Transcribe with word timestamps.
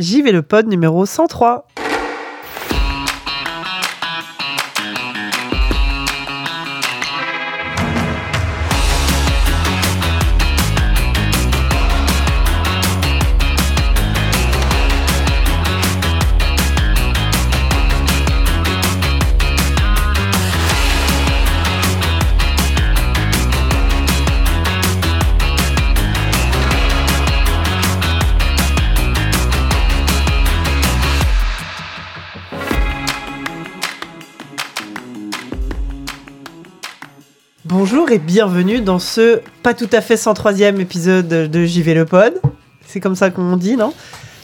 J'y 0.00 0.22
vais 0.22 0.30
le 0.30 0.42
pod 0.42 0.68
numéro 0.68 1.04
103. 1.06 1.66
Bonjour 38.08 38.22
et 38.22 38.26
bienvenue 38.26 38.80
dans 38.80 38.98
ce 38.98 39.42
pas 39.62 39.74
tout 39.74 39.88
à 39.92 40.00
fait 40.00 40.14
103e 40.14 40.80
épisode 40.80 41.28
de 41.28 41.64
JV 41.66 41.92
le 41.92 42.06
Pod. 42.06 42.40
C'est 42.86 43.00
comme 43.00 43.14
ça 43.14 43.28
qu'on 43.28 43.58
dit, 43.58 43.76
non? 43.76 43.92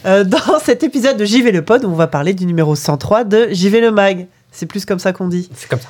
Euh, 0.05 0.23
Dans 0.23 0.59
cet 0.63 0.83
épisode 0.83 1.17
de 1.17 1.25
JV 1.25 1.51
le 1.51 1.63
Pod, 1.63 1.83
on 1.83 1.93
va 1.93 2.05
parler 2.05 2.35
du 2.35 2.45
numéro 2.45 2.75
103 2.75 3.23
de 3.23 3.47
JV 3.49 3.81
le 3.81 3.89
Mag. 3.89 4.27
C'est 4.51 4.67
plus 4.67 4.85
comme 4.85 4.99
ça 4.99 5.13
qu'on 5.13 5.27
dit. 5.27 5.49
C'est 5.55 5.67
comme 5.67 5.79
ça. 5.79 5.87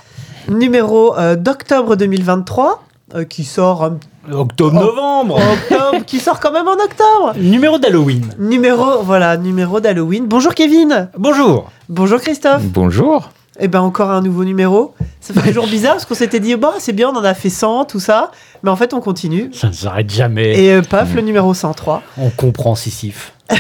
Numéro 0.48 1.18
euh, 1.18 1.36
d'octobre 1.36 1.98
2023, 1.98 2.82
euh, 3.16 3.26
qui 3.26 3.44
sort 3.44 3.82
en 3.82 4.00
Octobre-novembre 4.32 5.36
octobre, 5.36 6.06
qui 6.06 6.20
sort 6.20 6.40
quand 6.40 6.54
même 6.54 6.70
en 6.70 6.76
octobre. 6.76 7.34
Numéro 7.36 7.78
d'Halloween. 7.78 8.34
Numéro, 8.40 9.04
voilà, 9.04 9.36
numéro 9.36 9.82
d'Halloween. 9.82 10.28
Bonjour 10.28 10.54
Kevin. 10.56 11.10
Bonjour 11.18 11.70
Bonjour 11.90 12.22
Christophe. 12.22 12.64
Bonjour. 12.64 13.32
Eh 13.60 13.68
ben 13.68 13.82
encore 13.82 14.12
un 14.12 14.22
nouveau 14.22 14.44
numéro. 14.44 14.94
Ça 15.22 15.34
fait 15.34 15.42
toujours 15.48 15.68
bizarre 15.68 15.94
parce 15.94 16.06
qu'on 16.06 16.16
s'était 16.16 16.40
dit, 16.40 16.56
bah 16.56 16.74
c'est 16.80 16.94
bien, 16.94 17.10
on 17.10 17.16
en 17.16 17.24
a 17.24 17.34
fait 17.34 17.50
100, 17.50 17.86
tout 17.86 18.00
ça. 18.00 18.32
Mais 18.64 18.70
en 18.70 18.76
fait, 18.76 18.94
on 18.94 19.02
continue. 19.02 19.50
Ça 19.54 19.68
ne 19.68 19.74
s'arrête 19.74 20.10
jamais. 20.10 20.60
Et 20.60 20.74
euh, 20.74 20.82
paf, 20.82 21.14
le 21.14 21.22
numéro 21.22 21.54
103. 21.54 22.02
On 22.18 22.30
comprend 22.30 22.76
Sisyphe. 22.76 23.34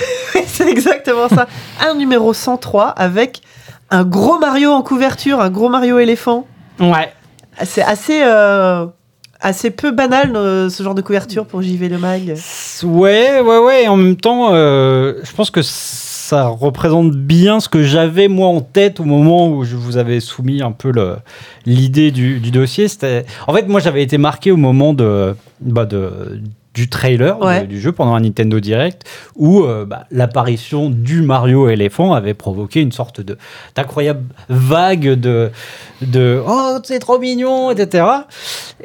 c'est 0.47 0.67
exactement 0.67 1.29
ça. 1.29 1.47
Un 1.79 1.95
numéro 1.95 2.33
103 2.33 2.87
avec 2.89 3.41
un 3.91 4.03
gros 4.03 4.39
Mario 4.39 4.71
en 4.71 4.81
couverture, 4.81 5.39
un 5.39 5.49
gros 5.49 5.69
Mario 5.69 5.99
éléphant. 5.99 6.47
Ouais. 6.79 7.13
C'est 7.63 7.83
assez, 7.83 8.21
euh, 8.23 8.85
assez 9.39 9.69
peu 9.69 9.91
banal 9.91 10.35
euh, 10.35 10.69
ce 10.69 10.83
genre 10.83 10.95
de 10.95 11.01
couverture 11.01 11.45
pour 11.45 11.61
JV 11.61 11.87
le 11.87 11.97
Mag. 11.97 12.35
Ouais, 12.83 13.39
ouais, 13.39 13.57
ouais. 13.59 13.83
Et 13.83 13.87
en 13.87 13.95
même 13.95 14.17
temps, 14.17 14.49
euh, 14.51 15.13
je 15.23 15.31
pense 15.33 15.51
que 15.51 15.61
ça 16.25 16.47
représente 16.47 17.11
bien 17.11 17.59
ce 17.59 17.69
que 17.69 17.83
j'avais 17.83 18.27
moi 18.27 18.47
en 18.47 18.59
tête 18.59 18.99
au 18.99 19.03
moment 19.03 19.47
où 19.47 19.63
je 19.63 19.75
vous 19.75 19.97
avais 19.97 20.19
soumis 20.19 20.63
un 20.63 20.71
peu 20.71 20.91
l'idée 21.67 22.09
du, 22.09 22.39
dossier. 22.51 22.87
En 23.47 23.53
fait, 23.53 23.67
moi 23.67 23.79
j'avais 23.79 24.01
été 24.01 24.17
marqué 24.17 24.51
au 24.51 24.57
moment 24.57 24.93
de, 24.93 25.35
bah, 25.61 25.85
de 25.85 26.41
du 26.75 26.89
trailer 26.89 27.37
de- 27.61 27.65
du 27.65 27.79
jeu 27.81 27.91
pendant 27.91 28.13
un 28.13 28.19
Nintendo 28.19 28.59
Direct 28.59 29.03
où 29.35 29.63
euh, 29.63 29.85
bah, 29.85 30.05
l'apparition 30.11 30.89
du 30.91 31.21
Mario 31.23 31.69
éléphant 31.69 32.13
avait 32.13 32.33
provoqué 32.35 32.81
une 32.81 32.91
sorte 32.91 33.21
de 33.21 33.37
d'incroyable 33.75 34.23
vague 34.49 35.13
de 35.19 35.49
de 36.01 36.41
oh 36.47 36.77
c'est 36.83 36.99
trop 36.99 37.17
mignon 37.17 37.71
etc 37.71 38.05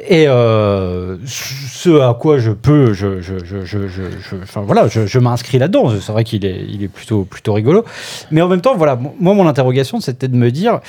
et 0.07 0.25
euh, 0.27 1.17
ce 1.25 1.99
à 2.01 2.13
quoi 2.13 2.39
je 2.39 2.51
peux 2.51 2.93
je 2.93 3.21
je 3.21 3.33
je 3.43 3.65
je, 3.65 3.87
je- 3.87 4.01
je- 4.19 4.35
enfin 4.41 4.61
voilà 4.61 4.87
je, 4.87 5.05
je 5.05 5.19
m'inscris 5.19 5.59
là-dedans. 5.59 5.91
C'est 5.99 6.11
vrai 6.11 6.23
qu'il 6.23 6.45
est 6.45 6.65
il 6.69 6.83
est 6.83 6.87
plutôt 6.87 7.25
plutôt 7.25 7.53
rigolo. 7.53 7.83
Mais 8.31 8.41
en 8.41 8.47
même 8.47 8.61
temps 8.61 8.75
voilà 8.75 8.97
moi 9.19 9.33
mon 9.33 9.47
interrogation 9.47 9.99
c'était 9.99 10.27
de 10.29 10.35
me 10.35 10.49
dire 10.49 10.79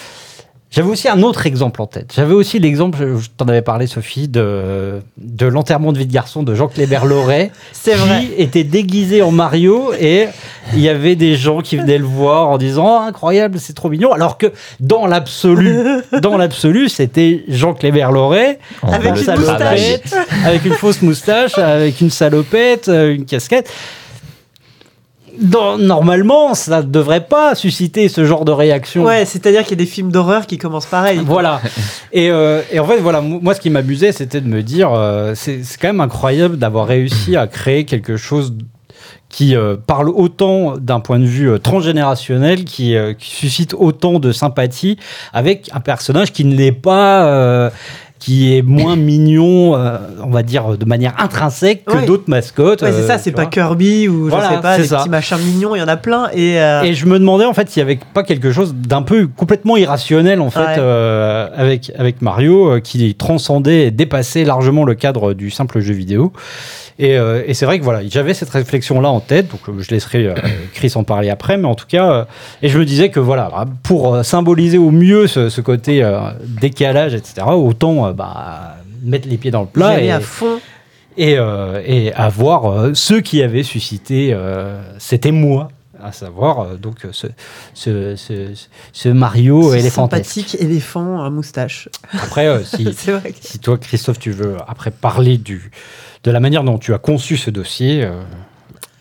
j'avais 0.73 0.89
aussi 0.89 1.07
un 1.07 1.23
autre 1.23 1.47
exemple 1.47 1.83
en 1.83 1.87
tête. 1.87 2.15
J'avais 2.17 2.33
aussi 2.33 2.59
l'exemple, 2.59 3.19
je 3.19 3.29
t'en 3.37 3.45
avais 3.47 3.61
parlé 3.61 3.87
Sophie, 3.87 4.27
de, 4.27 5.01
de 5.19 5.47
l'enterrement 5.47 5.93
de 5.93 5.99
vie 5.99 6.07
de 6.07 6.13
garçon 6.13 6.43
de 6.43 6.55
Jean 6.55 6.67
Clébert 6.67 7.05
Loret, 7.05 7.53
C'est 7.73 7.95
vrai. 7.95 8.25
qui 8.25 8.43
était 8.43 8.65
déguisé 8.65 9.21
en 9.21 9.33
Mario 9.33 9.93
et 10.01 10.29
il 10.73 10.81
y 10.81 10.89
avait 10.89 11.15
des 11.15 11.37
gens 11.37 11.61
qui 11.61 11.77
venaient 11.77 11.99
le 11.99 12.07
voir 12.07 12.49
en 12.49 12.57
disant 12.57 12.87
oh, 12.87 13.03
incroyable, 13.07 13.59
c'est 13.61 13.75
trop 13.75 13.91
mignon, 13.91 14.13
alors 14.13 14.39
que 14.39 14.47
dans 14.81 15.07
l'absolu, 15.07 15.79
dans 16.23 16.39
l'absolu, 16.39 16.89
c'était 16.89 17.45
Jean 17.49 17.75
Clébert 17.75 18.11
Loret 18.11 18.59
Avec 18.83 19.15
une 19.17 19.31
avec 20.47 20.65
une 20.65 20.73
fausse 20.73 21.03
moustache, 21.03 21.59
avec 21.59 22.01
une 22.01 22.11
salopette, 22.11 22.89
euh, 22.89 23.15
une 23.15 23.27
casquette. 23.27 23.71
Dans- 25.41 25.79
normalement, 25.79 26.55
ça 26.55 26.83
ne 26.83 26.87
devrait 26.89 27.25
pas 27.27 27.55
susciter 27.55 28.09
ce 28.09 28.25
genre 28.25 28.45
de 28.45 28.53
réaction. 28.53 29.05
Ouais, 29.05 29.25
c'est-à-dire 29.25 29.63
qu'il 29.63 29.71
y 29.71 29.81
a 29.81 29.85
des 29.85 29.91
films 29.91 30.11
d'horreur 30.13 30.47
qui 30.47 30.59
commencent 30.59 30.87
pareil. 30.87 31.21
Voilà. 31.25 31.61
Et, 32.13 32.31
euh, 32.31 32.61
et 32.71 32.79
en 32.79 32.85
fait, 32.87 32.99
voilà, 32.99 33.21
mo- 33.23 33.41
moi, 33.41 33.55
ce 33.55 33.61
qui 33.61 33.71
m'amusait, 33.71 34.13
c'était 34.13 34.43
de 34.43 34.49
me 34.49 34.63
dire, 34.63 34.93
euh, 34.93 35.33
c'est 35.35 35.63
quand 35.81 35.89
même 35.89 36.01
incroyable 36.03 36.59
d'avoir 36.59 36.87
réussi 36.87 37.37
à 37.37 37.47
créer 37.47 37.85
quelque 37.87 38.19
chose 38.19 38.53
qui 39.31 39.57
euh, 39.57 39.77
parle 39.87 40.11
autant 40.11 40.77
d'un 40.77 41.01
point 41.01 41.19
de 41.19 41.25
vue 41.25 41.59
transgénérationnel, 41.59 42.65
qui, 42.65 42.95
qui 43.19 43.31
suscite 43.31 43.73
autant 43.73 44.19
de 44.19 44.31
sympathie, 44.33 44.99
avec 45.33 45.71
un 45.73 45.81
personnage 45.81 46.33
qui 46.33 46.45
ne 46.45 46.55
l'est 46.55 46.73
pas. 46.73 47.71
Qui 48.25 48.57
est 48.57 48.63
moins 48.63 48.95
mignon, 48.95 49.75
euh, 49.77 49.99
on 50.23 50.31
va 50.31 50.45
dire, 50.45 50.79
de 50.79 50.85
manière 50.85 51.13
intrinsèque 51.19 51.85
que 51.85 51.97
Ouais. 51.97 52.07
d'autres 52.07 52.29
mascottes. 52.29 52.81
Ouais, 52.83 52.93
c'est 52.93 52.99
euh, 53.01 53.07
ça, 53.09 53.19
c'est 53.19 53.33
pas 53.33 53.43
vois. 53.43 53.51
Kirby 53.51 54.07
ou 54.09 54.29
Voilà, 54.29 54.49
je 54.51 54.55
sais 54.55 54.61
pas, 54.61 54.77
c'est 54.77 54.83
des 54.83 54.89
ça. 54.89 54.99
petits 54.99 55.09
machins 55.09 55.39
mignons, 55.39 55.75
il 55.75 55.81
y 55.81 55.83
en 55.83 55.89
a 55.89 55.97
plein. 55.97 56.29
Et, 56.33 56.61
euh, 56.61 56.83
Et 56.83 56.95
je 56.95 57.07
me 57.07 57.19
demandais 57.19 57.45
en 57.47 57.53
fait 57.53 57.69
s'il 57.69 57.85
n'y 57.85 57.91
avait 57.91 58.01
pas 58.15 58.23
quelque 58.23 58.53
chose 58.53 58.75
d'un 58.77 59.03
peu 59.03 59.27
complètement 59.27 59.77
irrationnel 59.77 60.41
en 60.41 60.51
fait 60.51 60.61
Ouais. 60.61 60.77
euh, 60.79 61.49
avec, 61.57 61.91
avec 61.99 62.23
Mario 62.23 62.81
qui 62.81 63.13
transcendait 63.17 63.89
et 63.89 63.91
dépassait 63.91 64.45
largement 64.45 64.85
le 64.85 64.95
cadre 64.95 65.35
du 65.35 65.51
simple 65.51 65.81
jeu 65.81 65.93
vidéo. 65.95 66.33
Et, 66.99 67.17
euh, 67.17 67.43
et 67.47 67.55
c'est 67.55 67.65
vrai 67.65 67.79
que 67.79 67.85
voilà, 67.85 68.01
j'avais 68.07 68.35
cette 68.35 68.51
réflexion 68.51 69.01
là 69.01 69.09
en 69.09 69.19
tête, 69.19 69.51
donc 69.51 69.61
euh, 69.69 69.73
je 69.81 69.91
laisserai 69.91 70.27
euh, 70.27 70.35
Chris 70.75 70.93
en 70.95 71.05
parler 71.05 71.31
après, 71.31 71.57
mais 71.57 71.67
en 71.67 71.75
tout 71.75 71.87
cas, 71.89 72.13
euh, 72.13 72.25
et 72.63 72.69
je 72.69 72.79
me 72.79 72.85
disais 72.85 73.09
que 73.09 73.19
voilà, 73.19 73.51
pour 73.83 74.23
symboliser 74.25 74.77
au 74.77 74.91
mieux 74.91 75.27
ce, 75.27 75.49
ce 75.49 75.61
côté 75.63 76.05
euh, 76.05 76.19
décalage, 76.61 77.15
etc., 77.15 77.47
autant 77.49 78.07
euh, 78.07 78.12
bah, 78.13 78.77
mettre 79.03 79.29
les 79.29 79.37
pieds 79.39 79.51
dans 79.51 79.63
le 79.63 79.67
plat 79.67 80.01
et, 80.01 80.11
à 80.11 80.21
fond. 80.21 80.61
et, 81.17 81.37
euh, 81.39 81.83
et 81.85 82.13
avoir 82.15 82.67
euh, 82.71 82.95
ceux 82.95 83.21
qui 83.21 83.43
avaient 83.43 83.63
suscité 83.63 84.31
euh, 84.33 84.81
cet 84.99 85.27
émoi, 85.27 85.69
à 86.03 86.11
savoir 86.13 86.77
donc 86.79 87.07
ce, 87.13 87.29
ce, 87.75 88.17
ce, 88.17 88.49
ce 88.93 89.09
Mario 89.09 89.71
Ce 89.71 89.77
éléphantique. 89.77 90.25
sympathique 90.25 90.57
éléphant 90.61 91.23
à 91.23 91.31
moustache. 91.31 91.89
Après, 92.13 92.47
euh, 92.49 92.63
si, 92.65 92.85
que- 92.85 92.91
si 93.41 93.59
toi, 93.61 93.79
Christophe, 93.79 94.19
tu 94.19 94.33
veux 94.33 94.57
après 94.67 94.91
parler 94.91 95.39
du, 95.39 95.71
de 96.25 96.31
la 96.31 96.41
manière 96.41 96.65
dont 96.65 96.79
tu 96.79 96.93
as 96.93 96.99
conçu 96.99 97.37
ce 97.37 97.51
dossier, 97.51 98.05
euh, 98.05 98.21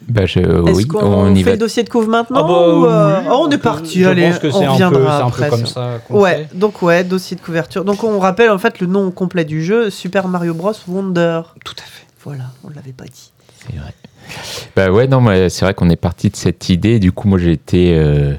Bah, 0.08 0.26
je- 0.26 0.40
Est-ce 0.40 0.78
oui, 0.78 0.88
qu'on 0.88 1.00
on 1.06 1.34
y 1.36 1.40
fait 1.44 1.50
va. 1.50 1.52
le 1.52 1.58
dossier 1.58 1.84
de 1.84 1.90
couve 1.90 2.10
maintenant 2.10 2.40
Ah 2.40 2.44
bah 2.44 2.50
ou, 2.76 2.86
euh, 2.86 3.20
oui, 3.22 3.26
oh, 3.30 3.34
on 3.44 3.48
on 3.48 3.50
est 3.52 3.58
parti, 3.58 4.02
je 4.02 4.10
allez, 4.10 4.30
pense 4.30 4.40
que 4.40 4.52
c'est 4.52 4.58
on 4.58 4.62
un 4.62 4.66
peu, 4.66 4.72
reviendra 4.74 5.18
c'est 5.18 5.24
un 5.24 5.28
après. 5.28 5.50
peu 5.50 5.56
comme 5.56 5.66
ça 5.68 6.00
qu'on 6.08 6.20
Ouais, 6.22 6.48
fait. 6.52 6.58
donc 6.58 6.82
ouais, 6.82 7.04
dossier 7.04 7.38
de 7.38 7.42
couverture. 7.42 7.86
Donc 7.86 8.04
on 8.04 8.20
rappelle 8.20 8.50
en 8.50 8.58
fait 8.58 8.80
le 8.80 8.88
nom 8.88 9.10
complet 9.12 9.46
du 9.46 9.64
jeu, 9.64 9.90
Super 9.90 10.28
Mario 10.28 10.54
Bros 10.54 10.74
Wonder. 10.88 11.42
Tout 11.64 11.76
à 11.78 11.84
fait. 11.84 12.06
Voilà, 12.24 12.46
on 12.64 12.70
l'avait 12.70 12.92
pas 12.94 13.06
dit. 13.06 13.32
C'est 13.68 13.78
vrai. 13.78 13.94
Bah 14.76 14.92
ouais, 14.92 15.08
non, 15.08 15.22
mais 15.22 15.50
c'est 15.50 15.66
vrai 15.66 15.74
qu'on 15.74 15.90
est 15.90 15.96
parti 15.96 16.30
de 16.30 16.36
cette 16.36 16.70
idée. 16.70 17.00
Du 17.00 17.12
coup, 17.12 17.28
moi, 17.28 17.38
j'ai 17.40 17.52
été 17.52 17.96
euh, 17.98 18.34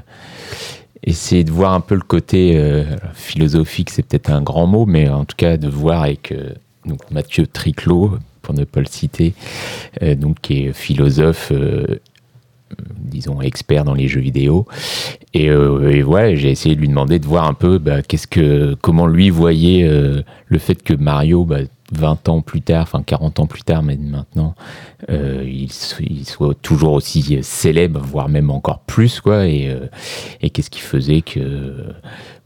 essayer 1.03 1.43
de 1.43 1.51
voir 1.51 1.73
un 1.73 1.79
peu 1.81 1.95
le 1.95 2.01
côté 2.01 2.53
euh, 2.55 2.83
philosophique, 3.13 3.89
c'est 3.89 4.03
peut-être 4.03 4.29
un 4.29 4.41
grand 4.41 4.67
mot, 4.67 4.85
mais 4.85 5.09
en 5.09 5.25
tout 5.25 5.35
cas 5.37 5.57
de 5.57 5.67
voir 5.69 6.03
avec 6.03 6.31
euh, 6.31 6.49
donc 6.85 6.99
Mathieu 7.11 7.45
Triclot, 7.47 8.17
pour 8.43 8.53
ne 8.53 8.63
pas 8.65 8.81
le 8.81 8.85
citer, 8.85 9.33
euh, 10.03 10.13
donc 10.13 10.37
qui 10.41 10.65
est 10.65 10.73
philosophe. 10.73 11.51
euh, 11.51 11.99
disons 12.97 13.39
expert 13.41 13.83
dans 13.83 13.93
les 13.93 14.07
jeux 14.07 14.19
vidéo 14.21 14.65
et, 15.35 15.49
euh, 15.51 16.35
j'ai 16.35 16.49
essayé 16.49 16.75
de 16.75 16.81
lui 16.81 16.87
demander 16.87 17.19
de 17.19 17.25
voir 17.27 17.47
un 17.47 17.53
peu 17.53 17.77
bah, 17.77 18.01
qu'est-ce 18.01 18.25
que 18.25 18.73
comment 18.81 19.05
lui 19.05 19.29
voyait 19.29 19.83
euh, 19.87 20.23
le 20.47 20.57
fait 20.57 20.81
que 20.81 20.95
Mario 20.95 21.45
bah, 21.45 21.59
20 21.91 22.29
ans 22.29 22.41
plus 22.41 22.61
tard 22.63 22.81
enfin 22.81 23.03
40 23.05 23.39
ans 23.41 23.45
plus 23.45 23.61
tard 23.61 23.83
mais 23.83 23.95
maintenant 23.97 24.55
il, 25.09 25.71
so- 25.71 25.97
il 26.01 26.25
soit 26.25 26.55
toujours 26.63 26.93
aussi 26.93 27.37
célèbre 27.43 28.01
voire 28.01 28.27
même 28.27 28.49
encore 28.49 28.79
plus 28.79 29.21
quoi 29.21 29.45
et 29.45 29.69
qu'est-ce 30.51 30.71
qui 30.71 30.79
faisait 30.79 31.21
que 31.21 31.75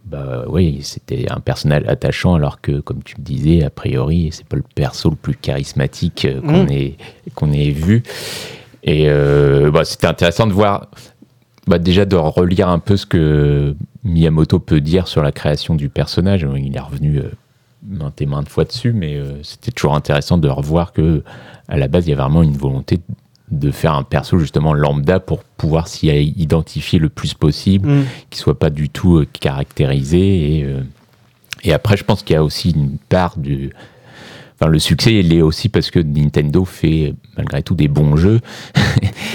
bah 0.08 0.46
oui 0.48 0.80
c'était 0.84 1.26
un 1.30 1.40
personnage 1.40 1.84
attachant 1.88 2.36
alors 2.36 2.62
que 2.62 2.80
comme 2.80 3.04
tu 3.04 3.16
me 3.20 3.24
disais 3.24 3.64
a 3.64 3.70
priori 3.70 4.30
c'est 4.32 4.46
pas 4.48 4.56
le 4.56 4.64
perso 4.76 5.10
le 5.10 5.16
plus 5.16 5.36
charismatique 5.36 6.26
euh, 6.26 6.42
qu'on 6.42 6.64
Mm. 6.64 6.72
ait 6.72 6.98
qu'on 7.36 7.52
ait 7.52 7.72
vu 7.72 8.04
et 8.84 9.10
euh, 9.10 9.70
bah, 9.70 9.84
c'était 9.84 10.08
intéressant 10.08 10.48
de 10.48 10.54
voir, 10.54 10.88
bah, 11.68 11.78
déjà 11.78 12.06
de 12.06 12.16
relire 12.16 12.70
un 12.70 12.80
peu 12.80 12.96
ce 12.96 13.06
que 13.06 13.76
Miyamoto 14.06 14.60
peut 14.60 14.80
dire 14.80 15.10
sur 15.10 15.22
la 15.22 15.34
création 15.34 15.76
du 15.76 15.90
personnage. 15.90 16.48
Il 16.56 16.74
est 16.76 16.80
revenu 16.80 17.18
euh, 17.18 17.30
maintes 17.86 18.22
et 18.22 18.26
maintes 18.26 18.48
fois 18.48 18.64
dessus, 18.64 18.94
mais 18.94 19.16
euh, 19.16 19.44
c'était 19.44 19.72
toujours 19.72 19.94
intéressant 19.94 20.38
de 20.38 20.48
revoir 20.48 20.94
que 20.94 21.22
à 21.68 21.76
la 21.78 21.90
base, 21.90 22.08
il 22.08 22.12
y 22.12 22.14
a 22.14 22.16
vraiment 22.16 22.44
une 22.44 22.56
volonté 22.56 23.00
de 23.50 23.72
faire 23.72 23.94
un 23.94 24.04
perso 24.04 24.38
justement 24.40 24.74
lambda 24.74 25.20
pour 25.20 25.44
pouvoir 25.44 25.88
s'y 25.88 26.08
identifier 26.08 27.00
le 27.00 27.10
plus 27.10 27.34
possible, 27.34 27.90
Mm. 27.90 28.04
qui 28.30 28.40
soit 28.40 28.60
pas 28.60 28.70
du 28.70 28.90
tout 28.90 29.18
euh, 29.18 29.28
caractérisé. 29.40 30.58
Et, 30.60 30.64
euh, 30.66 30.82
et 31.64 31.74
après, 31.74 31.98
je 31.98 32.04
pense 32.04 32.24
qu'il 32.24 32.34
y 32.34 32.38
a 32.38 32.44
aussi 32.44 32.72
une 32.72 32.98
part 33.10 33.38
du. 33.38 33.72
Enfin, 34.60 34.72
le 34.72 34.80
succès, 34.80 35.14
il 35.14 35.32
est 35.34 35.42
aussi 35.44 35.70
parce 35.70 35.92
que 35.92 36.00
Nintendo 36.00 36.66
fait 36.66 37.14
malgré 37.38 37.62
tout 37.62 37.76
des 37.76 37.88
bons 37.88 38.16
jeux. 38.18 38.40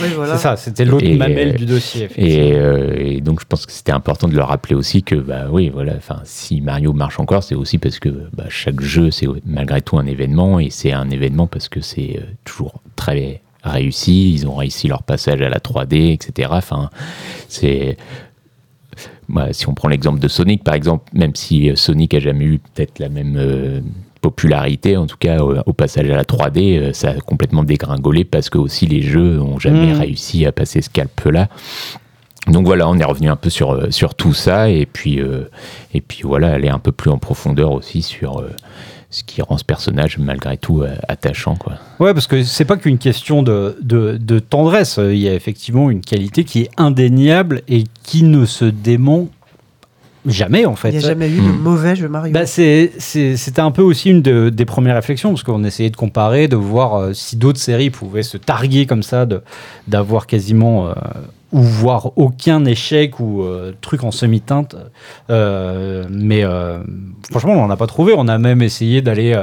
Oui, 0.02 0.08
voilà. 0.16 0.36
C'est 0.36 0.42
ça, 0.42 0.56
c'était 0.56 0.84
l'autre 0.84 1.06
mamelle 1.06 1.54
du 1.54 1.64
dossier. 1.66 2.04
effectivement. 2.04 2.28
Et, 2.32 2.52
euh, 2.54 2.96
et 2.98 3.20
donc, 3.20 3.40
je 3.40 3.44
pense 3.46 3.66
que 3.66 3.72
c'était 3.72 3.92
important 3.92 4.26
de 4.26 4.34
leur 4.34 4.48
rappeler 4.48 4.74
aussi 4.74 5.04
que, 5.04 5.14
bah 5.14 5.46
oui, 5.50 5.68
voilà, 5.68 5.92
enfin, 5.96 6.20
si 6.24 6.60
Mario 6.60 6.92
marche 6.92 7.20
encore, 7.20 7.44
c'est 7.44 7.54
aussi 7.54 7.78
parce 7.78 8.00
que 8.00 8.08
bah, 8.32 8.46
chaque 8.48 8.80
jeu, 8.80 9.12
c'est 9.12 9.26
malgré 9.46 9.80
tout 9.80 9.98
un 9.98 10.06
événement, 10.06 10.58
et 10.58 10.70
c'est 10.70 10.90
un 10.92 11.08
événement 11.10 11.46
parce 11.46 11.68
que 11.68 11.80
c'est 11.80 12.18
toujours 12.44 12.80
très 12.96 13.41
réussi. 13.62 14.32
Ils 14.34 14.46
ont 14.46 14.54
réussi 14.54 14.88
leur 14.88 15.02
passage 15.02 15.40
à 15.40 15.48
la 15.48 15.58
3D, 15.58 16.12
etc. 16.12 16.48
Enfin, 16.52 16.90
c'est. 17.48 17.96
Bah, 19.28 19.48
si 19.52 19.68
on 19.68 19.74
prend 19.74 19.88
l'exemple 19.88 20.18
de 20.20 20.28
Sonic, 20.28 20.62
par 20.64 20.74
exemple, 20.74 21.04
même 21.14 21.34
si 21.34 21.70
euh, 21.70 21.76
Sonic 21.76 22.12
a 22.14 22.20
jamais 22.20 22.44
eu 22.44 22.58
peut-être 22.58 22.98
la 22.98 23.08
même 23.08 23.36
euh, 23.38 23.80
popularité, 24.20 24.96
en 24.96 25.06
tout 25.06 25.16
cas 25.18 25.38
au, 25.42 25.56
au 25.64 25.72
passage 25.72 26.10
à 26.10 26.16
la 26.16 26.24
3D, 26.24 26.78
euh, 26.78 26.92
ça 26.92 27.10
a 27.10 27.14
complètement 27.14 27.64
dégringolé 27.64 28.24
parce 28.24 28.50
que 28.50 28.58
aussi 28.58 28.86
les 28.86 29.00
jeux 29.00 29.40
ont 29.40 29.58
jamais 29.58 29.92
Mhm. 29.94 30.00
réussi 30.00 30.44
à 30.44 30.52
passer 30.52 30.82
ce 30.82 30.90
cap-là. 30.90 31.48
Donc 32.48 32.66
voilà, 32.66 32.88
on 32.88 32.98
est 32.98 33.04
revenu 33.04 33.28
un 33.30 33.36
peu 33.36 33.48
sur, 33.48 33.92
sur 33.92 34.14
tout 34.16 34.34
ça 34.34 34.68
et 34.68 34.84
puis, 34.84 35.20
euh, 35.20 35.44
et 35.94 36.00
puis 36.00 36.22
voilà, 36.24 36.52
aller 36.52 36.68
un 36.68 36.80
peu 36.80 36.90
plus 36.92 37.10
en 37.10 37.16
profondeur 37.18 37.70
aussi 37.72 38.02
sur 38.02 38.40
euh, 38.40 38.50
ce 39.12 39.22
qui 39.22 39.40
rend 39.42 39.56
ce 39.58 39.64
personnage 39.64 40.18
malgré 40.18 40.56
tout 40.56 40.82
euh, 40.82 40.88
attachant. 41.06 41.54
Quoi. 41.54 41.74
Ouais, 42.00 42.12
parce 42.14 42.26
que 42.26 42.42
c'est 42.42 42.64
pas 42.64 42.76
qu'une 42.76 42.98
question 42.98 43.42
de, 43.44 43.76
de, 43.82 44.16
de 44.20 44.38
tendresse. 44.40 44.98
Il 45.00 45.18
y 45.18 45.28
a 45.28 45.34
effectivement 45.34 45.88
une 45.90 46.00
qualité 46.00 46.42
qui 46.44 46.62
est 46.62 46.70
indéniable 46.78 47.62
et 47.68 47.84
qui 48.02 48.24
ne 48.24 48.44
se 48.46 48.64
dément 48.64 49.28
jamais, 50.24 50.66
en 50.66 50.76
fait. 50.76 50.90
Il 50.90 50.98
n'y 50.98 51.04
a 51.04 51.08
jamais 51.08 51.28
eu 51.30 51.36
de 51.36 51.42
Hmm. 51.42 51.62
mauvais 51.62 51.96
jeu 51.96 52.08
Mario. 52.08 52.32
Bah, 52.32 52.46
C'était 52.46 53.60
un 53.60 53.70
peu 53.70 53.82
aussi 53.82 54.08
une 54.10 54.22
de- 54.22 54.50
des 54.50 54.64
premières 54.64 54.94
réflexions, 54.94 55.30
parce 55.30 55.42
qu'on 55.42 55.64
essayait 55.64 55.90
de 55.90 55.96
comparer, 55.96 56.48
de 56.48 56.56
voir 56.56 56.94
euh, 56.94 57.12
si 57.12 57.36
d'autres 57.36 57.58
séries 57.60 57.90
pouvaient 57.90 58.22
se 58.22 58.36
targuer 58.38 58.86
comme 58.86 59.02
ça, 59.02 59.26
de- 59.26 59.42
d'avoir 59.88 60.26
quasiment, 60.26 60.88
euh, 60.88 60.92
ou 61.52 61.60
voir 61.60 62.12
aucun 62.16 62.64
échec 62.64 63.20
ou 63.20 63.42
euh, 63.42 63.72
truc 63.80 64.04
en 64.04 64.10
semi-teinte. 64.10 64.74
Euh, 65.30 66.04
mais 66.10 66.44
euh, 66.44 66.78
franchement, 67.30 67.52
on 67.52 67.56
n'en 67.66 67.70
a 67.70 67.76
pas 67.76 67.86
trouvé. 67.86 68.14
On 68.16 68.26
a 68.28 68.38
même 68.38 68.62
essayé 68.62 69.02
d'aller 69.02 69.40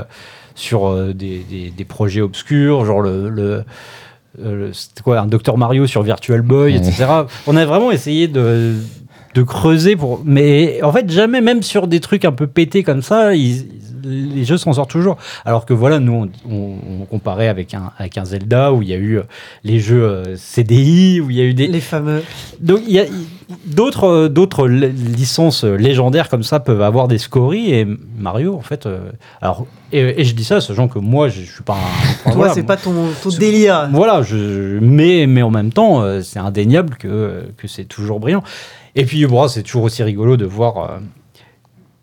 sur 0.55 0.93
des, 1.13 1.39
des- 1.49 1.69
des 1.71 1.85
projets 1.85 2.21
obscurs, 2.21 2.83
genre 2.85 3.01
le... 3.01 3.63
c'était 4.73 5.01
quoi 5.03 5.19
un 5.19 5.27
Dr 5.27 5.57
Mario 5.57 5.87
sur 5.87 6.01
Virtual 6.03 6.41
Boy, 6.41 6.75
etc. 6.75 7.05
On 7.47 7.55
a 7.55 7.65
vraiment 7.65 7.91
essayé 7.91 8.27
de, 8.27 8.75
de 9.35 9.43
creuser 9.43 9.95
pour. 9.95 10.21
Mais 10.25 10.81
en 10.83 10.91
fait, 10.91 11.09
jamais, 11.09 11.41
même 11.41 11.61
sur 11.63 11.87
des 11.87 11.99
trucs 11.99 12.25
un 12.25 12.31
peu 12.31 12.47
pétés 12.47 12.83
comme 12.83 13.01
ça, 13.01 13.35
ils- 13.35 13.65
les 14.01 14.45
jeux 14.45 14.57
s'en 14.57 14.71
sortent 14.71 14.89
toujours. 14.91 15.17
Alors 15.43 15.65
que 15.65 15.73
voilà, 15.73 15.99
nous, 15.99 16.29
on, 16.49 16.51
on- 16.51 16.75
on 17.01 17.05
comparait 17.05 17.49
avec 17.49 17.73
un, 17.73 17.91
avec 17.97 18.17
un 18.17 18.23
Zelda 18.23 18.71
où 18.71 18.81
il 18.81 18.87
y 18.87 18.93
a 18.93 18.97
eu 18.97 19.17
euh, 19.19 19.23
les 19.65 19.79
jeux 19.81 20.03
euh, 20.03 20.35
CDI, 20.37 21.19
où 21.19 21.29
il 21.29 21.35
y 21.35 21.41
a 21.41 21.43
eu 21.43 21.53
des. 21.53 21.67
Les 21.67 21.81
fameux. 21.81 22.23
Donc, 22.61 22.79
il 22.87 22.93
y 22.93 22.99
a 22.99 23.05
d'autres 23.65 24.05
euh, 24.05 24.29
d'autres 24.29 24.67
li- 24.69 24.91
licences 24.93 25.65
légendaires 25.65 26.29
comme 26.29 26.43
ça 26.43 26.61
peuvent 26.61 26.81
avoir 26.81 27.09
des 27.09 27.17
scories 27.17 27.73
et 27.73 27.85
Mario, 28.17 28.55
en 28.55 28.61
fait. 28.61 28.87
alors, 29.41 29.67
et, 29.91 30.21
et 30.21 30.23
je 30.23 30.33
dis 30.33 30.45
ça, 30.45 30.61
sachant 30.61 30.87
que 30.87 30.97
moi, 30.99 31.27
je, 31.27 31.41
je 31.41 31.51
suis 31.51 31.63
pas 31.63 31.73
un. 31.73 31.77
enfin, 31.79 32.23
Toi, 32.23 32.33
voilà, 32.35 32.53
c'est 32.53 32.63
pas 32.63 32.77
ton, 32.77 32.93
ton 33.21 33.29
délire. 33.37 33.89
voilà, 33.91 34.21
je, 34.21 34.79
mais, 34.79 35.27
mais 35.27 35.41
en 35.41 35.51
même 35.51 35.73
temps, 35.73 36.03
c'est 36.23 36.39
indéniable 36.39 36.95
que, 36.97 37.43
que 37.57 37.67
c'est 37.67 37.83
toujours 37.85 38.21
brillant. 38.21 38.43
Et 38.99 39.05
puis, 39.05 39.25
bon, 39.25 39.47
c'est 39.47 39.63
toujours 39.63 39.83
aussi 39.83 40.03
rigolo 40.03 40.35
de 40.35 40.43
voir 40.43 40.77
euh, 40.77 40.97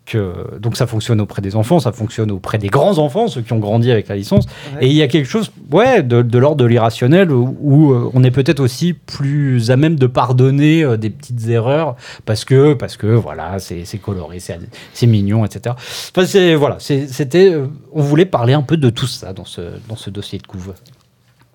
que 0.07 0.57
donc 0.59 0.75
ça 0.75 0.87
fonctionne 0.87 1.21
auprès 1.21 1.43
des 1.43 1.55
enfants, 1.55 1.79
ça 1.79 1.91
fonctionne 1.91 2.31
auprès 2.31 2.57
des 2.57 2.69
grands 2.69 2.97
enfants, 2.97 3.27
ceux 3.27 3.41
qui 3.41 3.53
ont 3.53 3.59
grandi 3.59 3.91
avec 3.91 4.07
la 4.07 4.15
licence. 4.15 4.45
Ouais. 4.73 4.85
Et 4.85 4.87
il 4.87 4.93
y 4.93 5.03
a 5.03 5.07
quelque 5.07 5.27
chose, 5.27 5.51
ouais, 5.71 6.01
de, 6.01 6.23
de 6.23 6.37
l'ordre 6.39 6.63
de 6.63 6.65
l'irrationnel 6.65 7.31
où, 7.31 7.55
où, 7.61 7.93
euh, 7.93 8.09
on 8.15 8.23
est 8.23 8.31
peut-être 8.31 8.59
aussi 8.61 8.93
plus 8.93 9.69
à 9.69 9.77
même 9.77 9.95
de 9.95 10.07
pardonner 10.07 10.83
euh, 10.83 10.97
des 10.97 11.11
petites 11.11 11.47
erreurs 11.49 11.97
parce 12.25 12.45
que 12.45 12.73
parce 12.73 12.97
que 12.97 13.05
voilà, 13.05 13.59
c'est 13.59 13.85
coloré, 13.99 14.39
c'est 14.39 15.07
mignon, 15.07 15.45
etc. 15.45 15.75
Enfin, 15.77 16.25
c'est 16.25 16.55
voilà, 16.55 16.77
c'était, 16.79 17.53
on 17.93 18.01
voulait 18.01 18.25
parler 18.25 18.53
un 18.53 18.63
peu 18.63 18.75
de 18.75 18.89
tout 18.89 19.05
ça 19.05 19.33
dans 19.33 19.45
ce 19.45 19.61
dans 19.87 19.95
ce 19.95 20.09
dossier 20.09 20.39
de 20.39 20.47
couve. 20.47 20.73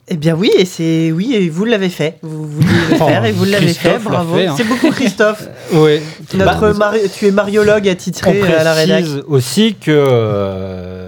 Eh 0.09 0.17
bien 0.17 0.35
oui, 0.35 0.51
et 0.59 0.65
c'est 0.65 1.13
oui, 1.13 1.33
et 1.35 1.49
vous 1.49 1.65
l'avez 1.65 1.89
fait. 1.89 2.19
Vous 2.23 2.45
vouliez 2.47 2.69
le 2.91 2.97
Oh, 3.01 3.07
faire 3.07 3.25
et 3.25 3.33
vous 3.33 3.45
l'avez 3.45 3.73
fait. 3.73 3.99
Bravo. 4.03 4.37
hein. 4.37 4.55
C'est 4.57 4.65
beaucoup 4.67 4.91
Christophe. 4.91 5.49
Oui. 5.75 6.01
Notre 6.35 6.71
Mari- 6.73 7.09
tu 7.17 7.27
es 7.29 7.31
mariologue 7.31 7.87
on 7.87 7.91
attitré 7.93 8.43
à 8.53 8.65
la 8.65 8.75
rédac. 8.75 9.03
précise 9.05 9.23
aussi 9.29 9.75
que 9.81 9.91
euh, 9.91 11.02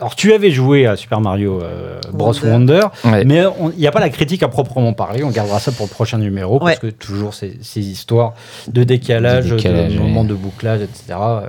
alors 0.00 0.16
tu 0.16 0.32
avais 0.32 0.50
joué 0.50 0.86
à 0.86 0.96
Super 0.96 1.20
Mario 1.20 1.60
euh, 1.62 2.00
Bros 2.12 2.32
Wonder. 2.42 2.80
Wonder, 2.80 2.86
Ouais. 3.04 3.24
mais 3.24 3.42
il 3.74 3.78
n'y 3.78 3.86
a 3.86 3.92
pas 3.92 4.00
la 4.00 4.08
critique 4.10 4.42
à 4.42 4.48
proprement 4.48 4.92
parler. 4.92 5.22
On 5.24 5.30
gardera 5.30 5.60
ça 5.60 5.72
pour 5.72 5.86
le 5.86 5.90
prochain 5.90 6.18
numéro 6.18 6.58
parce 6.58 6.78
que 6.78 6.86
toujours 6.88 7.34
ces, 7.34 7.58
ces 7.62 7.80
histoires 7.80 8.34
de 8.68 8.82
décalage, 8.84 9.50
De 9.50 9.56
décalage, 9.56 9.92
de 9.94 9.98
ouais. 9.98 10.04
moments 10.04 10.24
de 10.24 10.34
bouclage, 10.34 10.80
etc. 10.82 11.18
euh, 11.20 11.40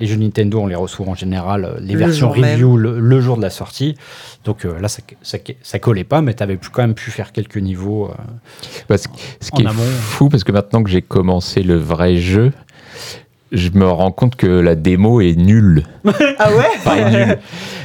Les 0.00 0.06
jeux 0.06 0.16
Nintendo, 0.16 0.60
on 0.60 0.66
les 0.66 0.74
reçoit 0.74 1.06
en 1.08 1.14
général 1.14 1.64
euh, 1.64 1.78
les 1.80 1.94
Le 1.94 1.98
versions 1.98 2.30
review 2.30 2.76
le, 2.76 2.98
le 3.00 3.20
jour 3.20 3.36
de 3.36 3.42
la 3.42 3.50
sortie. 3.50 3.96
Donc 4.44 4.64
euh, 4.66 4.78
là, 4.80 4.88
ça, 4.88 5.00
ça, 5.22 5.38
ça 5.62 5.78
collait 5.78 6.04
pas, 6.04 6.20
mais 6.20 6.34
tu 6.34 6.42
avais 6.42 6.58
quand 6.72 6.82
même 6.82 6.94
pu 6.94 7.10
faire 7.10 7.32
quelques 7.32 7.56
niveaux. 7.56 8.10
euh, 8.90 8.96
ce 8.96 9.50
qui 9.50 9.62
est 9.62 9.66
amont. 9.66 9.82
fou, 9.82 10.28
parce 10.28 10.44
que 10.44 10.52
maintenant 10.52 10.82
que 10.82 10.90
j'ai 10.90 11.02
commencé 11.02 11.62
le 11.62 11.76
vrai 11.76 12.16
jeu, 12.16 12.52
je 13.54 13.70
me 13.74 13.86
rends 13.88 14.10
compte 14.12 14.36
que 14.36 14.46
la 14.46 14.74
démo 14.74 15.20
est 15.20 15.36
nulle. 15.36 15.84
Ah 16.38 16.50
ouais 16.50 16.64
Enfin, 16.76 17.10
nulle. 17.10 17.38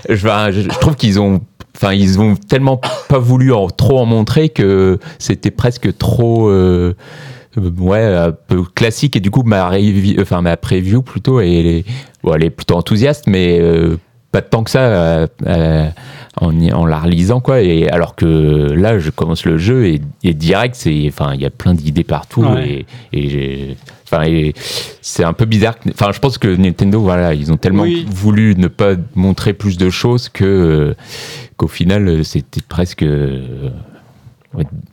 Je, 0.09 0.27
enfin, 0.27 0.51
je- 0.51 0.61
je 0.61 0.67
trouve 0.79 0.95
qu'ils 0.95 1.19
ont, 1.19 1.41
enfin, 1.75 1.93
ils 1.93 2.19
ont 2.19 2.35
tellement 2.35 2.81
pas 3.07 3.19
voulu 3.19 3.53
en, 3.53 3.67
trop 3.67 3.99
en 3.99 4.05
montrer 4.05 4.49
que 4.49 4.99
c'était 5.19 5.51
presque 5.51 5.97
trop, 5.97 6.49
euh, 6.49 6.93
ouais, 7.57 8.03
un 8.03 8.31
peu 8.31 8.63
classique. 8.63 9.15
Et 9.15 9.19
du 9.19 9.31
coup, 9.31 9.43
ma, 9.43 9.71
enfin, 10.19 10.41
ma 10.41 10.57
preview 10.57 11.01
plutôt, 11.01 11.39
elle 11.39 11.65
est, 11.67 11.85
bon, 12.23 12.33
elle 12.33 12.43
est 12.43 12.49
plutôt 12.49 12.75
enthousiaste, 12.75 13.25
mais 13.27 13.59
euh, 13.61 13.97
pas 14.31 14.41
tant 14.41 14.63
que 14.63 14.69
ça 14.71 14.81
euh, 14.81 15.27
euh, 15.47 15.89
en, 16.39 16.85
la 16.85 16.99
relisant, 16.99 17.39
quoi. 17.41 17.61
Et 17.61 17.89
alors 17.89 18.15
que 18.15 18.25
là, 18.73 18.99
je 18.99 19.09
commence 19.09 19.45
le 19.45 19.57
jeu 19.57 19.87
et, 19.87 20.01
et 20.23 20.33
direct, 20.33 20.75
c'est, 20.75 21.05
enfin, 21.07 21.33
il 21.33 21.41
y 21.41 21.45
a 21.45 21.49
plein 21.49 21.73
d'idées 21.73 22.03
partout 22.03 22.43
Ouais. 22.43 22.85
et, 23.13 23.75
Enfin, 24.11 24.25
c'est 25.01 25.23
un 25.23 25.33
peu 25.33 25.45
bizarre. 25.45 25.75
Enfin, 25.91 26.11
je 26.11 26.19
pense 26.19 26.37
que 26.39 26.47
Nintendo, 26.47 26.99
voilà, 26.99 27.33
ils 27.35 27.51
ont 27.51 27.57
tellement 27.57 27.83
Oui. 27.83 28.05
voulu 28.09 28.55
ne 28.57 28.67
pas 28.67 28.93
montrer 29.15 29.53
plus 29.53 29.77
de 29.77 29.89
choses 29.91 30.29
que 30.29 30.45
euh, 30.45 30.93
qu'au 31.57 31.67
final, 31.67 32.25
c'était 32.25 32.61
presque 32.67 33.03
euh, 33.03 33.69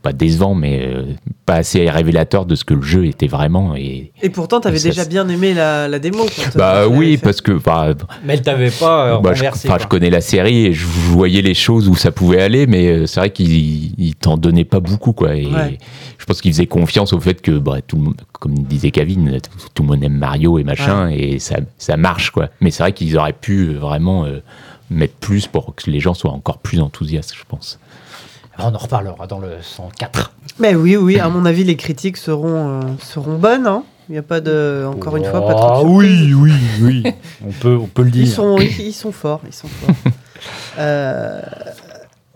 pas 0.03 0.13
décevant, 0.13 0.55
mais 0.55 0.87
euh, 0.87 1.05
pas 1.47 1.55
assez 1.55 1.89
révélateur 1.89 2.45
de 2.45 2.55
ce 2.55 2.65
que 2.65 2.75
le 2.75 2.83
jeu 2.83 3.07
était 3.07 3.27
vraiment. 3.27 3.75
Et 3.75 4.13
Et 4.23 4.29
pourtant, 4.29 4.61
t'avais 4.61 4.77
Et 4.77 4.81
ça, 4.81 4.89
déjà 4.91 5.05
bien 5.07 5.27
aimé 5.29 5.55
la, 5.55 5.89
la 5.89 5.99
démo. 5.99 6.25
quand- 6.25 6.57
bah 6.59 6.83
tu 6.87 6.93
oui, 6.95 7.17
fait. 7.17 7.25
parce 7.25 7.41
que 7.41 7.53
bah, 7.53 7.95
Mais 8.27 8.35
elle 8.35 8.43
t'avait 8.43 8.71
pas 8.71 9.07
euh, 9.17 9.19
bah, 9.19 9.33
je, 9.33 9.45
renversé. 9.45 9.69
connais 9.89 10.11
la 10.11 10.21
série 10.21 10.67
et 10.67 10.73
je 10.75 10.85
voyais 10.85 11.41
les 11.41 11.55
choses 11.55 11.89
où 11.89 11.95
ça 11.95 12.13
pouvait 12.13 12.43
aller, 12.43 12.67
mais 12.67 12.87
euh, 12.89 13.07
c'est 13.07 13.21
vrai 13.21 13.31
qu'ils 13.31 13.99
ils 13.99 14.15
t'en 14.15 14.37
donnaient 14.37 14.65
pas 14.65 14.81
beaucoup, 14.81 15.13
quoi. 15.15 15.35
Et 15.35 15.47
Ouais. 15.47 15.79
je 16.19 16.25
pense 16.27 16.41
qu'ils 16.43 16.53
faisaient 16.53 16.67
confiance 16.67 17.13
au 17.15 17.21
fait 17.21 17.41
que, 17.41 17.53
bah, 17.53 17.79
tout 17.87 17.97
le 17.97 18.03
monde, 18.03 18.21
comme 18.33 18.59
disait 18.59 18.91
Kevin, 18.91 19.39
tout, 19.41 19.69
tout 19.73 19.83
le 19.85 19.89
monde 19.89 20.05
aime 20.05 20.19
Mario 20.19 20.59
et 20.59 20.65
machin, 20.65 21.09
et 21.09 21.39
ça, 21.39 21.57
ça 21.79 21.97
marche, 21.97 22.31
quoi. 22.31 22.51
Mais 22.61 22.71
c'est 22.71 22.83
vrai 22.83 22.93
qu'ils 22.93 23.17
auraient 23.17 23.33
pu 23.33 23.73
vraiment 23.73 24.27
euh, 24.27 24.41
mettre 24.91 25.15
plus 25.15 25.47
pour 25.47 25.75
que 25.75 25.91
les 25.91 25.99
gens 26.01 26.13
soient 26.15 26.31
encore 26.33 26.59
plus 26.59 26.81
enthousiastes, 26.81 27.35
je 27.35 27.43
pense. 27.49 27.79
On 28.59 28.75
en 28.75 28.79
reparlera 28.79 29.27
dans 29.27 29.39
le 29.39 29.49
104. 29.61 30.33
Mais 30.59 30.75
oui, 30.75 30.97
oui, 30.97 31.19
à 31.21 31.29
mon 31.29 31.45
avis, 31.45 31.65
les 31.65 31.77
critiques 31.77 32.17
seront, 32.17 32.81
euh, 32.81 32.81
seront 33.01 33.37
bonnes. 33.37 33.67
hein. 33.67 33.83
Il 34.09 34.13
n'y 34.13 34.19
a 34.19 34.23
pas 34.23 34.41
de. 34.41 34.85
Encore 34.87 35.17
une 35.17 35.25
fois, 35.25 35.45
pas 35.47 35.55
trop 35.55 35.69
de 35.69 35.73
Ah 35.75 35.81
surprises. 35.81 36.35
oui, 36.35 36.53
oui, 36.81 37.03
oui. 37.05 37.13
on, 37.47 37.51
peut, 37.53 37.77
on 37.77 37.87
peut 37.87 38.03
le 38.03 38.11
dire. 38.11 38.23
Ils 38.25 38.31
sont, 38.31 38.57
ils, 38.59 38.81
ils 38.81 38.93
sont 38.93 39.13
forts, 39.13 39.41
ils 39.47 39.53
sont 39.55 39.69
forts. 39.69 39.95
Euh, 40.79 41.41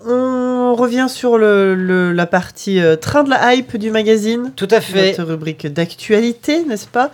on 0.06 0.74
revient 0.74 1.06
sur 1.08 1.36
le, 1.36 1.74
le- 1.74 2.12
la 2.12 2.26
partie 2.26 2.80
euh, 2.80 2.96
train 2.96 3.22
de 3.22 3.30
la 3.30 3.54
hype 3.54 3.76
du 3.76 3.90
magazine. 3.90 4.52
Tout 4.56 4.68
à 4.70 4.80
fait. 4.80 5.08
Notre 5.18 5.24
rubrique 5.30 5.66
d'actualité, 5.66 6.64
n'est-ce 6.64 6.86
pas? 6.86 7.10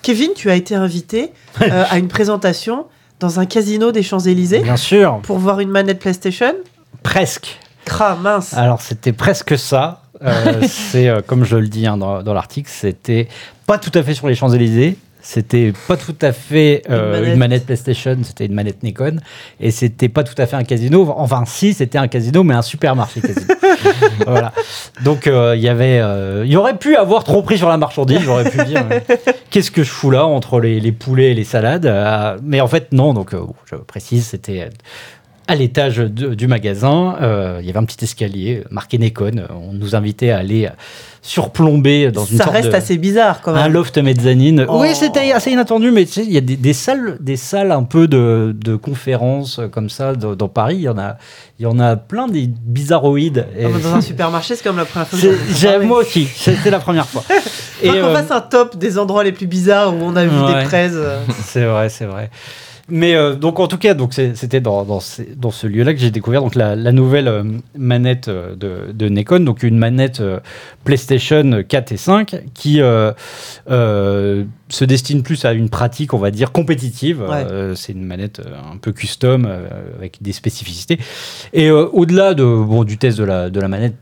Kevin, 0.00 0.30
tu 0.34 0.50
as 0.50 0.54
été 0.56 0.74
invité 0.74 1.32
euh, 1.62 1.84
à 1.90 1.98
une 1.98 2.08
présentation 2.08 2.86
dans 3.20 3.38
un 3.38 3.46
casino 3.46 3.92
des 3.92 4.02
Champs-Élysées 4.02 4.60
Bien 4.60 4.76
sûr, 4.78 5.20
pour 5.22 5.38
voir 5.38 5.60
une 5.60 5.70
manette 5.70 5.98
PlayStation. 6.00 6.54
presque. 7.02 7.60
Cra, 7.84 8.16
mince. 8.16 8.54
Alors 8.54 8.80
c'était 8.80 9.12
presque 9.12 9.58
ça. 9.58 10.02
Euh, 10.22 10.62
c'est 10.68 11.08
euh, 11.08 11.20
comme 11.26 11.44
je 11.44 11.56
le 11.56 11.68
dis 11.68 11.86
hein, 11.86 11.96
dans, 11.96 12.22
dans 12.22 12.34
l'article, 12.34 12.70
c'était 12.72 13.28
pas 13.66 13.78
tout 13.78 13.90
à 13.94 14.02
fait 14.02 14.14
sur 14.14 14.28
les 14.28 14.34
Champs 14.34 14.50
Élysées. 14.50 14.96
C'était 15.24 15.72
pas 15.86 15.96
tout 15.96 16.16
à 16.20 16.32
fait 16.32 16.82
euh, 16.90 17.22
Une 17.24 17.32
une, 17.34 17.38
manette. 17.38 17.64
PlayStation, 17.64 18.18
c'était 18.24 18.44
une 18.46 18.54
manette 18.54 18.82
Nikon. 18.82 19.20
Et 19.60 19.70
c'était 19.70 20.08
pas 20.08 20.24
tout 20.24 20.34
à 20.36 20.46
fait 20.46 20.56
un 20.56 20.64
casino. 20.64 21.14
Enfin, 21.16 21.44
si, 21.46 21.74
c'était 21.74 21.98
un 21.98 22.08
casino, 22.08 22.42
mais 22.42 22.54
un 22.54 22.62
supermarché 22.62 23.20
casino. 23.20 23.54
voilà. 24.26 24.52
Donc, 25.04 25.28
euh, 25.28 25.54
il 25.56 25.62
y 25.62 25.68
avait. 25.68 26.00
euh, 26.00 26.44
il 26.44 26.56
aurait 26.56 26.76
pu 26.76 26.96
avoir 26.96 27.22
trop 27.22 27.40
pris 27.42 27.56
sur 27.56 27.68
la 27.68 27.76
marchandise. 27.76 28.18
J'aurais 28.24 28.50
pu 28.50 28.64
dire 28.64 28.84
euh, 28.90 28.98
qu'est-ce 29.50 29.70
que 29.70 29.84
je 29.84 29.90
fous 29.90 30.10
là 30.10 30.26
entre 30.26 30.58
les, 30.58 30.80
les 30.80 30.90
poulets 30.92 31.30
et 31.30 31.34
les 31.34 31.44
salades 31.44 31.86
Euh, 31.86 32.36
Mais 32.42 32.60
en 32.60 32.66
fait, 32.66 32.90
non. 32.90 33.14
Donc, 33.14 33.32
euh, 33.32 33.38
bon, 33.38 33.54
je 33.70 33.76
précise, 33.76 34.26
c'était. 34.26 34.70
Euh, 35.48 35.52
à 35.52 35.54
l'étage 35.56 35.98
du 35.98 36.46
magasin, 36.46 37.16
euh, 37.20 37.58
il 37.60 37.66
y 37.66 37.70
avait 37.70 37.78
un 37.78 37.84
petit 37.84 38.04
escalier 38.04 38.64
marqué 38.70 38.98
Nikon. 38.98 39.46
On 39.50 39.72
nous 39.72 39.94
invitait 39.94 40.30
à 40.30 40.38
aller 40.38 40.68
surplomber 41.24 42.10
dans 42.10 42.24
une 42.24 42.36
Ça 42.38 42.44
sorte 42.44 42.56
reste 42.56 42.70
de, 42.70 42.74
assez 42.74 42.98
bizarre 42.98 43.40
quand 43.42 43.54
un 43.54 43.62
même. 43.64 43.72
loft 43.72 43.96
mezzanine. 43.98 44.66
Oh. 44.68 44.78
Oui, 44.80 44.88
c'était 44.94 45.30
assez 45.32 45.52
inattendu, 45.52 45.92
mais 45.92 46.04
tu 46.04 46.12
sais, 46.12 46.24
il 46.24 46.32
y 46.32 46.36
a 46.36 46.40
des, 46.40 46.56
des 46.56 46.72
salles, 46.72 47.16
des 47.20 47.36
salles 47.36 47.70
un 47.70 47.84
peu 47.84 48.08
de, 48.08 48.54
de 48.58 48.74
conférences 48.74 49.60
euh, 49.60 49.68
comme 49.68 49.88
ça 49.88 50.14
dans, 50.14 50.34
dans 50.34 50.48
Paris. 50.48 50.76
Il 50.76 50.82
y 50.82 50.88
en 50.88 50.98
a, 50.98 51.16
il 51.60 51.62
y 51.62 51.66
en 51.66 51.78
a 51.78 51.94
plein 51.96 52.26
des 52.26 52.48
bizarroïdes. 52.48 53.46
Et 53.56 53.66
Ah, 53.66 53.68
Dans 53.78 53.94
un 53.94 54.00
supermarché, 54.00 54.56
c'est 54.56 54.64
comme 54.64 54.76
la 54.78 54.84
première 54.84 55.06
fois 55.08 55.18
que 55.20 55.64
parler. 55.70 55.86
moi 55.86 55.98
aussi, 56.00 56.26
c'était 56.34 56.70
la 56.70 56.80
première 56.80 57.06
fois. 57.06 57.22
Et 57.82 57.88
qu'on 57.88 57.94
euh, 57.96 58.14
fasse 58.14 58.30
un 58.30 58.40
top 58.40 58.76
des 58.76 58.98
endroits 58.98 59.22
les 59.24 59.32
plus 59.32 59.46
bizarres 59.46 59.94
où 59.94 59.98
on 60.02 60.14
a 60.16 60.24
vu 60.24 60.30
Ouais. 60.40 60.60
des 60.62 60.64
praises. 60.64 60.96
euh. 60.96 61.20
c'est 61.44 61.64
vrai, 61.64 61.88
c'est 61.88 62.04
vrai. 62.06 62.30
Mais 62.94 63.14
euh, 63.14 63.36
donc 63.36 63.58
en 63.58 63.68
tout 63.68 63.78
cas, 63.78 63.94
donc 63.94 64.12
c'était 64.12 64.60
dans, 64.60 64.84
dans, 64.84 65.00
ce 65.00 65.66
lieu-là 65.66 65.94
que 65.94 65.98
j'ai 65.98 66.10
découvert 66.10 66.42
donc 66.42 66.54
la, 66.54 66.76
la 66.76 66.92
nouvelle 66.92 67.26
euh, 67.26 67.42
manette 67.74 68.28
euh, 68.28 68.54
de, 68.54 68.92
de 68.92 69.08
Nikon, 69.08 69.40
donc 69.40 69.62
une 69.62 69.78
manette 69.78 70.20
euh, 70.20 70.40
PlayStation 70.84 71.62
4 71.66 71.92
et 71.92 71.96
5 71.96 72.42
qui 72.52 72.80
se 72.80 73.14
destine 74.84 75.22
plus 75.22 75.42
à 75.46 75.54
une 75.54 75.70
pratique, 75.70 76.12
on 76.12 76.18
va 76.18 76.30
dire 76.30 76.52
compétitive. 76.52 77.22
Ouais. 77.22 77.46
C'est 77.76 77.92
une 77.92 78.04
manette 78.04 78.42
un 78.70 78.76
peu 78.76 78.92
custom 78.92 79.48
avec 79.96 80.20
des 80.20 80.32
spécificités. 80.32 80.98
Et 81.54 81.70
au-delà 81.70 82.34
de 82.34 82.44
bon 82.44 82.84
du 82.84 82.98
test 82.98 83.16
de 83.16 83.24
la 83.24 83.48
de 83.48 83.58
la 83.58 83.68
manette. 83.68 83.94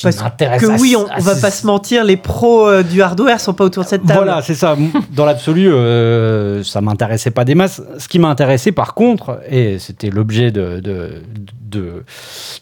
Qui 0.00 0.04
Parce 0.04 0.22
m'intéresse 0.22 0.60
que 0.62 0.80
oui, 0.80 0.96
on, 0.96 1.06
on 1.16 1.20
va 1.22 1.34
pas 1.36 1.50
se 1.50 1.66
mentir, 1.66 2.04
les 2.04 2.16
pros 2.16 2.66
euh, 2.66 2.82
du 2.82 3.02
hardware 3.02 3.40
sont 3.40 3.52
pas 3.54 3.64
autour 3.64 3.84
de 3.84 3.88
cette 3.88 4.04
table. 4.06 4.14
voilà, 4.24 4.42
c'est 4.42 4.54
ça. 4.54 4.76
Dans 5.14 5.24
l'absolu, 5.24 5.72
euh, 5.72 6.62
ça 6.62 6.80
m'intéressait 6.80 7.30
pas 7.30 7.44
des 7.44 7.54
masses. 7.54 7.82
Ce 7.98 8.08
qui 8.08 8.18
m'a 8.18 8.28
intéressé, 8.28 8.72
par 8.72 8.94
contre, 8.94 9.40
et 9.50 9.78
c'était 9.78 10.10
l'objet 10.10 10.50
de, 10.50 10.80
de, 10.80 11.22
de, 11.62 12.04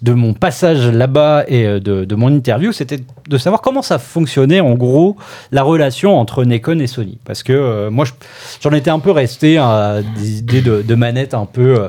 de 0.03 0.13
mon 0.13 0.35
passage 0.35 0.87
là-bas 0.89 1.45
et 1.49 1.67
euh, 1.67 1.81
de, 1.81 2.05
de 2.05 2.15
mon 2.15 2.29
interview, 2.33 2.73
c'était 2.73 3.01
de 3.29 3.39
savoir 3.39 3.61
comment 3.61 3.83
ça 3.83 3.99
fonctionnait, 3.99 4.61
en 4.61 4.75
gros, 4.75 5.17
la 5.53 5.63
relation 5.63 6.19
entre 6.19 6.45
Nikon 6.45 6.79
et 6.81 6.87
Sony. 6.87 7.19
Parce 7.25 7.43
que 7.43 7.53
euh, 7.53 7.91
moi, 7.91 8.05
je- 8.05 8.13
j'en 8.61 8.73
étais 8.73 8.91
un 8.91 8.99
peu 9.01 9.11
resté 9.11 9.59
à 9.59 9.99
des 10.17 10.39
idées 10.39 10.61
de, 10.63 10.83
de 10.83 10.95
manettes 10.95 11.35
un 11.35 11.47
peu... 11.47 11.81
euh, 11.81 11.89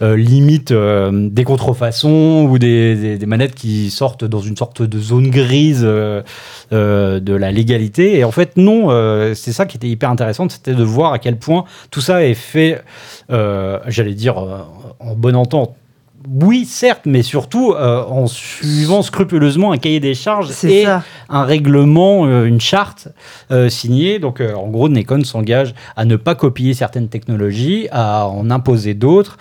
limite 0.00 0.72
euh, 0.72 1.28
des 1.30 1.44
contrefaçons 1.44 2.46
ou 2.48 2.58
des, 2.58 3.18
manettes 3.26 3.54
qui 3.54 3.90
sortent 3.90 4.24
dans 4.24 4.40
une 4.40 4.56
sorte 4.56 4.82
de 4.82 4.98
zone 4.98 5.30
grise 5.30 5.82
euh, 5.84 6.22
euh, 6.72 7.20
de 7.20 7.34
la 7.34 7.50
légalité. 7.50 8.18
Et 8.18 8.24
en 8.24 8.30
fait, 8.30 8.56
non, 8.56 8.90
euh, 8.90 9.34
c'est 9.34 9.52
ça 9.52 9.66
qui 9.66 9.76
était 9.76 9.88
hyper 9.88 10.10
intéressant, 10.10 10.48
c'était 10.48 10.74
de 10.74 10.84
voir 10.84 11.12
à 11.12 11.18
quel 11.18 11.38
point 11.38 11.64
tout 11.90 12.00
ça 12.00 12.24
est 12.24 12.34
fait, 12.34 12.82
euh, 13.30 13.78
j'allais 13.86 14.14
dire, 14.14 14.38
euh, 14.38 14.58
en 15.00 15.14
bonne 15.14 15.36
entente. 15.36 15.74
Oui, 16.28 16.64
certes, 16.64 17.02
mais 17.04 17.22
surtout 17.22 17.72
euh, 17.72 18.02
en 18.04 18.26
suivant 18.26 19.02
scrupuleusement 19.02 19.72
un 19.72 19.78
cahier 19.78 20.00
des 20.00 20.14
charges 20.14 20.50
et 20.64 20.84
ça. 20.84 21.02
un 21.28 21.44
règlement, 21.44 22.26
euh, 22.26 22.44
une 22.44 22.60
charte 22.60 23.08
euh, 23.50 23.68
signée. 23.68 24.18
Donc, 24.18 24.40
en 24.40 24.68
gros, 24.68 24.88
Nikon 24.88 25.22
s'engage 25.24 25.74
à 25.94 26.04
ne 26.04 26.16
pas 26.16 26.34
copier 26.34 26.74
certaines 26.74 27.08
technologies, 27.08 27.88
à 27.92 28.26
en 28.26 28.50
imposer 28.50 28.94
d'autres, 28.94 29.38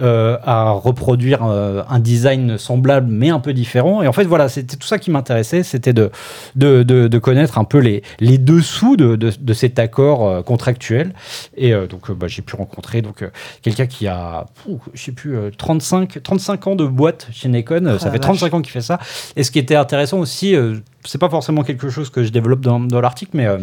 à 0.00 0.70
reproduire 0.70 1.42
un 1.42 1.98
design 1.98 2.58
semblable 2.58 3.08
mais 3.10 3.30
un 3.30 3.40
peu 3.40 3.52
différent. 3.52 4.02
Et 4.02 4.08
en 4.08 4.12
fait, 4.12 4.24
voilà, 4.24 4.48
c'était 4.48 4.76
tout 4.76 4.86
ça 4.86 4.98
qui 4.98 5.10
m'intéressait, 5.10 5.62
c'était 5.62 5.92
de, 5.92 6.10
de, 6.56 6.82
de, 6.82 7.08
de 7.08 7.18
connaître 7.18 7.58
un 7.58 7.64
peu 7.64 7.78
les, 7.78 8.02
les 8.20 8.38
dessous 8.38 8.96
de, 8.96 9.16
de, 9.16 9.32
de 9.38 9.52
cet 9.52 9.78
accord 9.78 10.44
contractuel. 10.44 11.14
Et 11.56 11.72
donc, 11.72 12.10
bah, 12.12 12.26
j'ai 12.28 12.42
pu 12.42 12.56
rencontrer 12.56 13.02
donc 13.02 13.28
quelqu'un 13.62 13.86
qui 13.86 14.06
a, 14.06 14.46
je 14.94 15.02
sais 15.02 15.12
plus, 15.12 15.36
euh, 15.36 15.50
35, 15.56 16.18
35 16.28 16.66
ans 16.66 16.76
de 16.76 16.84
boîte 16.84 17.26
chez 17.32 17.48
Nikon. 17.48 17.86
Ah, 17.86 17.98
ça 17.98 18.10
fait 18.10 18.18
35 18.18 18.52
ans 18.52 18.60
qu'il 18.60 18.70
fait 18.70 18.82
ça. 18.82 18.98
Et 19.34 19.42
ce 19.42 19.50
qui 19.50 19.58
était 19.58 19.76
intéressant 19.76 20.18
aussi, 20.18 20.54
euh, 20.54 20.76
c'est 21.04 21.16
pas 21.16 21.30
forcément 21.30 21.62
quelque 21.62 21.88
chose 21.88 22.10
que 22.10 22.22
je 22.22 22.28
développe 22.28 22.60
dans, 22.60 22.80
dans 22.80 23.00
l'article, 23.00 23.30
mais 23.32 23.46
euh, 23.46 23.56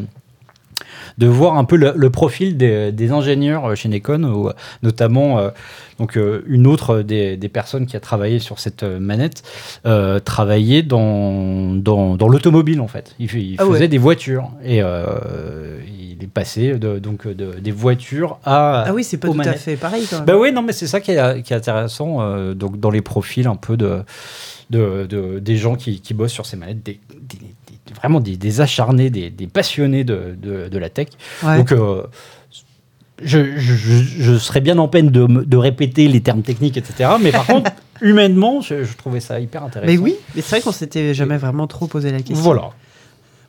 de 1.18 1.28
voir 1.28 1.58
un 1.58 1.64
peu 1.64 1.76
le, 1.78 1.94
le 1.96 2.10
profil 2.10 2.58
des, 2.58 2.92
des 2.92 3.12
ingénieurs 3.12 3.66
euh, 3.66 3.76
chez 3.76 3.88
Nikon, 3.90 4.24
ou, 4.24 4.50
euh, 4.50 4.54
notamment 4.84 5.40
euh, 5.40 5.50
donc 6.00 6.18
euh, 6.18 6.44
une 6.48 6.68
autre 6.68 7.02
des, 7.02 7.38
des 7.38 7.48
personnes 7.50 7.86
qui 7.86 7.96
a 7.96 8.00
travaillé 8.02 8.40
sur 8.40 8.60
cette 8.60 8.84
manette 8.84 9.44
euh, 9.86 10.20
travaillait 10.20 10.84
dans, 10.84 11.74
dans, 11.74 12.16
dans 12.16 12.28
l'automobile 12.28 12.82
en 12.82 12.88
fait. 12.88 13.16
Il, 13.20 13.30
Ah 13.60 13.66
faisait 13.66 13.80
ouais. 13.82 13.88
des 13.88 13.98
voitures 13.98 14.50
et 14.64 14.80
il 14.80 16.18
est 16.24 16.28
passé 16.28 16.74
de, 16.78 17.00
donc 17.00 17.28
de, 17.28 17.54
des 17.60 17.72
voitures 17.72 18.40
à 18.44 18.84
Ah 18.88 18.94
oui, 18.94 19.04
c'est 19.04 19.18
pas 19.18 19.30
tout 19.30 19.40
à 19.40 19.54
fait 19.54 19.76
pareil 19.78 20.06
quand 20.10 20.18
même. 20.18 20.26
Bah 20.26 20.38
oui, 20.38 20.52
non, 20.52 20.62
mais 20.62 20.74
c'est 20.74 20.88
ça 20.88 21.00
qui 21.00 21.12
est, 21.12 21.42
qui 21.44 21.54
est 21.54 21.56
intéressant 21.56 22.54
donc 22.54 22.80
dans 22.80 22.90
les 22.92 23.02
profils 23.02 23.48
un 23.48 23.56
peu 23.56 23.78
de, 23.78 24.00
de, 24.70 25.06
de- 25.06 25.40
des 25.40 25.56
gens 25.58 25.76
qui, 25.76 26.02
qui 26.02 26.14
bossent 26.14 26.32
sur 26.34 26.46
ces 26.46 26.58
manettes, 26.58 26.84
des, 26.84 27.00
des- 27.22 27.38
des- 27.38 27.65
vraiment 27.94 28.20
des, 28.20 28.38
des 28.38 28.62
acharnés, 28.62 29.10
des, 29.10 29.30
des 29.30 29.48
passionnés 29.48 30.04
de, 30.04 30.36
de, 30.42 30.68
de 30.70 30.78
la 30.78 30.90
tech. 30.90 31.10
Ouais. 31.44 31.58
Donc, 31.58 31.72
euh, 31.72 32.04
je, 33.24 33.58
je, 33.58 34.38
serais 34.38 34.62
bien 34.62 34.78
en 34.78 34.88
peine 34.88 35.10
de 35.10 35.58
répéter 35.58 36.08
les 36.08 36.22
termes 36.22 36.42
techniques, 36.42 36.78
etc. 36.78 37.12
Mais 37.22 37.32
par 37.32 37.46
contre, 37.48 37.72
humainement, 38.02 38.62
je, 38.62 38.84
je 38.84 38.98
trouvais 38.98 39.20
ça 39.22 39.40
hyper 39.40 39.64
intéressant. 39.64 39.92
mais 39.92 39.98
oui, 39.98 40.16
mais 40.36 40.42
c'est 40.42 40.58
vrai 40.58 40.62
qu'on 40.62 40.72
s'était 40.72 41.14
jamais 41.14 41.38
vraiment 41.38 41.68
trop 41.68 41.88
posé 41.88 42.12
la 42.12 42.18
question. 42.18 42.36
Voilà. 42.36 42.72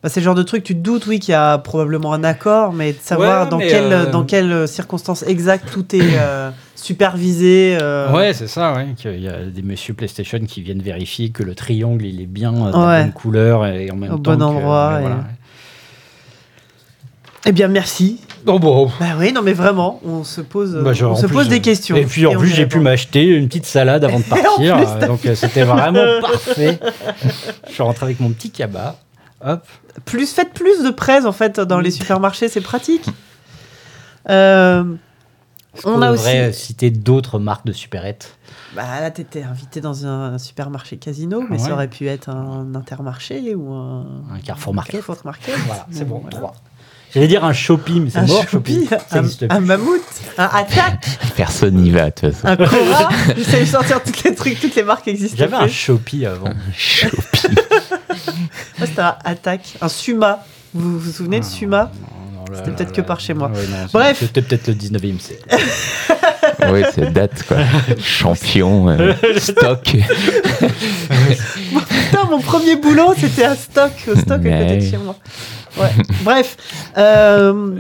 Bah, 0.07 0.11
c'est 0.11 0.21
le 0.21 0.25
genre 0.25 0.37
de 0.37 0.45
truc, 0.45 0.63
tu 0.63 0.75
te 0.77 0.79
doutes, 0.79 1.05
oui, 1.09 1.19
qu'il 1.19 1.33
y 1.33 1.35
a 1.35 1.59
probablement 1.59 2.13
un 2.13 2.23
accord, 2.23 2.73
mais 2.73 2.93
de 2.93 2.99
savoir 3.03 3.43
Ouais, 3.43 3.51
dans, 3.51 3.59
mais, 3.59 3.67
quelle, 3.67 3.93
euh, 3.93 4.07
dans 4.09 4.23
quelles 4.23 4.69
circonstances 4.69 5.25
exactes 5.25 5.69
tout 5.73 5.97
est 5.97 6.01
euh, 6.17 6.51
supervisé. 6.77 7.77
euh, 7.83 8.13
Ouais, 8.13 8.33
c'est 8.33 8.47
ça, 8.47 8.73
ouais. 8.75 8.87
qu'il 8.97 9.19
y 9.21 9.27
a 9.27 9.39
des 9.47 9.63
messieurs 9.63 9.95
PlayStation 9.95 10.39
qui 10.47 10.63
viennent 10.63 10.81
vérifier 10.81 11.31
que 11.31 11.43
le 11.43 11.57
triangle, 11.57 12.05
il 12.07 12.21
est 12.21 12.27
bien 12.27 12.55
euh, 12.55 12.71
de 12.71 12.77
la 12.79 13.03
bonne 13.03 13.13
couleur 13.15 13.67
et 13.67 13.91
en 13.91 13.97
même 13.97 14.13
Au 14.13 14.19
temps. 14.19 14.35
bon 14.35 14.39
que- 14.39 14.43
endroit, 14.45 14.95
et- 14.99 15.01
voilà. 15.01 15.17
Eh 17.47 17.51
bien, 17.51 17.67
merci. 17.67 18.21
Oh, 18.47 18.61
bon. 18.61 18.89
Bah 19.01 19.07
oui, 19.19 19.33
non, 19.33 19.43
mais 19.43 19.55
vraiment, 19.55 20.01
on 20.05 20.23
se 20.23 20.41
pose, 20.41 20.73
Bah, 20.85 20.93
on 21.03 21.17
se 21.17 21.27
plus, 21.27 21.35
pose 21.35 21.49
des 21.49 21.61
questions. 21.61 21.97
Et 21.97 22.05
puis 22.05 22.27
en 22.27 22.37
plus, 22.37 22.47
j'ai 22.51 22.67
pu 22.67 22.79
m'acheter 22.79 23.25
une 23.25 23.49
petite 23.49 23.67
salade 23.67 24.05
avant 24.05 24.21
de 24.21 24.25
partir. 24.31 24.77
plus, 24.77 25.07
donc 25.09 25.21
c'était 25.35 25.65
vraiment 25.65 26.21
parfait. 26.21 26.79
Je 27.67 27.73
suis 27.73 27.83
rentré 27.83 28.07
avec 28.07 28.21
mon 28.21 28.31
petit 28.31 28.51
cabas. 28.51 28.95
Hop. 29.45 29.67
Plus, 30.05 30.33
faites 30.33 30.53
plus 30.55 30.83
de 30.83 30.91
presse, 30.91 31.25
en 31.25 31.33
fait, 31.33 31.61
dans 31.61 31.81
les 31.81 31.91
supermarchés, 31.91 32.49
c'est 32.49 32.61
pratique. 32.61 33.07
Euh, 34.29 34.83
On 35.85 35.95
qu'on 35.95 36.03
a 36.03 36.11
aussi- 36.11 36.53
citer 36.53 36.91
d'autres 36.91 37.39
marques 37.39 37.65
de 37.65 37.73
supérettes? 37.73 38.37
bah, 38.75 39.01
là, 39.01 39.11
t'étais 39.13 39.45
invité 39.45 39.81
dans 39.81 40.05
un 40.05 40.37
supermarché 40.39 40.97
casino, 40.97 41.43
mais 41.49 41.59
Ouais. 41.61 41.65
ça 41.65 41.73
aurait 41.75 41.87
pu 41.89 42.09
être 42.09 42.29
un 42.29 42.75
intermarché 42.75 43.55
ou 43.55 43.73
un, 43.73 44.05
Un 44.35 44.41
Carrefour 44.41 44.75
Market. 44.75 44.93
Carrefour 44.95 45.19
Market. 45.25 45.55
Voilà, 45.67 45.87
c'est 45.93 46.05
bon. 46.05 46.19
voilà. 46.23 46.37
Trois. 46.37 46.55
J'allais 47.17 47.29
dire 47.29 47.45
un 47.47 47.55
Shopee, 47.55 47.99
mais 48.01 48.11
c'est 48.11 48.19
Un 48.19 48.27
mort. 48.27 48.47
Shopee, 48.47 48.87
Ça 49.09 49.21
un, 49.21 49.25
un 49.57 49.61
mammouth, 49.61 50.03
un 50.37 50.45
attaque, 50.53 51.07
Personne 51.35 51.77
n'y 51.77 51.89
va, 51.91 52.11
de 52.11 52.13
toute 52.21 52.35
façon. 52.35 52.47
un 52.47 52.57
Cora. 52.57 53.09
J'essaie 53.39 53.61
de 53.61 53.65
sortir 53.65 54.03
tous 54.03 54.23
les 54.25 54.35
trucs, 54.35 54.61
toutes 54.61 54.75
les 54.75 54.83
marques 54.83 55.09
existent. 55.09 55.37
J'avais 55.39 55.57
un. 55.57 55.67
Shopee 55.67 56.27
avant. 56.27 56.51
Shopee. 56.77 57.49
Moi, 58.79 58.87
c'était 58.87 59.01
un 59.01 59.17
attaque, 59.25 59.77
un 59.81 59.89
Suma. 59.89 60.45
Vous 60.75 60.99
vous 60.99 61.11
souvenez 61.11 61.41
de 61.41 61.45
Suma 61.47 61.91
non, 62.35 62.45
là, 62.53 62.59
C'était 62.59 62.73
peut-être 62.73 62.93
que 62.93 63.01
par 63.01 63.19
chez 63.19 63.33
moi. 63.33 63.49
ouais, 63.49 63.67
non, 63.67 63.77
c'est- 63.87 63.93
Bref. 63.95 64.19
C'était 64.21 64.43
peut-être 64.43 64.67
le 64.69 64.75
19e 64.75 65.19
siècle. 65.19 65.43
oui, 66.71 66.83
ça 66.95 67.07
date, 67.07 67.45
quoi. 67.49 67.57
Champion, 67.99 68.89
euh, 68.91 69.15
stock. 69.39 69.83
Putain, 69.85 70.05
mon 72.31 72.41
premier 72.41 72.77
boulot, 72.77 73.15
c'était 73.19 73.45
à 73.45 73.57
Stock, 73.57 73.91
au 74.09 74.17
Stock 74.17 74.45
à 74.47 74.59
côté 74.63 74.77
de 74.77 74.81
chez 74.91 74.99
moi. 74.99 75.17
Ouais. 75.77 75.91
Bref, 76.25 76.57
euh, 76.97 77.79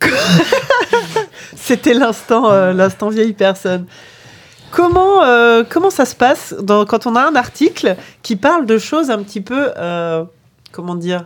c'était 1.56 1.94
l'instant, 1.94 2.50
euh, 2.50 2.72
l'instant 2.72 3.08
vieille 3.08 3.32
personne. 3.32 3.86
Comment, 4.70 5.24
euh, 5.24 5.64
comment 5.68 5.90
ça 5.90 6.04
se 6.04 6.14
passe 6.14 6.54
dans- 6.60 6.84
quand 6.84 7.06
on 7.06 7.16
a 7.16 7.22
un 7.22 7.34
article 7.34 7.96
qui 8.22 8.36
parle 8.36 8.66
de 8.66 8.78
choses 8.78 9.10
un 9.10 9.18
petit 9.22 9.40
peu, 9.40 9.68
comment 10.72 10.94
dire, 10.94 11.24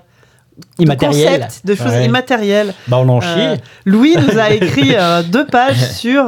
de 0.79 0.85
Immatériel. 0.85 1.49
de 1.65 1.75
choses 1.75 1.87
Ouais. 1.89 2.05
immatérielles. 2.07 2.73
Bah, 2.89 2.99
on 3.01 3.09
en 3.09 3.21
chie. 3.21 3.61
Louis 3.85 4.17
nous 4.17 4.39
a 4.39 4.51
écrit 4.55 4.95
deux 5.29 5.47
pages 5.47 5.91
sur 5.93 6.25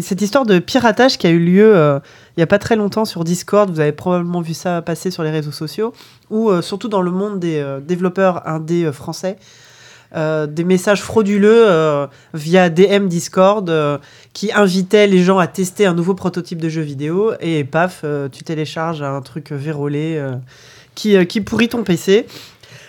cette 0.00 0.22
histoire 0.22 0.46
de 0.46 0.58
piratage 0.58 1.18
qui 1.18 1.26
a 1.26 1.30
eu 1.30 1.38
lieu 1.38 1.76
euh, 1.76 1.98
il 2.36 2.40
n'y 2.40 2.42
a 2.42 2.46
pas 2.46 2.58
très 2.58 2.76
longtemps 2.76 3.04
sur 3.04 3.24
Discord. 3.24 3.70
Vous 3.70 3.80
avez 3.80 3.92
probablement 3.92 4.40
vu 4.40 4.54
ça 4.54 4.82
passer 4.82 5.10
sur 5.10 5.22
les 5.22 5.30
réseaux 5.30 5.52
sociaux, 5.52 5.92
ou 6.30 6.50
euh, 6.50 6.62
surtout 6.62 6.88
dans 6.88 7.02
le 7.02 7.10
monde 7.10 7.38
des 7.38 7.58
euh, 7.58 7.80
développeurs 7.80 8.46
indés 8.48 8.90
français. 8.92 9.36
des 10.14 10.64
messages 10.64 11.02
frauduleux 11.02 11.66
via 12.34 12.70
DM 12.70 13.08
Discord 13.08 13.68
qui 14.32 14.52
invitaient 14.52 15.08
les 15.08 15.24
gens 15.24 15.38
à 15.38 15.48
tester 15.48 15.86
un 15.86 15.94
nouveau 15.94 16.14
prototype 16.14 16.60
de 16.60 16.68
jeu 16.68 16.82
vidéo 16.82 17.32
et 17.40 17.64
paf, 17.64 18.04
tu 18.30 18.44
télécharges 18.44 19.02
un 19.02 19.20
truc 19.22 19.50
vérolé 19.50 20.22
qui, 20.94 21.26
qui 21.26 21.40
pourrit 21.40 21.68
ton 21.68 21.82
PC. 21.82 22.26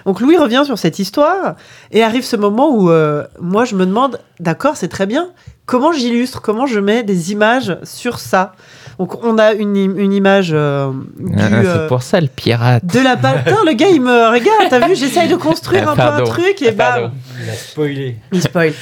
Donc 0.06 0.20
Louis 0.22 0.38
revient 0.38 0.64
sur 0.66 0.78
cette 0.78 1.00
histoire 1.00 1.56
et 1.92 2.04
arrive 2.04 2.24
ce 2.24 2.36
moment 2.36 2.70
où 2.76 2.90
euh, 2.92 3.24
moi 3.42 3.66
je 3.66 3.76
me 3.76 3.86
demande, 3.86 4.20
d'accord, 4.40 4.78
c'est 4.78 4.88
très 4.88 5.06
bien, 5.08 5.30
comment 5.66 5.92
j'illustre, 5.92 6.42
comment 6.42 6.68
je 6.68 6.80
mets 6.80 7.02
des 7.04 7.32
images 7.32 7.78
sur 7.84 8.20
ça? 8.20 8.54
Donc 9.00 9.24
on 9.26 9.38
a 9.40 9.54
une, 9.54 9.76
im- 9.76 9.98
une 9.98 10.14
image 10.14 10.52
euh, 10.54 10.92
du, 11.20 11.34
Ah, 11.38 11.54
euh, 11.56 11.82
c'est 11.82 11.88
pour 11.88 12.02
ça 12.04 12.22
le 12.22 12.28
pirate. 12.28 12.86
de 12.86 13.00
la. 13.00 13.16
Putain, 13.18 13.58
le 13.66 13.74
gars 13.74 13.90
il 13.90 14.00
me 14.02 14.30
regarde, 14.32 14.70
t'as 14.70 14.88
vu, 14.88 14.96
j'essaye 14.96 15.28
de 15.28 15.36
construire 15.36 15.84
Ah, 15.88 15.92
un 15.92 15.96
peu 15.96 16.22
un 16.22 16.24
truc 16.24 16.62
et 16.62 16.70
Ah, 16.70 16.72
bam, 17.02 17.12
Il 17.44 17.50
a 17.50 17.54
spoilé. 17.54 18.18
il 18.32 18.42
spoil. 18.42 18.74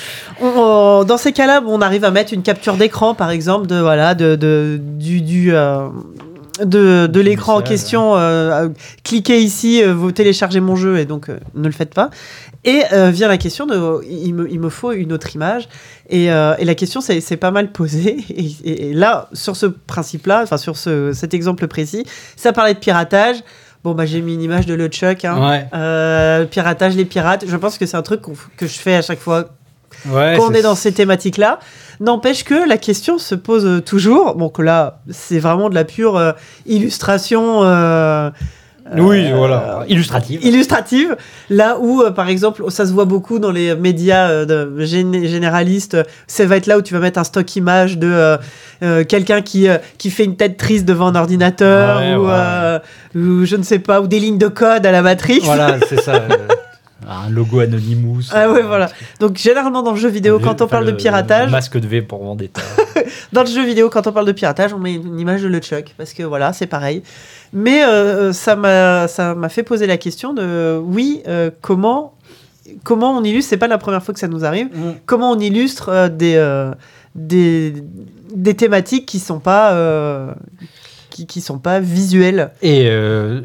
On- 0.41 0.45
on- 0.45 1.03
dans 1.05 1.17
ces 1.17 1.31
cas-là, 1.31 1.61
on 1.65 1.81
arrive 1.81 2.03
à 2.03 2.11
mettre 2.11 2.33
une 2.33 2.43
capture 2.43 2.75
d'écran, 2.75 3.15
par 3.15 3.31
exemple, 3.31 3.65
de 3.65 3.79
voilà, 3.79 4.13
de, 4.13 4.35
de- 4.35 4.77
du, 4.81 5.21
du 5.21 5.55
euh, 5.55 5.87
de, 6.61 7.19
l'écran 7.19 7.55
en 7.57 7.61
question. 7.61 8.15
euh, 8.15 8.65
euh, 8.65 8.69
cliquez 9.03 9.41
ici, 9.41 9.81
euh, 9.83 9.93
vous 9.93 10.11
téléchargez 10.11 10.59
mon 10.59 10.75
jeu 10.75 10.97
et 10.99 11.05
donc 11.05 11.29
euh, 11.29 11.37
ne 11.55 11.65
le 11.65 11.71
faites 11.73 11.93
pas. 11.93 12.09
Et 12.65 12.83
euh, 12.93 13.09
vient 13.11 13.27
la 13.27 13.37
question 13.37 13.65
de, 13.65 14.03
il 14.09 14.33
me, 14.33 14.49
il 14.51 14.59
me 14.59 14.69
faut 14.69 14.91
une 14.91 15.11
autre 15.13 15.35
image. 15.35 15.67
Et, 16.09 16.25
et 16.25 16.65
la 16.65 16.75
question 16.75 17.01
c'est 17.01 17.37
pas 17.37 17.51
mal 17.51 17.71
posée. 17.71 18.17
Et, 18.29 18.45
et- 18.63 18.89
et 18.89 18.93
là, 18.93 19.29
sur 19.33 19.55
ce 19.55 19.65
principe-là, 19.65 20.41
enfin 20.43 20.57
sur 20.57 20.77
ce, 20.77 21.11
cet 21.13 21.33
exemple 21.33 21.67
précis, 21.67 22.05
ça 22.35 22.53
parlait 22.53 22.73
de 22.73 22.79
piratage. 22.79 23.37
Bon 23.83 23.93
bah 23.93 24.05
j'ai 24.05 24.21
mis 24.21 24.33
une 24.35 24.41
image 24.41 24.65
de 24.65 24.73
LeChuck. 24.75 25.25
Hein. 25.25 25.49
Ouais. 25.49 25.65
Euh, 25.73 26.45
piratage, 26.45 26.95
les 26.95 27.03
pirates. 27.05 27.45
Je 27.47 27.57
pense 27.57 27.77
que 27.77 27.85
c'est 27.85 27.97
un 27.97 28.01
truc 28.01 28.21
que 28.57 28.65
je 28.67 28.79
fais 28.79 28.95
à 28.95 29.01
chaque 29.01 29.19
fois 29.19 29.49
Ouais, 30.09 30.35
quand 30.37 30.49
on 30.49 30.53
est 30.53 30.61
dans 30.61 30.75
ces 30.75 30.91
thématiques-là. 30.91 31.59
N'empêche 31.99 32.43
que 32.43 32.67
la 32.67 32.77
question 32.77 33.17
se 33.17 33.35
pose 33.35 33.65
euh, 33.65 33.79
toujours. 33.79 34.35
Bon, 34.35 34.49
que 34.49 34.61
là, 34.61 34.99
c'est 35.11 35.39
vraiment 35.39 35.69
de 35.69 35.75
la 35.75 35.83
pure 35.85 36.17
euh, 36.17 36.31
illustration. 36.65 37.63
euh, 37.63 38.29
Oui, 38.97 39.31
euh, 39.31 39.35
voilà. 39.37 39.85
Illustrative. 39.87 40.43
Illustrative, 40.43 41.15
là 41.49 41.77
où, 41.79 42.01
euh, 42.01 42.11
par 42.11 42.27
exemple, 42.29 42.63
ça 42.69 42.85
se 42.85 42.91
voit 42.91 43.05
beaucoup 43.05 43.39
dans 43.39 43.51
les 43.51 43.75
médias 43.75 44.27
euh, 44.29 44.45
de 44.45 44.83
gén- 44.85 45.25
généralistes, 45.27 45.97
ça 46.27 46.45
va 46.45 46.57
être 46.57 46.67
là 46.67 46.77
où 46.77 46.81
tu 46.81 46.93
vas 46.93 46.99
mettre 46.99 47.19
un 47.19 47.23
stock 47.23 47.55
image 47.55 47.97
de 47.97 48.09
euh, 48.11 48.37
euh, 48.81 49.03
quelqu'un 49.05 49.41
qui, 49.41 49.69
euh, 49.69 49.77
qui 49.97 50.09
fait 50.09 50.25
une 50.25 50.35
tête 50.35 50.57
triste 50.57 50.83
devant 50.85 51.07
un 51.07 51.15
ordinateur, 51.15 51.99
Ouais, 51.99 52.15
ou, 52.15 52.25
ouais. 52.25 52.33
euh, 52.33 52.79
ou 53.15 53.45
je 53.45 53.55
ne 53.55 53.63
sais 53.63 53.79
pas, 53.79 54.01
ou 54.01 54.07
des 54.07 54.19
lignes 54.19 54.39
de 54.39 54.47
code 54.49 54.85
à 54.85 54.91
la 54.91 55.01
Matrix. 55.03 55.39
Voilà, 55.43 55.77
c'est 55.87 56.01
ça. 56.01 56.21
Euh, 57.05 57.25
un 57.27 57.29
logo 57.29 57.59
Anonymous. 57.59 58.23
Ah 58.31 58.51
ouais, 58.51 58.61
euh, 58.61 58.67
voilà. 58.67 58.89
Donc 59.19 59.37
généralement 59.37 59.83
dans 59.83 59.91
le 59.91 59.97
jeu 59.97 60.09
vidéo, 60.09 60.39
quand 60.39 60.61
on 60.61 60.67
parle 60.67 60.85
de 60.85 60.91
piratage, 60.91 61.51
Masque 61.51 61.77
de 61.77 61.87
V 61.87 62.01
pour 62.01 62.23
Vendetta. 62.23 62.61
Dans 63.33 63.41
le 63.41 63.47
jeu 63.47 63.65
vidéo, 63.65 63.89
quand 63.89 64.07
on 64.07 64.11
parle 64.11 64.27
de 64.27 64.31
piratage, 64.31 64.73
on 64.73 64.79
met 64.79 64.93
une 64.93 65.19
image 65.19 65.41
de 65.41 65.47
LeChuck, 65.47 65.93
parce 65.97 66.13
que 66.13 66.23
voilà, 66.23 66.53
c'est 66.53 66.67
pareil. 66.67 67.03
Mais 67.51 67.83
euh, 67.83 68.33
ça 68.33 68.55
m'a 68.55 69.07
ça 69.07 69.35
m'a 69.35 69.49
fait 69.49 69.63
poser 69.63 69.87
la 69.87 69.97
question 69.97 70.33
de, 70.33 70.79
oui, 70.83 71.21
euh, 71.27 71.51
comment, 71.61 72.15
comment 72.83 73.17
on 73.17 73.23
illustre, 73.23 73.49
c'est 73.49 73.57
pas 73.57 73.67
la 73.67 73.77
première 73.77 74.03
fois 74.03 74.13
que 74.13 74.19
ça 74.19 74.27
nous 74.27 74.45
arrive, 74.45 74.69
comment 75.05 75.31
on 75.31 75.39
illustre 75.39 75.89
euh, 75.89 76.09
des, 76.09 76.35
euh, 76.35 76.71
des, 77.15 77.73
des 78.33 78.53
thématiques 78.55 79.05
qui 79.05 79.19
sont 79.19 79.39
pas, 79.39 79.73
euh, 79.73 80.31
qui, 81.09 81.27
qui 81.27 81.41
sont 81.41 81.59
pas 81.59 81.79
visuelles. 81.79 82.51
Et 82.61 82.87
euh, 82.87 83.41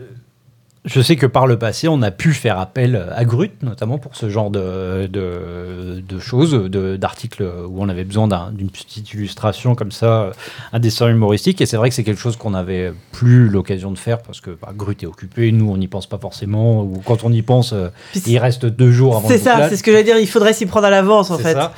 je 0.84 1.00
sais 1.00 1.16
que 1.16 1.26
par 1.26 1.46
le 1.46 1.58
passé, 1.58 1.88
on 1.88 2.00
a 2.02 2.10
pu 2.10 2.32
faire 2.32 2.58
appel 2.58 3.08
à 3.14 3.24
Grut, 3.24 3.50
notamment 3.62 3.98
pour 3.98 4.16
ce 4.16 4.28
genre 4.30 4.50
de, 4.50 5.06
de, 5.06 6.00
de 6.06 6.18
choses, 6.18 6.52
de- 6.52 6.96
d'articles 6.96 7.42
où 7.68 7.82
on 7.82 7.88
avait 7.88 8.04
besoin 8.04 8.28
d'un- 8.28 8.50
d'une 8.52 8.70
petite 8.70 9.12
illustration 9.12 9.74
comme 9.74 9.92
ça, 9.92 10.30
un 10.72 10.78
dessin 10.78 11.08
humoristique. 11.08 11.60
Et 11.60 11.66
c'est 11.66 11.76
vrai 11.76 11.88
que 11.88 11.94
c'est 11.94 12.04
quelque 12.04 12.20
chose 12.20 12.36
qu'on 12.36 12.50
n'avait 12.50 12.92
plus 13.12 13.48
l'occasion 13.48 13.90
de 13.90 13.98
faire 13.98 14.18
parce 14.22 14.40
que 14.40 14.50
bah, 14.50 14.72
Grut 14.74 15.02
est 15.02 15.06
occupé, 15.06 15.52
nous 15.52 15.70
on 15.70 15.76
n'y 15.76 15.88
pense 15.88 16.06
pas 16.06 16.18
forcément, 16.18 16.82
ou 16.82 17.02
quand 17.04 17.24
on 17.24 17.32
y 17.32 17.42
pense, 17.42 17.72
euh, 17.72 17.88
il 18.26 18.38
reste 18.38 18.64
deux 18.66 18.90
jours 18.92 19.16
avant 19.16 19.28
C'est 19.28 19.38
ça, 19.38 19.68
c'est 19.68 19.76
ce 19.76 19.82
que 19.82 19.90
j'allais 19.90 20.04
dire, 20.04 20.18
il 20.18 20.28
faudrait 20.28 20.52
s'y 20.52 20.66
prendre 20.66 20.86
à 20.86 20.90
l'avance 20.90 21.30
en 21.30 21.38
fait. 21.38 21.54
ça. 21.54 21.72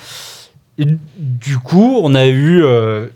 Et 0.79 0.87
du 1.19 1.59
coup, 1.59 1.99
on 2.03 2.15
a 2.15 2.27
eu 2.27 2.63
euh, 2.63 3.07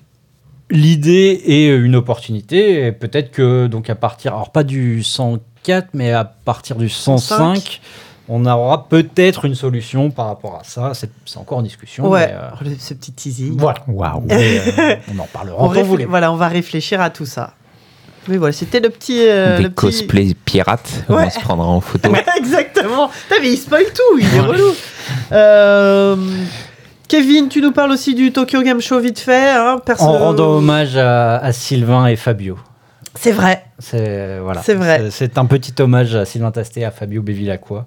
l'idée 0.71 1.41
et 1.45 1.69
une 1.69 1.97
opportunité. 1.97 2.93
Peut-être 2.93 3.31
que, 3.31 3.67
donc, 3.67 3.91
à 3.91 3.95
partir, 3.95 4.35
alors 4.35 4.51
pas 4.51 4.65
du 4.65 5.03
104, 5.03 5.89
mais 5.95 6.13
à 6.13 6.25
partir 6.25 6.77
du 6.77 6.89
105, 6.89 7.37
105. 7.57 7.81
on 8.29 8.47
aura 8.47 8.89
peut-être 8.89 9.45
une 9.45 9.55
solution 9.55 10.11
par 10.11 10.27
rapport 10.27 10.59
à 10.61 10.65
ça. 10.65 10.93
C'est 10.95 11.37
encore 11.37 11.59
en 11.59 11.63
discussion. 11.63 12.09
Ouais, 12.09 12.29
mais, 12.63 12.71
euh, 12.71 12.75
ce 12.79 12.95
petit 12.95 13.13
teasing. 13.13 13.57
voilà. 13.59 13.81
Waouh. 13.87 14.23
Mais, 14.27 14.61
euh, 14.79 14.97
on 15.15 15.19
en 15.19 15.27
parlera 15.27 15.57
On 15.63 15.67
quand 15.69 15.73
vous 15.75 15.81
réfl- 15.81 15.85
voulez. 15.85 16.05
Voilà, 16.07 16.33
on 16.33 16.37
va 16.37 16.49
réfléchir 16.49 17.01
à 17.01 17.11
tout 17.11 17.27
ça. 17.27 17.55
Mais 18.27 18.39
voilà, 18.39 18.53
c'était 18.55 18.81
le 18.81 18.89
petit. 18.89 19.21
euh, 19.29 19.59
Des 19.59 19.65
le 19.65 19.69
petit- 19.69 19.75
cosplays 19.75 20.33
pirates, 20.47 21.05
Ouais. 21.11 21.25
on 21.27 21.31
se 21.31 21.41
prendra 21.41 21.67
en 21.67 21.83
photo. 21.83 22.09
Ouais, 22.11 22.25
exactement. 22.39 23.11
Mais 23.31 23.51
il 23.53 23.59
spoil 23.59 23.85
tout, 23.95 24.19
il 24.19 24.35
est 24.35 24.41
relou. 24.41 24.73
Kevin, 27.09 27.49
tu 27.49 27.61
nous 27.61 27.73
parles 27.73 27.91
aussi 27.93 28.15
du 28.15 28.33
Tokyo 28.33 28.63
Game 28.63 28.81
Show 28.81 28.99
vite 29.01 29.19
fait. 29.19 29.51
Hein, 29.51 29.79
perso- 29.85 30.05
En 30.05 30.19
rendant 30.19 30.51
hommage 30.57 30.97
à, 30.97 31.37
à 31.39 31.53
Sylvain 31.53 32.07
et 32.07 32.17
Fabio. 32.17 32.59
C'est 33.15 33.31
vrai. 33.33 33.65
C'est 33.79 34.39
voilà. 34.41 34.63
C'est 34.63 34.75
vrai. 34.75 35.11
C'est 35.11 35.39
un 35.39 35.45
petit 35.45 35.75
hommage 35.81 36.15
à 36.17 36.25
Sylvain 36.25 36.51
Tastet, 36.51 36.83
à 36.85 36.91
Fabio 36.91 37.23
Bevilacqua. 37.23 37.87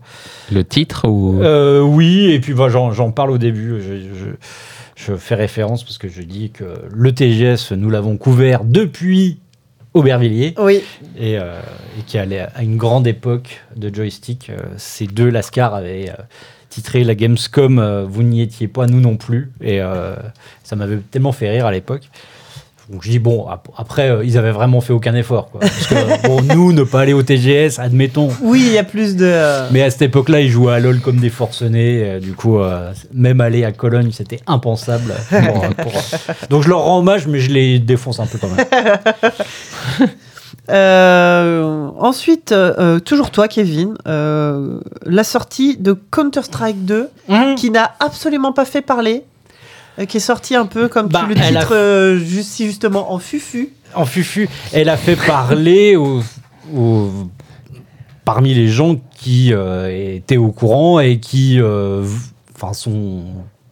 Le 0.51 0.63
titre 0.63 1.07
ou? 1.07 1.41
Euh, 1.41 1.81
oui, 1.81 2.31
et 2.31 2.39
puis 2.39 2.53
bah, 2.53 2.69
j'en 2.69 2.91
j'en 2.91 3.11
parle 3.11 3.31
au 3.31 3.37
début. 3.37 3.81
Je, 3.81 3.97
je- 3.99 4.35
je 4.95 5.15
fais 5.15 5.35
référence 5.35 5.83
parce 5.83 5.97
que 5.97 6.07
je 6.07 6.21
dis 6.21 6.49
que 6.51 6.63
le 6.91 7.11
TGS, 7.13 7.71
nous 7.75 7.89
l'avons 7.89 8.17
couvert 8.17 8.63
depuis 8.63 9.39
Aubervilliers 9.93 10.55
Oui. 10.59 10.81
et, 11.19 11.37
euh, 11.37 11.59
et 11.99 12.03
qui 12.03 12.17
allait 12.17 12.47
à 12.55 12.63
une 12.63 12.77
grande 12.77 13.05
époque 13.05 13.61
de 13.75 13.93
joystick. 13.93 14.49
Euh, 14.49 14.57
ces 14.77 15.05
deux 15.07 15.29
Lascar 15.29 15.75
avaient 15.75 16.09
euh, 16.09 16.23
titré 16.77 17.03
la 17.03 17.15
Gamescom 17.15 17.79
euh, 17.79 18.05
Vous 18.07 18.21
n'y 18.23 18.41
étiez 18.41 18.67
pas, 18.67 18.85
nous 18.85 19.01
non 19.01 19.15
plus. 19.17 19.51
Et 19.61 19.81
euh, 19.81 20.15
ça 20.63 20.75
m'avait 20.75 20.97
tellement 21.11 21.31
fait 21.31 21.49
rire 21.49 21.65
à 21.65 21.71
l'époque. 21.71 22.03
Donc 22.89 23.03
je 23.03 23.09
dis, 23.09 23.19
bon, 23.19 23.47
ap- 23.47 23.67
après, 23.75 24.09
euh, 24.09 24.23
ils 24.23 24.37
avaient 24.37 24.51
vraiment 24.51 24.79
fait 24.79 24.93
aucun 24.93 25.13
effort. 25.15 25.49
Quoi. 25.49 25.59
Parce 25.61 25.87
que, 25.87 26.27
bon, 26.27 26.41
nous, 26.41 26.71
ne 26.71 26.83
pas 26.83 27.01
aller 27.01 27.11
au 27.13 27.21
TGS, 27.21 27.79
admettons. 27.79 28.29
Oui, 28.41 28.63
il 28.67 28.71
y 28.73 28.77
a 28.77 28.83
plus 28.85 29.15
de. 29.17 29.71
Mais 29.73 29.81
à 29.83 29.89
cette 29.89 30.03
époque-là, 30.03 30.39
ils 30.39 30.49
jouaient 30.49 30.73
à 30.75 30.79
LoL 30.79 30.99
comme 31.01 31.17
des 31.17 31.29
forcenés. 31.29 32.01
euh, 32.03 32.19
du 32.21 32.31
coup, 32.33 32.59
euh, 32.59 32.93
même 33.13 33.41
aller 33.41 33.65
à 33.65 33.71
Cologne, 33.73 34.11
c'était 34.13 34.39
impensable. 34.47 35.13
pour- 35.29 35.69
pour- 35.91 36.01
Donc 36.49 36.63
je 36.63 36.69
leur 36.69 36.79
rends 36.83 36.99
hommage, 36.99 37.27
mais 37.27 37.39
je 37.39 37.49
les 37.51 37.79
défonce 37.79 38.19
un 38.21 38.25
peu 38.25 38.37
quand 38.37 38.47
même. 38.49 38.65
euh, 40.69 41.89
ensuite, 41.99 42.51
euh, 42.51 42.99
toujours 42.99 43.31
toi, 43.31 43.47
Kevin, 43.47 43.95
euh, 44.07 44.79
la 45.05 45.23
sortie 45.23 45.77
de 45.77 45.93
Counter-Strike 45.93 46.85
2, 46.85 47.09
qui 47.55 47.71
n'a 47.71 47.91
absolument 47.99 48.53
pas 48.53 48.65
fait 48.65 48.81
parler, 48.81 49.23
qui 50.07 50.17
est 50.17 50.21
sorti 50.21 50.55
un 50.55 50.65
peu 50.65 50.87
comme 50.87 51.07
Bah, 51.07 51.25
tu 51.27 51.33
le 51.35 51.41
a- 51.41 51.47
titre, 51.61 52.17
juste, 52.23 52.51
si 52.51 52.65
justement 52.65 53.11
en 53.13 53.19
fufu. 53.19 53.69
En 53.95 54.05
fufu, 54.05 54.49
elle 54.73 54.89
a 54.89 54.97
fait 54.97 55.15
parler 55.15 55.95
aux- 55.95 56.21
aux- 56.75 57.09
parmi 58.25 58.53
les 58.53 58.67
gens 58.67 58.97
qui 59.17 59.53
étaient 59.89 60.37
au 60.37 60.51
courant 60.51 60.99
et 60.99 61.19
qui 61.19 61.59
enfin, 62.53 62.73
sont, 62.73 63.23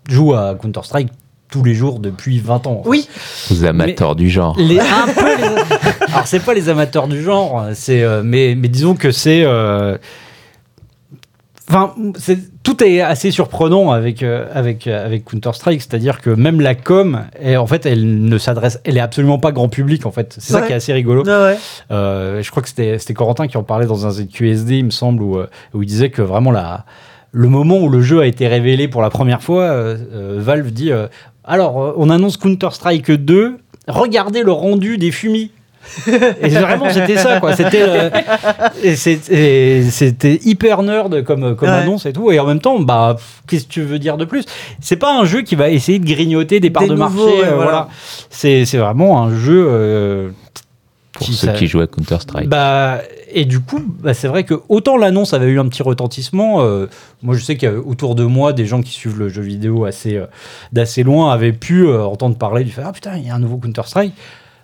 jouent 0.08 0.34
à 0.34 0.56
Counter-Strike 0.56 1.10
tous 1.50 1.64
les 1.64 1.74
jours 1.76 2.00
depuis 2.00 2.40
20 2.40 2.68
ans. 2.68 2.82
Oui, 2.86 3.08
aux 3.52 3.64
amateurs 3.66 4.16
du 4.16 4.30
genre 4.30 4.56
Les, 4.60 4.80
un 4.80 5.08
peu 5.14 5.38
les- 5.38 6.08
alors 6.14 6.26
c'est 6.28 6.40
pas 6.44 6.54
les 6.54 6.70
amateurs 6.70 7.08
du 7.08 7.22
genre, 7.22 7.66
c'est 7.74 8.02
euh, 8.04 8.22
mais 8.24 8.56
mais 8.56 8.68
disons 8.68 8.96
que 8.96 9.12
c'est 9.12 9.44
euh, 9.46 9.98
Enfin, 11.68 11.96
tout 12.62 12.84
est 12.84 13.02
assez 13.02 13.32
surprenant 13.32 13.90
avec, 13.90 14.22
euh, 14.22 14.46
avec, 14.54 14.86
avec 14.86 15.26
Counter-Strike, 15.26 15.82
c'est-à-dire 15.82 16.22
que 16.22 16.30
même 16.30 16.62
la 16.62 16.76
com, 16.76 17.22
est- 17.42 17.58
en 17.58 17.66
fait, 17.66 17.88
elle 17.88 18.24
ne 18.26 18.38
s'adresse, 18.38 18.80
elle 18.84 18.98
est 18.98 19.02
absolument 19.02 19.40
pas 19.40 19.52
grand 19.52 19.68
public, 19.68 20.06
en 20.06 20.12
fait. 20.12 20.36
C'est 20.38 20.54
ça 20.54 20.62
qui 20.62 20.74
est 20.74 20.76
assez 20.76 20.94
rigolo. 20.94 21.24
Ouais. 21.24 21.58
Je 21.90 22.50
crois 22.52 22.62
que 22.62 22.70
c'était 22.70 23.00
c'était 23.00 23.16
Corentin 23.16 23.48
qui 23.48 23.58
en 23.58 23.64
parlait 23.64 23.88
dans 23.88 24.06
un 24.06 24.12
ZQSD, 24.12 24.78
il 24.78 24.86
me 24.86 24.90
semble, 24.92 25.24
où, 25.24 25.40
où 25.74 25.82
il 25.82 25.88
disait 25.88 26.12
que 26.12 26.22
vraiment 26.22 26.52
la, 26.52 26.86
le 27.32 27.50
moment 27.50 27.80
où 27.80 27.90
le 27.90 28.02
jeu 28.02 28.20
a 28.22 28.28
été 28.28 28.48
révélé 28.48 28.88
pour 28.88 29.02
la 29.02 29.10
première 29.10 29.42
fois, 29.42 29.64
euh, 29.64 30.38
Valve 30.40 30.70
dit 30.72 30.92
euh, 30.92 31.08
Alors, 31.46 31.82
euh, 31.82 31.94
on 31.98 32.10
annonce 32.10 32.38
Counter-Strike 32.38 33.12
2, 33.12 33.58
regardez 33.88 34.44
le 34.44 34.52
rendu 34.52 34.98
des 34.98 35.12
fumis. 35.12 35.52
et 36.08 36.50
vraiment, 36.50 36.90
c'était 36.90 37.16
ça, 37.18 37.40
quoi. 37.40 37.56
C'était 37.56 37.84
euh, 37.86 38.10
c'était 38.96 40.40
hyper 40.44 40.82
nerd 40.82 41.24
comme, 41.24 41.56
comme 41.56 41.70
Ouais. 41.70 41.76
annonce 41.76 42.08
et 42.08 42.14
tout. 42.14 42.32
Et 42.32 42.40
en 42.40 42.46
même 42.48 42.60
temps, 42.60 42.80
bah, 42.80 43.18
qu'est-ce 43.48 43.66
que 43.66 43.72
tu 43.72 43.82
veux 43.82 44.00
dire 44.00 44.18
de 44.18 44.26
plus? 44.26 44.46
C'est 44.82 44.96
pas 44.96 45.14
un 45.16 45.26
jeu 45.26 45.44
qui 45.44 45.56
va 45.56 45.70
essayer 45.70 46.00
de 46.00 46.06
grignoter 46.06 46.60
des 46.60 46.72
parts 46.72 46.84
Des 46.84 46.90
de 46.90 46.96
nouveaux, 46.96 47.26
marché. 47.28 47.42
ouais, 47.42 47.48
euh, 47.48 47.56
voilà. 47.56 47.64
voilà. 47.72 47.88
C'est 48.32 48.66
c'est 48.66 48.78
vraiment 48.78 49.22
un 49.24 49.36
jeu. 49.38 49.66
euh, 49.70 50.30
pour 51.14 51.28
qui 51.28 51.34
ceux 51.34 51.48
ça- 51.48 51.54
qui 51.54 51.68
jouent 51.68 51.82
à 51.82 51.88
Counter-Strike. 51.88 52.50
bah, 52.50 53.02
et 53.36 53.46
du 53.46 53.60
coup, 53.60 53.80
bah, 54.00 54.14
c'est 54.14 54.28
vrai 54.28 54.44
que 54.44 54.56
autant 54.70 54.98
l'annonce 54.98 55.34
avait 55.34 55.48
eu 55.48 55.60
un 55.60 55.68
petit 55.68 55.84
retentissement, 55.84 56.62
euh, 56.62 56.88
moi 57.22 57.36
je 57.36 57.44
sais 57.44 57.58
qu'autour 57.58 58.16
de 58.16 58.24
moi, 58.24 58.54
des 58.54 58.66
gens 58.66 58.82
qui 58.82 58.92
suivent 58.92 59.20
le 59.20 59.30
jeu 59.30 59.42
vidéo 59.42 59.86
assez 59.86 60.16
euh, 60.16 60.26
d'assez 60.72 61.04
loin 61.04 61.32
avaient 61.32 61.54
pu 61.54 61.86
euh, 61.86 62.04
entendre 62.06 62.38
parler 62.38 62.64
du 62.64 62.72
fait 62.72 62.82
ah 62.84 62.92
putain 62.92 63.18
il 63.18 63.28
y 63.28 63.30
a 63.30 63.36
un 63.36 63.40
nouveau 63.40 63.58
Counter 63.58 63.82
Strike. 63.86 64.14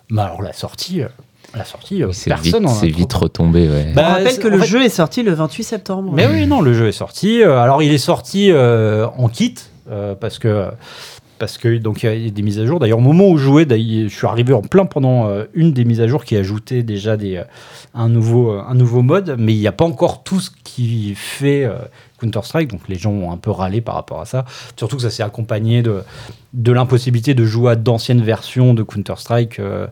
Mais 0.09 0.21
alors 0.21 0.41
la 0.41 0.53
sortie, 0.53 1.01
euh, 1.03 1.07
la 1.55 1.65
sortie, 1.65 2.01
C'est 2.11 2.33
vite, 2.33 2.43
personne. 2.51 2.65
en 2.65 2.71
a 2.71 2.73
c'est 2.73 2.87
vite 2.87 3.13
retombé, 3.13 3.67
ouais. 3.69 3.91
Bah, 3.93 4.05
On 4.07 4.11
rappelle 4.13 4.39
que 4.39 4.47
le 4.47 4.59
fait- 4.59 4.65
jeu 4.67 4.83
est 4.83 4.89
sorti 4.89 5.21
le 5.21 5.33
28 5.33 5.63
septembre. 5.63 6.11
Mais 6.13 6.25
oui, 6.27 6.47
non, 6.47 6.61
le 6.61 6.73
jeu 6.73 6.87
est 6.87 6.91
sorti. 6.93 7.41
Euh, 7.43 7.59
Alors, 7.59 7.83
il 7.83 7.93
est 7.93 7.97
sorti 7.97 8.51
euh, 8.51 9.05
en 9.17 9.27
kit 9.27 9.55
euh, 9.89 10.15
parce 10.15 10.39
que 10.39 10.67
parce 11.41 11.57
que 11.57 11.77
donc 11.77 12.03
il 12.03 12.23
y 12.23 12.27
a 12.27 12.29
des 12.29 12.41
mises 12.43 12.59
à 12.59 12.67
jour. 12.67 12.79
D'ailleurs, 12.79 12.99
au 12.99 13.01
moment 13.01 13.27
où 13.27 13.37
je 13.39 13.43
jouais, 13.43 13.65
je 13.67 14.07
suis 14.07 14.27
arrivé 14.27 14.53
en 14.53 14.61
plein 14.61 14.85
pendant 14.85 15.27
euh, 15.27 15.45
une 15.55 15.73
des 15.73 15.85
mises 15.85 15.99
à 15.99 16.07
jour 16.07 16.23
qui 16.23 16.37
ajoutait 16.37 16.83
déjà 16.83 17.17
des 17.17 17.37
euh, 17.37 17.43
un 17.95 18.09
nouveau 18.09 18.51
euh, 18.51 18.61
un 18.65 18.75
nouveau 18.75 19.01
mode, 19.01 19.35
mais 19.39 19.53
il 19.53 19.59
n'y 19.59 19.67
a 19.67 19.71
pas 19.71 19.83
encore 19.85 20.21
tout 20.23 20.39
ce 20.39 20.51
qui 20.63 21.15
fait 21.15 21.65
euh, 21.65 21.79
Counter 22.19 22.41
Strike. 22.43 22.69
Donc, 22.69 22.81
les 22.87 22.95
gens 22.95 23.09
ont 23.11 23.31
un 23.31 23.37
peu 23.37 23.49
râlé 23.49 23.81
par 23.81 23.95
rapport 23.95 24.21
à 24.21 24.25
ça. 24.25 24.45
Surtout 24.77 24.97
que 24.97 25.01
ça 25.01 25.09
s'est 25.09 25.23
accompagné 25.23 25.81
de 25.81 26.03
de 26.53 26.71
l'impossibilité 26.71 27.33
de 27.33 27.43
jouer 27.45 27.71
à 27.71 27.75
d'anciennes 27.75 28.21
versions 28.21 28.73
de 28.75 28.83
Counter 28.83 29.15
Strike. 29.17 29.59
euh, 29.59 29.87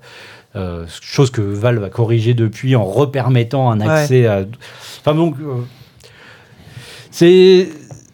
euh, 0.56 0.86
chose 1.02 1.30
que 1.32 1.42
Valve 1.42 1.84
a 1.84 1.90
corrigé 1.90 2.34
depuis 2.36 2.76
en 2.76 2.84
repermettant 2.86 3.72
un 3.72 3.80
Ouais. 3.82 3.88
accès 3.90 4.26
à. 4.28 4.46
Enfin 5.00 5.16
donc, 5.16 5.36
euh, 5.42 5.62
c'est 7.12 7.70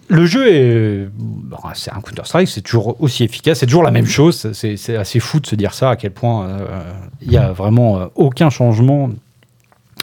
le 0.08 0.26
jeu 0.26 0.48
est 0.48 1.08
bon, 1.18 1.58
c'est 1.74 1.91
un 1.91 2.00
Counter 2.02 2.22
Strike, 2.26 2.48
c'est 2.48 2.62
toujours 2.62 3.02
aussi 3.02 3.24
efficace, 3.24 3.60
c'est 3.60 3.65
toujours 3.65 3.84
la 3.84 3.91
même 3.91 4.06
chose. 4.06 4.52
C'est 4.54 4.96
assez 4.96 5.20
fou 5.20 5.39
de 5.39 5.48
se 5.48 5.56
dire 5.56 5.74
ça 5.74 5.91
à 5.91 5.96
quel 5.96 6.12
point 6.12 6.48
euh, 6.48 6.94
il 7.22 7.32
y 7.32 7.38
a 7.38 7.52
vraiment 7.52 7.98
euh, 8.00 8.08
aucun 8.15 8.50
changement, 8.50 9.10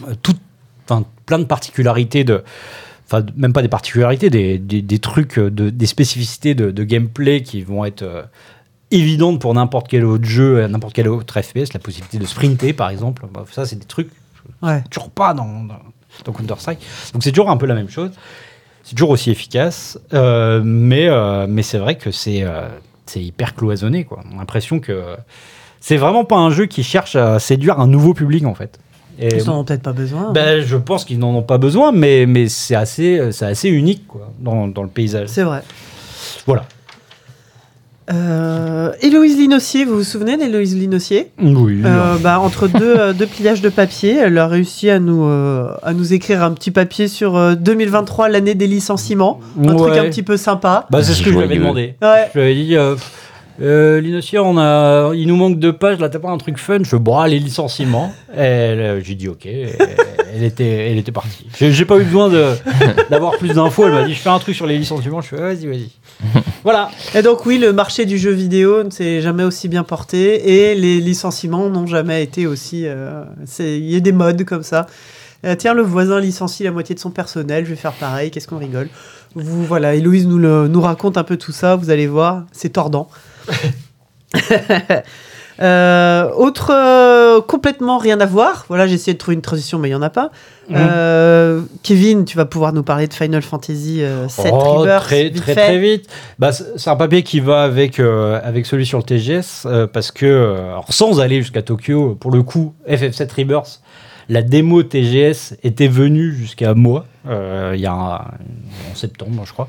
Euh, 0.08 0.14
tout, 0.22 0.34
plein 1.26 1.38
de 1.38 1.44
particularités 1.44 2.24
de. 2.24 2.42
Enfin, 3.06 3.26
même 3.36 3.52
pas 3.52 3.60
des 3.62 3.68
particularités, 3.68 4.30
des, 4.30 4.58
des, 4.58 4.80
des 4.80 4.98
trucs, 4.98 5.38
euh, 5.38 5.50
de, 5.50 5.68
des 5.70 5.86
spécificités 5.86 6.54
de, 6.54 6.70
de 6.70 6.82
gameplay 6.84 7.42
qui 7.42 7.60
vont 7.62 7.84
être 7.84 8.02
euh, 8.02 8.22
évidentes 8.90 9.38
pour 9.40 9.52
n'importe 9.54 9.88
quel 9.88 10.04
autre 10.06 10.24
jeu, 10.24 10.66
n'importe 10.66 10.94
quel 10.94 11.08
autre 11.08 11.40
FPS. 11.40 11.74
La 11.74 11.80
possibilité 11.80 12.18
de 12.18 12.24
sprinter, 12.26 12.72
par 12.72 12.88
exemple. 12.88 13.26
Bah, 13.32 13.44
ça, 13.52 13.66
c'est 13.66 13.76
des 13.76 13.84
trucs 13.86 14.10
Ouais. 14.62 14.82
toujours 14.90 15.10
pas 15.10 15.34
dans, 15.34 15.62
dans, 15.64 15.78
dans 16.24 16.32
Counter-Strike. 16.32 16.80
Donc 17.12 17.22
c'est 17.22 17.30
toujours 17.32 17.50
un 17.50 17.56
peu 17.58 17.66
la 17.66 17.74
même 17.74 17.88
chose. 17.90 18.10
C'est 18.82 18.94
toujours 18.94 19.10
aussi 19.10 19.30
efficace. 19.30 19.98
euh, 20.12 20.60
mais 20.64 21.06
euh, 21.08 21.46
mais 21.48 21.62
c'est 21.62 21.78
vrai 21.78 21.96
que 21.96 22.10
c'est 22.10 22.42
euh, 22.42 22.68
hyper 23.14 23.54
cloisonné. 23.54 24.04
Quoi. 24.04 24.20
On 24.30 24.36
a 24.36 24.38
l'impression 24.40 24.80
que 24.80 25.02
c'est 25.80 25.96
vraiment 25.96 26.24
pas 26.24 26.36
un 26.36 26.50
jeu 26.50 26.66
qui 26.66 26.82
cherche 26.82 27.16
à 27.16 27.38
séduire 27.38 27.80
un 27.80 27.86
nouveau 27.86 28.14
public, 28.14 28.44
en 28.46 28.54
fait. 28.54 28.78
Et, 29.18 29.36
Ils 29.36 29.44
n'en 29.44 29.60
ont 29.60 29.64
peut-être 29.64 29.82
pas 29.82 29.92
besoin. 29.92 30.28
hein. 30.28 30.32
ben, 30.32 30.62
je 30.64 30.76
pense 30.76 31.04
qu'ils 31.04 31.18
n'en 31.18 31.34
ont 31.34 31.42
pas 31.42 31.58
besoin, 31.58 31.92
mais, 31.92 32.24
mais 32.26 32.48
c'est 32.48 32.74
assez, 32.74 33.20
assez 33.42 33.68
unique 33.68 34.06
quoi, 34.08 34.32
dans, 34.40 34.66
dans 34.68 34.82
le 34.82 34.88
paysage. 34.88 35.28
C'est 35.28 35.42
vrai. 35.42 35.62
Voilà. 36.46 36.64
Euh, 38.12 38.92
Héloïse 39.00 39.38
Linossier, 39.38 39.84
vous 39.84 39.96
vous 39.96 40.04
souvenez 40.04 40.36
d'Héloïse 40.36 40.76
Linossier? 40.76 41.30
Oui. 41.40 41.80
Euh, 41.84 42.16
bah, 42.18 42.40
entre 42.40 42.68
deux, 42.68 42.94
euh, 42.98 43.12
deux 43.12 43.26
pliages 43.26 43.62
de 43.62 43.68
papier, 43.68 44.16
elle 44.16 44.36
a 44.38 44.46
réussi 44.46 44.90
à 44.90 44.98
nous, 44.98 45.24
euh, 45.24 45.72
à 45.82 45.94
nous 45.94 46.12
écrire 46.12 46.42
un 46.42 46.52
petit 46.52 46.70
papier 46.70 47.08
sur 47.08 47.36
euh, 47.36 47.54
2023, 47.54 48.28
l'année 48.28 48.54
des 48.54 48.66
licenciements. 48.66 49.40
Un 49.64 49.74
truc 49.74 49.96
un 49.96 50.04
petit 50.04 50.22
peu 50.22 50.36
sympa. 50.36 50.86
Bah, 50.90 51.02
c'est 51.02 51.12
ce 51.12 51.22
que 51.22 51.30
je 51.30 51.36
lui 51.36 51.44
avais 51.44 51.56
demandé. 51.56 51.94
Ouais. 52.02 52.28
Je 52.34 52.38
lui 52.38 52.46
avais 52.46 52.54
dit, 52.54 52.76
euh, 52.76 52.96
euh, 53.60 54.00
Linossier, 54.00 54.38
on 54.38 54.58
a, 54.58 55.12
il 55.14 55.26
nous 55.28 55.36
manque 55.36 55.58
deux 55.58 55.72
pages, 55.72 55.98
là, 55.98 56.08
t'as 56.08 56.18
pas 56.18 56.30
un 56.30 56.38
truc 56.38 56.58
fun? 56.58 56.78
Je 56.82 56.88
fais, 56.88 56.98
bon, 56.98 57.22
les 57.24 57.38
licenciements. 57.38 58.12
Euh, 58.36 59.00
j'ai 59.04 59.14
dit, 59.14 59.28
ok. 59.28 59.46
Et 59.46 59.68
elle, 60.34 60.42
était, 60.42 60.90
elle 60.90 60.98
était 60.98 61.12
partie. 61.12 61.46
J'ai, 61.58 61.84
pas 61.84 61.98
eu 61.98 62.04
besoin 62.04 62.28
de, 62.28 62.54
d'avoir 63.10 63.36
plus 63.36 63.50
d'infos. 63.50 63.86
Elle 63.86 63.92
m'a 63.92 64.04
dit, 64.04 64.14
je 64.14 64.20
fais 64.20 64.30
un 64.30 64.38
truc 64.38 64.54
sur 64.54 64.66
les 64.66 64.78
licenciements. 64.78 65.20
Je 65.20 65.28
fais, 65.28 65.36
vas-y, 65.36 65.66
vas-y. 65.66 65.90
Voilà. 66.64 66.90
Et 67.14 67.22
donc 67.22 67.44
oui, 67.46 67.58
le 67.58 67.72
marché 67.72 68.04
du 68.06 68.18
jeu 68.18 68.30
vidéo 68.30 68.82
ne 68.84 68.90
s'est 68.90 69.20
jamais 69.20 69.44
aussi 69.44 69.68
bien 69.68 69.82
porté 69.84 70.70
et 70.70 70.74
les 70.74 71.00
licenciements 71.00 71.68
n'ont 71.68 71.86
jamais 71.86 72.22
été 72.22 72.46
aussi... 72.46 72.84
euh, 72.86 73.24
Il 73.58 73.90
y 73.90 73.96
a 73.96 74.00
des 74.00 74.12
modes 74.12 74.44
comme 74.44 74.62
ça. 74.62 74.86
Euh, 75.44 75.56
tiens, 75.56 75.74
le 75.74 75.82
voisin 75.82 76.20
licencie 76.20 76.62
la 76.62 76.70
moitié 76.70 76.94
de 76.94 77.00
son 77.00 77.10
personnel, 77.10 77.64
je 77.64 77.70
vais 77.70 77.76
faire 77.76 77.92
pareil, 77.94 78.30
qu'est-ce 78.30 78.46
qu'on 78.46 78.58
rigole. 78.58 78.88
Vous, 79.34 79.64
voilà, 79.64 79.94
Héloïse 79.96 80.26
nous, 80.28 80.38
le- 80.38 80.68
nous 80.68 80.80
raconte 80.80 81.16
un 81.16 81.24
peu 81.24 81.36
tout 81.36 81.50
ça, 81.52 81.74
vous 81.74 81.90
allez 81.90 82.06
voir, 82.06 82.44
c'est 82.52 82.68
tordant. 82.68 83.08
Euh, 85.60 86.30
autre 86.34 86.70
euh, 86.72 87.40
complètement 87.42 87.98
rien 87.98 88.20
à 88.20 88.26
voir. 88.26 88.64
Voilà, 88.68 88.86
j'ai 88.86 88.94
essayé 88.94 89.12
de 89.14 89.18
trouver 89.18 89.34
une 89.34 89.42
transition, 89.42 89.78
mais 89.78 89.88
il 89.88 89.92
y 89.92 89.94
en 89.94 90.02
a 90.02 90.10
pas. 90.10 90.30
Mhm. 90.70 90.76
Euh, 90.78 91.60
Kevin, 91.82 92.24
tu 92.24 92.36
vas 92.36 92.46
pouvoir 92.46 92.72
nous 92.72 92.82
parler 92.82 93.06
de 93.06 93.12
Final 93.14 93.42
Fantasy 93.42 94.02
euh, 94.02 94.28
7 94.28 94.50
Oh, 94.52 94.58
Rebirth, 94.80 95.02
très, 95.04 95.24
vite 95.28 95.42
très, 95.42 95.78
vite. 95.78 96.08
Bah, 96.38 96.52
c'est 96.52 96.88
un 96.90 96.96
papier 96.96 97.22
qui 97.22 97.40
va 97.40 97.62
avec, 97.64 98.00
avec 98.00 98.66
celui 98.66 98.86
sur 98.86 98.98
le 98.98 99.04
TGS 99.04 99.66
parce 99.92 100.10
que, 100.10 100.54
alors, 100.70 100.86
sans 100.90 101.20
aller 101.20 101.42
jusqu'à 101.42 101.62
Tokyo, 101.62 102.16
pour 102.18 102.30
le 102.30 102.42
coup, 102.42 102.74
FF7 102.88 103.28
Rebirth, 103.36 103.80
la 104.28 104.42
démo 104.42 104.82
TGS 104.82 105.56
était 105.62 105.88
venue 105.88 106.32
jusqu'à 106.32 106.74
moi 106.74 107.04
il 107.26 107.80
y 107.80 107.86
a 107.86 107.92
un- 107.92 108.14
en 108.90 108.94
septembre, 108.94 109.42
je 109.46 109.52
crois. 109.52 109.68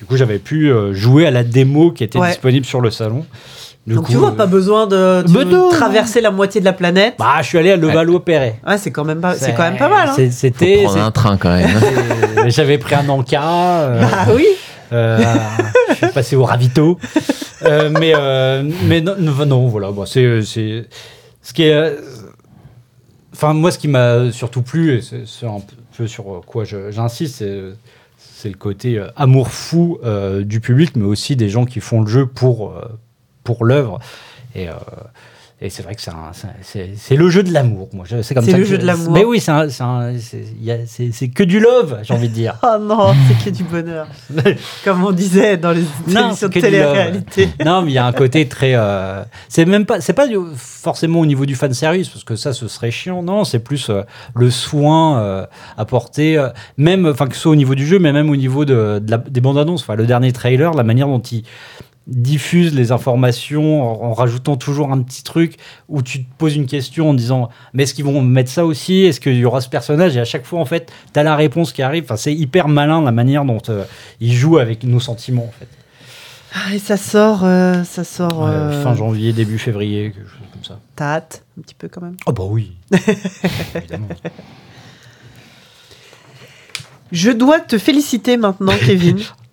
Du 0.00 0.06
coup, 0.06 0.16
j'avais 0.16 0.38
pu 0.38 0.72
jouer 0.92 1.26
à 1.26 1.30
la 1.30 1.44
démo 1.44 1.92
qui 1.92 2.02
était 2.02 2.18
Ouais. 2.18 2.28
disponible 2.28 2.66
sur 2.66 2.80
le 2.80 2.90
salon. 2.90 3.24
Du 3.86 3.94
Donc 3.96 4.06
coup, 4.06 4.12
tu 4.12 4.16
vois, 4.18 4.30
euh, 4.30 4.34
pas 4.34 4.46
besoin 4.46 4.86
de, 4.86 5.22
de 5.26 5.32
Bah 5.32 5.44
non. 5.44 5.68
traverser 5.68 6.20
la 6.22 6.30
moitié 6.30 6.58
de 6.60 6.64
la 6.64 6.72
planète. 6.72 7.16
bah, 7.18 7.34
je 7.42 7.48
suis 7.48 7.58
allé 7.58 7.70
à 7.70 7.76
Levallois-Perret. 7.76 8.60
Ouais, 8.66 8.78
c'est 8.78 8.90
quand 8.90 9.04
même 9.04 9.20
pas, 9.20 9.34
c'est 9.34 9.52
quand 9.54 9.62
même 9.64 9.76
pas 9.76 9.88
mal. 9.90 10.08
Hein. 10.08 10.28
C'était. 10.30 10.84
prendre 10.84 11.02
un 11.02 11.10
train 11.10 11.36
quand 11.36 11.50
même. 11.54 11.68
J'avais 12.48 12.78
pris 12.78 12.94
un 12.94 13.06
encas. 13.10 13.42
euh, 13.82 14.00
Bah 14.00 14.32
oui. 14.34 14.46
Euh, 14.92 15.18
je 15.90 15.94
suis 15.96 16.06
passé 16.08 16.34
au 16.36 16.44
ravito. 16.44 16.98
Euh, 17.64 17.90
mais, 17.98 18.12
euh, 18.16 18.62
mais 18.86 19.00
non, 19.02 19.66
voilà. 19.68 19.90
Bon, 19.90 20.06
c'est, 20.06 20.42
c'est- 20.42 20.86
ce 21.42 21.52
qui 21.52 21.64
est. 21.64 21.96
Enfin, 23.34 23.52
moi, 23.52 23.70
ce 23.70 23.78
qui 23.78 23.88
m'a 23.88 24.30
surtout 24.32 24.62
plu, 24.62 24.96
et 24.96 25.00
c'est, 25.02 25.46
un 25.46 25.60
peu 25.96 26.06
sur 26.06 26.40
quoi 26.46 26.64
je- 26.64 26.90
j'insiste, 26.90 27.36
c'est, 27.36 27.60
c'est 28.16 28.48
le 28.48 28.54
côté 28.56 28.98
euh, 28.98 29.08
amour 29.16 29.48
fou 29.48 29.98
euh, 30.04 30.42
du 30.44 30.60
public, 30.60 30.92
mais 30.96 31.04
aussi 31.04 31.34
des 31.36 31.48
gens 31.48 31.64
qui 31.64 31.80
font 31.80 32.00
le 32.00 32.06
jeu 32.06 32.26
pour, 32.26 32.70
euh, 32.70 32.82
pour 33.44 33.64
l'œuvre. 33.64 33.98
Et. 34.56 34.68
euh, 34.68 34.72
et 35.60 35.70
c'est 35.70 35.82
vrai 35.84 35.94
que 35.94 36.02
c'est, 36.02 37.16
le 37.16 37.30
jeu 37.30 37.42
de 37.42 37.50
l'amour. 37.52 37.88
Moi, 37.94 38.04
c'est 38.22 38.34
comme 38.34 38.44
C'est 38.44 38.50
ça 38.50 38.58
le 38.58 38.64
jeu 38.64 38.74
je- 38.76 38.80
de 38.82 38.86
l'amour. 38.86 39.12
Mais 39.12 39.24
oui, 39.24 39.40
c'est, 39.40 41.28
que 41.28 41.42
du 41.42 41.60
love, 41.60 42.00
j'ai 42.02 42.12
envie 42.12 42.28
de 42.28 42.34
dire. 42.34 42.56
Oh 42.62 42.76
non, 42.78 43.14
c'est 43.28 43.44
que 43.50 43.56
du 43.56 43.62
bonheur. 43.62 44.06
Comme 44.84 45.04
on 45.04 45.12
disait 45.12 45.56
dans 45.56 45.70
les 45.70 45.84
Non, 46.08 46.26
émissions 46.28 46.48
de 46.48 46.52
télé-réalité. 46.52 47.48
non, 47.64 47.80
mais 47.82 47.92
il 47.92 47.94
y 47.94 47.98
a 47.98 48.04
un 48.04 48.12
côté 48.12 48.46
très. 48.48 48.72
euh, 48.74 49.22
c'est 49.48 49.64
même 49.64 49.86
pas. 49.86 50.00
C'est 50.02 50.12
pas 50.12 50.26
du- 50.26 50.36
forcément 50.56 51.20
au 51.20 51.26
niveau 51.26 51.46
du 51.46 51.54
fan 51.54 51.72
service 51.72 52.08
parce 52.08 52.24
que 52.24 52.36
ça, 52.36 52.52
ce 52.52 52.68
serait 52.68 52.90
chiant. 52.90 53.22
Non, 53.22 53.44
c'est 53.44 53.60
plus 53.60 53.88
euh, 53.90 54.02
le 54.34 54.50
soin 54.50 55.20
euh, 55.22 55.46
apporté, 55.78 56.44
même, 56.76 57.06
enfin 57.06 57.26
que 57.26 57.36
ce 57.36 57.40
soit 57.42 57.52
au 57.52 57.56
niveau 57.56 57.74
du 57.76 57.86
jeu, 57.86 57.98
mais 58.00 58.12
même 58.12 58.28
au 58.28 58.36
niveau 58.36 58.64
de, 58.64 58.98
de 59.02 59.10
la- 59.10 59.18
des 59.18 59.40
bandes 59.40 59.56
annonces. 59.58 59.82
Enfin, 59.82 59.94
le 59.94 60.04
dernier 60.04 60.32
trailer, 60.32 60.72
la 60.74 60.82
manière 60.82 61.06
dont 61.06 61.20
il 61.20 61.44
diffuse 62.06 62.74
les 62.74 62.92
informations 62.92 63.82
en, 64.02 64.10
en 64.10 64.12
rajoutant 64.14 64.56
toujours 64.56 64.92
un 64.92 65.00
petit 65.02 65.22
truc 65.22 65.56
où 65.88 66.02
tu 66.02 66.24
te 66.24 66.28
poses 66.36 66.54
une 66.54 66.66
question 66.66 67.10
en 67.10 67.14
disant 67.14 67.48
mais 67.72 67.84
est-ce 67.84 67.94
qu'ils 67.94 68.04
vont 68.04 68.20
mettre 68.20 68.50
ça 68.50 68.66
aussi? 68.66 69.04
Est-ce 69.04 69.20
qu'il 69.20 69.36
y 69.36 69.44
aura 69.44 69.60
ce 69.60 69.68
personnage? 69.68 70.16
Et 70.16 70.20
à 70.20 70.24
chaque 70.26 70.44
fois 70.44 70.60
en 70.60 70.66
fait 70.66 70.92
tu 71.12 71.18
as 71.18 71.22
la 71.22 71.34
réponse 71.36 71.72
qui 71.72 71.82
arrive 71.82 72.04
enfin 72.04 72.16
c'est 72.16 72.34
hyper 72.34 72.68
malin 72.68 73.00
la 73.02 73.12
manière 73.12 73.44
dont 73.44 73.62
euh, 73.70 73.84
ils 74.20 74.34
jouent 74.34 74.58
avec 74.58 74.84
nos 74.84 75.00
sentiments 75.00 75.44
en 75.44 75.52
fait 75.58 75.68
Ah, 76.54 76.74
et 76.74 76.78
ça 76.78 76.96
sort, 76.96 77.40
euh, 77.44 77.82
ça 77.84 78.04
sort. 78.04 78.46
Euh, 78.46 78.82
fin 78.82 78.94
janvier, 78.94 79.32
début 79.32 79.58
février, 79.58 80.12
quelque 80.12 80.28
chose 80.28 80.48
comme 80.52 80.62
ça. 80.64 80.78
T'as 80.94 81.14
hâte, 81.16 81.44
un 81.58 81.62
petit 81.62 81.74
peu 81.74 81.88
quand 81.88 82.02
même? 82.02 82.16
Oh 82.26 82.32
bah 82.32 82.44
oui. 82.46 82.72
Évidemment. 83.74 84.08
Je 87.12 87.30
dois 87.30 87.60
te 87.60 87.78
féliciter 87.78 88.36
maintenant, 88.36 88.74
Kevin. 88.84 89.18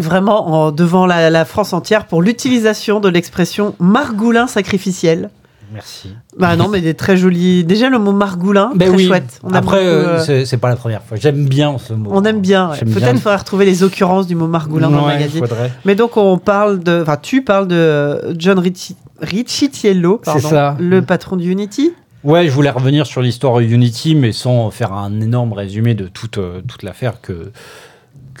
Vraiment, 0.00 0.48
en- 0.66 0.72
devant 0.72 1.06
la, 1.06 1.30
la 1.30 1.44
France 1.44 1.72
entière, 1.72 2.06
pour 2.06 2.22
l'utilisation 2.22 3.00
de 3.00 3.08
l'expression 3.08 3.74
margoulin 3.78 4.46
sacrificiel. 4.46 5.30
Merci. 5.72 6.12
Bah 6.36 6.56
non, 6.56 6.66
mais 6.66 6.80
des 6.80 6.94
très 6.94 7.16
jolis. 7.16 7.62
Déjà, 7.62 7.88
le 7.88 8.00
mot 8.00 8.10
margoulin, 8.10 8.72
Ben 8.74 8.88
très 8.88 8.96
oui. 8.96 9.06
chouette. 9.06 9.38
On 9.44 9.52
Après, 9.52 9.76
euh, 9.86 10.18
euh, 10.18 10.44
c'est- 10.44 10.56
pas 10.56 10.68
la 10.68 10.74
première 10.74 11.00
fois. 11.04 11.16
J'aime 11.16 11.46
bien 11.46 11.76
ce 11.78 11.92
mot. 11.92 12.10
on 12.12 12.24
aime 12.24 12.40
bien. 12.40 12.70
ouais. 12.70 12.78
Peut-être 12.80 12.96
bien. 12.98 13.12
il 13.12 13.20
faudrait 13.20 13.36
retrouver 13.36 13.64
les 13.66 13.84
occurrences 13.84 14.26
du 14.26 14.34
mot 14.34 14.48
margoulin 14.48 14.90
dans 14.90 15.02
le 15.02 15.06
magazine. 15.06 15.46
faudrait. 15.46 15.70
Mais 15.84 15.94
donc 15.94 16.16
on 16.16 16.38
parle 16.38 16.80
de, 16.80 17.00
enfin 17.02 17.16
tu 17.22 17.42
parles 17.42 17.68
de 17.68 18.34
John 18.36 18.58
Ricci- 18.58 18.96
Ricciello, 19.22 20.18
pardon, 20.24 20.48
ça. 20.48 20.76
le 20.80 21.02
patron 21.02 21.36
de 21.36 21.44
Unity. 21.44 21.92
Ouais, 22.24 22.46
je 22.46 22.50
voulais 22.50 22.70
revenir 22.70 23.06
sur 23.06 23.22
l'histoire 23.22 23.60
Unity, 23.60 24.14
mais 24.16 24.32
sans 24.32 24.70
faire 24.70 24.92
un 24.92 25.20
énorme 25.20 25.52
résumé 25.52 25.94
de 25.94 26.06
toute, 26.08 26.36
euh, 26.38 26.60
toute 26.66 26.82
l'affaire 26.82 27.20
que, 27.22 27.50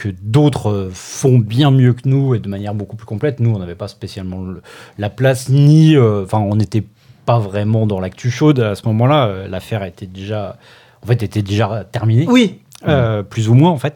que 0.00 0.08
d'autres 0.22 0.70
euh, 0.70 0.90
font 0.92 1.38
bien 1.38 1.70
mieux 1.70 1.92
que 1.92 2.08
nous 2.08 2.34
et 2.34 2.38
de 2.38 2.48
manière 2.48 2.74
beaucoup 2.74 2.96
plus 2.96 3.06
complète. 3.06 3.38
Nous, 3.40 3.54
on 3.54 3.58
n'avait 3.58 3.74
pas 3.74 3.88
spécialement 3.88 4.42
le- 4.42 4.62
la 4.98 5.10
place, 5.10 5.48
ni. 5.48 5.94
euh, 5.96 6.24
Enfin, 6.24 6.38
on 6.38 6.56
n'était 6.56 6.84
pas 7.26 7.38
vraiment 7.38 7.86
dans 7.86 8.00
l'actu 8.00 8.30
chaude 8.30 8.60
à 8.60 8.74
ce 8.74 8.86
moment-là. 8.88 9.26
Euh, 9.26 9.48
L'affaire 9.48 9.84
était 9.84 10.06
déjà 10.06 10.56
en 11.02 11.06
fait 11.06 11.22
était 11.22 11.42
déjà 11.42 11.84
terminé. 11.90 12.26
Oui, 12.28 12.60
Euh, 12.88 13.22
plus 13.22 13.50
ou 13.50 13.54
moins 13.54 13.70
en 13.70 13.76
fait. 13.78 13.94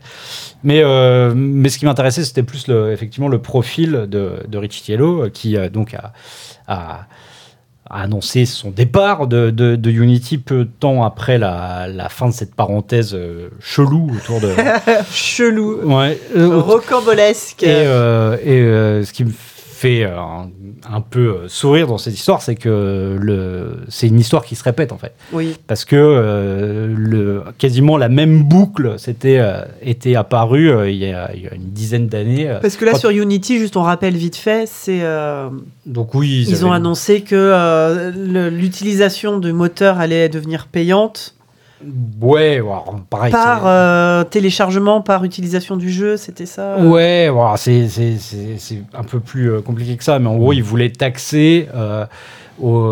Mais, 0.62 0.82
euh, 0.84 1.32
mais 1.34 1.70
ce 1.70 1.78
qui 1.78 1.86
m'intéressait, 1.86 2.22
c'était 2.22 2.42
plus 2.42 2.68
le, 2.68 2.92
effectivement 2.92 3.28
le 3.28 3.38
profil 3.38 3.92
de, 3.92 4.40
de 4.46 4.58
Ricciello, 4.58 5.22
euh, 5.24 5.30
qui 5.30 5.56
euh, 5.56 5.70
donc 5.70 5.94
a, 5.94 6.12
a- 6.68 7.06
a 7.90 8.02
annoncé 8.02 8.46
son 8.46 8.70
départ 8.70 9.26
de, 9.26 9.50
de- 9.50 9.76
de 9.76 9.90
Unity 9.90 10.38
peu 10.38 10.64
de 10.64 10.70
temps 10.80 11.04
après 11.04 11.36
la, 11.38 11.86
la 11.88 12.08
fin 12.08 12.28
de 12.28 12.32
cette 12.32 12.54
parenthèse 12.54 13.14
euh, 13.14 13.50
chelou 13.60 14.10
autour 14.16 14.40
de. 14.40 14.52
chelou, 15.12 15.80
ouais, 15.84 16.18
euh, 16.36 16.58
rocambolesque. 16.60 17.62
et, 17.62 17.66
euh, 17.68 18.36
et, 18.42 18.60
euh, 18.60 19.04
ce 19.04 19.12
qui 19.12 19.24
me 19.24 19.32
fait 19.84 20.04
euh, 20.04 20.18
un, 20.18 20.48
un 20.90 21.00
peu 21.00 21.20
euh, 21.20 21.48
sourire 21.48 21.86
dans 21.86 21.98
cette 21.98 22.14
histoire, 22.14 22.40
c'est 22.42 22.54
que 22.54 23.16
le, 23.20 23.76
c'est 23.88 24.08
une 24.08 24.18
histoire 24.18 24.44
qui 24.44 24.54
se 24.54 24.64
répète 24.64 24.92
en 24.92 24.98
fait 24.98 25.12
Oui, 25.32 25.56
parce 25.66 25.84
que 25.84 25.96
euh, 25.96 26.86
le, 26.96 27.42
quasiment 27.58 27.96
la 27.98 28.08
même 28.08 28.42
boucle 28.44 28.98
s'était 28.98 29.38
euh, 29.40 29.62
était 29.82 30.14
apparue 30.16 30.70
euh, 30.70 30.90
il, 30.90 30.96
y 30.96 31.12
a, 31.12 31.30
il 31.34 31.42
y 31.42 31.48
a 31.48 31.54
une 31.54 31.70
dizaine 31.70 32.06
d'années. 32.08 32.50
parce 32.62 32.76
que 32.76 32.84
là 32.84 32.94
sur 32.94 33.10
Unity, 33.10 33.58
juste 33.58 33.76
on 33.76 33.82
rappelle 33.82 34.16
vite 34.16 34.36
fait, 34.36 34.66
c'est 34.66 35.02
donc 35.86 36.14
oui, 36.14 36.44
ils, 36.48 36.64
ont 36.64 36.68
avaient- 36.68 36.76
annoncé 36.76 37.20
que 37.20 38.12
le- 38.16 38.48
l'utilisation 38.50 39.38
du 39.38 39.52
moteur 39.52 39.98
allait 39.98 40.28
devenir 40.28 40.66
payante 40.66 41.34
Ouais, 42.20 42.60
ouais, 42.60 42.72
pareil. 43.10 43.32
par 43.32 43.62
euh, 43.66 44.24
téléchargement, 44.24 45.00
par 45.00 45.24
utilisation 45.24 45.76
du 45.76 45.90
jeu, 45.90 46.16
c'était 46.16 46.46
ça. 46.46 46.76
euh 46.76 46.88
Ouais, 46.88 47.28
voilà, 47.28 47.56
c'est 47.56 47.86
un 48.94 49.04
peu 49.04 49.20
plus 49.20 49.50
euh, 49.50 49.60
compliqué 49.60 49.96
que 49.96 50.04
ça, 50.04 50.18
mais 50.18 50.28
en 50.28 50.36
gros, 50.36 50.52
ils 50.52 50.62
voulaient 50.62 50.90
taxer 50.90 51.68
au, 52.60 52.90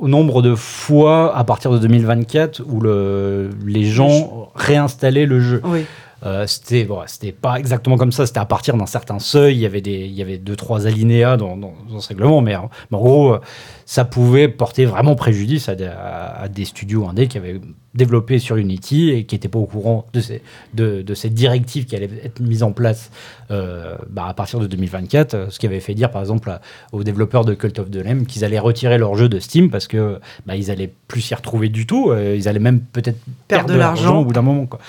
au 0.00 0.08
nombre 0.08 0.42
de 0.42 0.54
fois 0.54 1.36
à 1.36 1.44
partir 1.44 1.70
de 1.70 1.78
2024 1.78 2.62
où 2.68 2.80
le, 2.80 3.50
les 3.66 3.84
gens 3.84 4.48
réinstallaient 4.54 5.26
le 5.26 5.40
jeu. 5.40 5.60
Oui. 5.64 5.84
Euh, 6.24 6.46
c'était 6.46 6.84
bon, 6.84 7.00
c'était 7.06 7.32
pas 7.32 7.56
exactement 7.58 7.96
comme 7.98 8.12
ça, 8.12 8.24
c'était 8.26 8.38
à 8.40 8.46
partir 8.46 8.76
d'un 8.78 8.86
certain 8.86 9.18
seuil, 9.18 9.56
il 9.56 9.60
y 9.60 9.66
avait 9.66 9.82
des 9.82 10.06
il 10.06 10.12
y 10.14 10.22
avait 10.22 10.38
deux 10.38 10.56
trois 10.56 10.86
alinéas 10.86 11.36
dans, 11.36 11.56
dans, 11.56 11.74
dans 11.90 12.00
ce 12.00 12.08
règlement, 12.08 12.40
mais, 12.40 12.56
en- 12.56 12.70
mais 12.90 12.96
en 12.96 13.00
gros, 13.00 13.34
euh, 13.34 13.40
ça 13.84 14.06
pouvait 14.06 14.48
porter 14.48 14.86
vraiment 14.86 15.16
préjudice 15.16 15.68
à 15.68 15.74
des, 15.74 15.84
à- 15.84 16.42
à 16.42 16.48
des 16.48 16.64
studios 16.64 17.06
indés 17.06 17.28
qui 17.28 17.36
avaient 17.36 17.60
développé 17.94 18.38
sur 18.38 18.56
Unity 18.56 19.10
et 19.10 19.24
qui 19.24 19.34
n'étaient 19.34 19.48
pas 19.48 19.58
au 19.58 19.66
courant 19.66 20.06
de, 20.14 20.20
ces, 20.20 20.42
de, 20.72 21.02
de 21.02 21.14
cette 21.14 21.34
directive 21.34 21.84
qui 21.84 21.94
allait 21.94 22.10
être 22.24 22.40
mise 22.40 22.62
en 22.62 22.72
place 22.72 23.10
euh, 23.50 23.94
bah, 24.08 24.24
à 24.26 24.34
partir 24.34 24.58
de 24.60 24.66
2024, 24.66 25.34
euh, 25.34 25.46
ce 25.50 25.58
qui 25.58 25.66
avait 25.66 25.78
fait 25.78 25.94
dire 25.94 26.10
par 26.10 26.22
exemple 26.22 26.48
à- 26.50 26.60
aux 26.92 27.04
développeurs 27.04 27.44
de 27.44 27.52
Cult 27.54 27.78
of 27.78 27.90
the 27.90 27.96
Lamb 28.04 28.24
qu'ils 28.26 28.44
allaient 28.44 28.58
retirer 28.58 28.96
leur 28.98 29.14
jeu 29.14 29.28
de 29.28 29.38
Steam 29.38 29.70
parce 29.70 29.86
que 29.86 30.18
bah, 30.46 30.56
ils 30.56 30.70
allaient 30.70 30.92
plus 31.06 31.20
s'y 31.20 31.34
retrouver 31.34 31.68
du 31.68 31.86
tout, 31.86 32.10
euh, 32.10 32.34
ils 32.34 32.48
allaient 32.48 32.58
même 32.58 32.80
peut-être 32.80 33.18
Perdre 33.46 33.66
perdre 33.66 33.74
de 33.74 33.78
l'argent. 33.78 34.02
l'argent 34.04 34.20
au 34.22 34.24
bout 34.24 34.32
d'un 34.32 34.42
moment. 34.42 34.66
Quoi. 34.66 34.80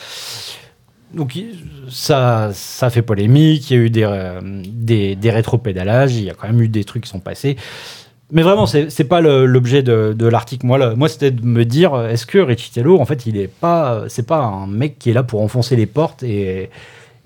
Donc 1.16 1.40
ça, 1.90 2.52
ça 2.54 2.90
fait 2.90 3.02
polémique, 3.02 3.72
il 3.72 3.78
y 3.78 3.80
a 3.80 3.84
eu 3.84 3.90
des, 3.90 4.04
euh, 4.04 4.42
des, 4.44 5.16
des 5.16 5.32
rétropédalages, 5.32 6.16
il 6.16 6.26
y 6.26 6.30
a 6.30 6.34
quand 6.34 6.48
même 6.48 6.62
eu 6.62 6.68
des 6.68 6.84
trucs 6.84 7.04
qui 7.04 7.10
sont 7.10 7.20
passés. 7.20 7.56
Mais 8.32 8.42
vraiment, 8.42 8.66
c'est 8.66 8.90
c'est 8.90 9.04
pas 9.04 9.22
l'objet 9.22 9.84
de, 9.84 10.14
de 10.18 10.28
l'article. 10.28 10.66
Moi, 10.66 10.96
moi 10.96 11.08
c'était 11.08 11.32
de 11.32 11.46
me 11.46 11.64
dire, 11.64 11.96
est-ce 12.08 12.26
que 12.26 12.40
Ricciello, 12.40 13.00
en 13.00 13.06
fait, 13.06 13.28
il 13.28 13.38
est 13.38 13.48
pas, 13.48 14.06
pas 14.28 14.38
un 14.38 14.68
mec 14.68 14.98
qui 14.98 15.12
est 15.12 15.14
là 15.14 15.24
pour 15.24 15.42
enfoncer 15.42 15.76
les 15.76 15.86
portes 15.86 16.24
et, 16.24 16.70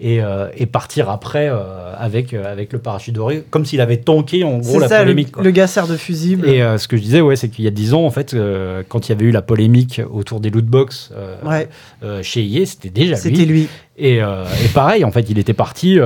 et, 0.01 0.21
euh, 0.21 0.47
et 0.55 0.65
partir 0.65 1.09
après 1.09 1.49
euh, 1.49 1.93
avec, 1.97 2.33
euh, 2.33 2.49
avec 2.49 2.71
le 2.71 2.79
parachute 2.79 3.13
doré, 3.13 3.43
comme 3.49 3.65
s'il 3.65 3.81
avait 3.81 3.97
tanké 3.97 4.45
en 4.45 4.59
gros 4.59 4.79
la 4.79 4.87
ça, 4.87 4.99
le, 4.99 5.03
polémique. 5.03 5.31
quoi. 5.33 5.43
le 5.43 5.51
gars 5.51 5.67
sert 5.67 5.87
de 5.87 5.97
fusible. 5.97 6.47
Et 6.47 6.59
ce 6.77 6.87
que 6.87 6.95
je 6.95 7.01
disais, 7.01 7.19
ouais, 7.19 7.35
c'est 7.35 7.49
qu'il 7.49 7.65
y 7.65 7.67
a 7.67 7.71
10 7.71 7.93
ans, 7.93 8.05
en 8.05 8.11
fait, 8.11 8.35
quand 8.87 9.07
il 9.07 9.11
y 9.11 9.15
avait 9.15 9.25
eu 9.25 9.31
la 9.31 9.41
polémique 9.41 10.01
autour 10.11 10.39
des 10.39 10.49
lootbox 10.49 11.11
ouais, 11.45 11.67
chez 12.21 12.45
EA, 12.45 12.65
c'était 12.65 12.89
déjà 12.89 13.15
c'était 13.17 13.45
lui. 13.45 13.61
lui. 13.61 13.67
Et, 13.97 14.17
et 14.17 14.67
pareil, 14.73 15.03
en 15.03 15.11
fait, 15.11 15.29
il 15.29 15.37
était 15.37 15.53
parti 15.53 15.97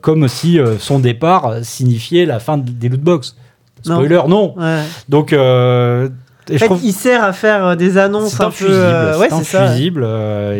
comme 0.00 0.28
si 0.28 0.58
son 0.78 1.00
départ 1.00 1.56
signifiait 1.62 2.26
la 2.26 2.38
fin 2.38 2.56
des 2.58 2.88
lootbox. 2.88 3.36
Non. 3.86 3.96
Spoiler, 3.96 4.20
non. 4.28 4.54
Ouais. 4.58 4.82
Donc, 5.08 5.32
et 5.32 5.36
En 5.36 6.58
fait, 6.58 6.66
trouve 6.66 6.80
il 6.84 6.92
sert 6.92 7.24
à 7.24 7.32
faire 7.32 7.76
des 7.76 7.96
annonces 7.96 8.40
un 8.40 8.46
un 8.46 8.50
peu. 8.50 8.56
fusible. 8.56 9.18
ouais, 9.18 9.28
c'est 9.30 9.36
c'est 9.38 9.44
ça. 9.44 9.64
un 9.64 9.72
fusible. 9.72 10.06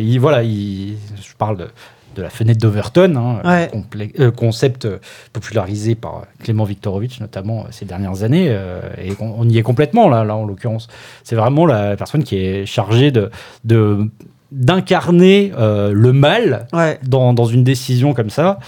il, 0.01 0.19
voilà, 0.19 0.43
il, 0.43 0.97
je 1.21 1.35
parle 1.37 1.57
de, 1.57 1.67
de 2.17 2.23
la 2.23 2.31
fenêtre 2.31 2.61
d'Overton, 2.61 3.15
hein, 3.17 3.41
Ouais. 3.49 3.71
euh, 4.19 4.31
concept 4.31 4.85
euh, 4.85 4.99
popularisé 5.33 5.95
par 5.95 6.23
Clément 6.43 6.65
Viktorovitch, 6.65 7.21
notamment 7.21 7.61
euh, 7.61 7.69
ces 7.71 7.85
dernières 7.85 8.23
années. 8.23 8.47
euh, 8.49 8.81
et 8.99 9.13
on, 9.21 9.35
on 9.39 9.49
y 9.49 9.59
est 9.59 9.63
complètement, 9.63 10.09
là, 10.09 10.25
là 10.25 10.35
en 10.37 10.45
l'occurrence. 10.45 10.89
C'est 11.25 11.37
vraiment 11.37 11.67
la 11.67 11.97
personne 11.97 12.25
qui 12.25 12.37
est 12.37 12.67
chargée 12.67 13.11
de. 13.11 13.31
de 13.65 14.09
d'incarner 14.53 15.53
euh, 15.57 15.93
le 15.95 16.13
mal 16.13 16.67
Ouais. 16.73 16.99
dans, 17.07 17.33
dans 17.33 17.45
une 17.45 17.63
décision 17.63 18.15
comme 18.15 18.31
ça. 18.31 18.59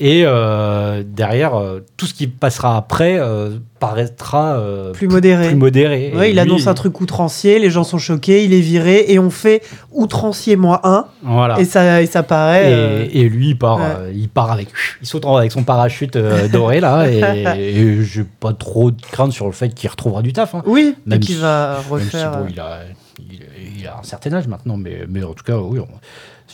Et 0.00 0.24
euh, 0.26 1.04
derrière, 1.06 1.54
euh, 1.54 1.84
tout 1.96 2.06
ce 2.06 2.14
qui 2.14 2.26
passera 2.26 2.76
après 2.76 3.16
euh, 3.18 3.58
paraîtra 3.78 4.60
Plus 4.92 5.06
modéré. 5.06 5.46
plus 5.48 5.56
modéré. 5.56 6.12
Ouais, 6.16 6.30
il 6.30 6.32
lui, 6.34 6.40
annonce 6.40 6.66
un 6.66 6.74
truc 6.74 7.00
outrancier, 7.00 7.58
les 7.60 7.70
gens 7.70 7.84
sont 7.84 7.98
choqués, 7.98 8.44
il 8.44 8.52
est 8.52 8.60
viré 8.60 9.04
et 9.08 9.18
on 9.20 9.30
fait 9.30 9.62
outrancier 9.92 10.56
moins 10.56 10.80
1 10.82 11.06
Voilà. 11.22 11.60
et 11.60 11.64
ça, 11.64 12.02
et 12.02 12.06
ça 12.06 12.22
paraît. 12.24 13.08
Et, 13.12 13.20
et 13.20 13.28
lui, 13.28 13.50
il 13.50 13.58
part, 13.58 13.76
ouais. 13.78 14.12
il 14.14 14.28
part 14.28 14.50
avec, 14.50 14.68
il 15.00 15.06
saute 15.06 15.24
avec 15.26 15.52
son 15.52 15.62
parachute 15.62 16.18
doré 16.52 16.80
là, 16.80 17.06
et, 17.08 17.20
et 17.78 18.02
j'ai 18.02 18.24
pas 18.24 18.52
trop 18.52 18.90
de 18.90 19.00
crainte 19.00 19.32
sur 19.32 19.46
le 19.46 19.52
fait 19.52 19.68
qu'il 19.74 19.88
retrouvera 19.90 20.22
du 20.22 20.32
taf. 20.32 20.54
hein. 20.56 20.62
Oui, 20.66 20.96
Même 21.06 21.20
qui 21.20 21.34
si- 21.34 21.40
va 21.40 21.74
Même 21.76 21.84
si, 21.84 21.92
refaire. 21.92 22.30
bon, 22.32 22.46
il, 22.50 22.58
a, 22.58 22.80
il, 23.20 23.40
il 23.80 23.86
a 23.86 23.98
un 23.98 24.02
certain 24.02 24.32
âge 24.32 24.48
maintenant, 24.48 24.76
mais, 24.76 25.04
mais 25.08 25.22
en 25.22 25.34
tout 25.34 25.44
cas, 25.44 25.56
oui. 25.58 25.78
on- 25.78 25.86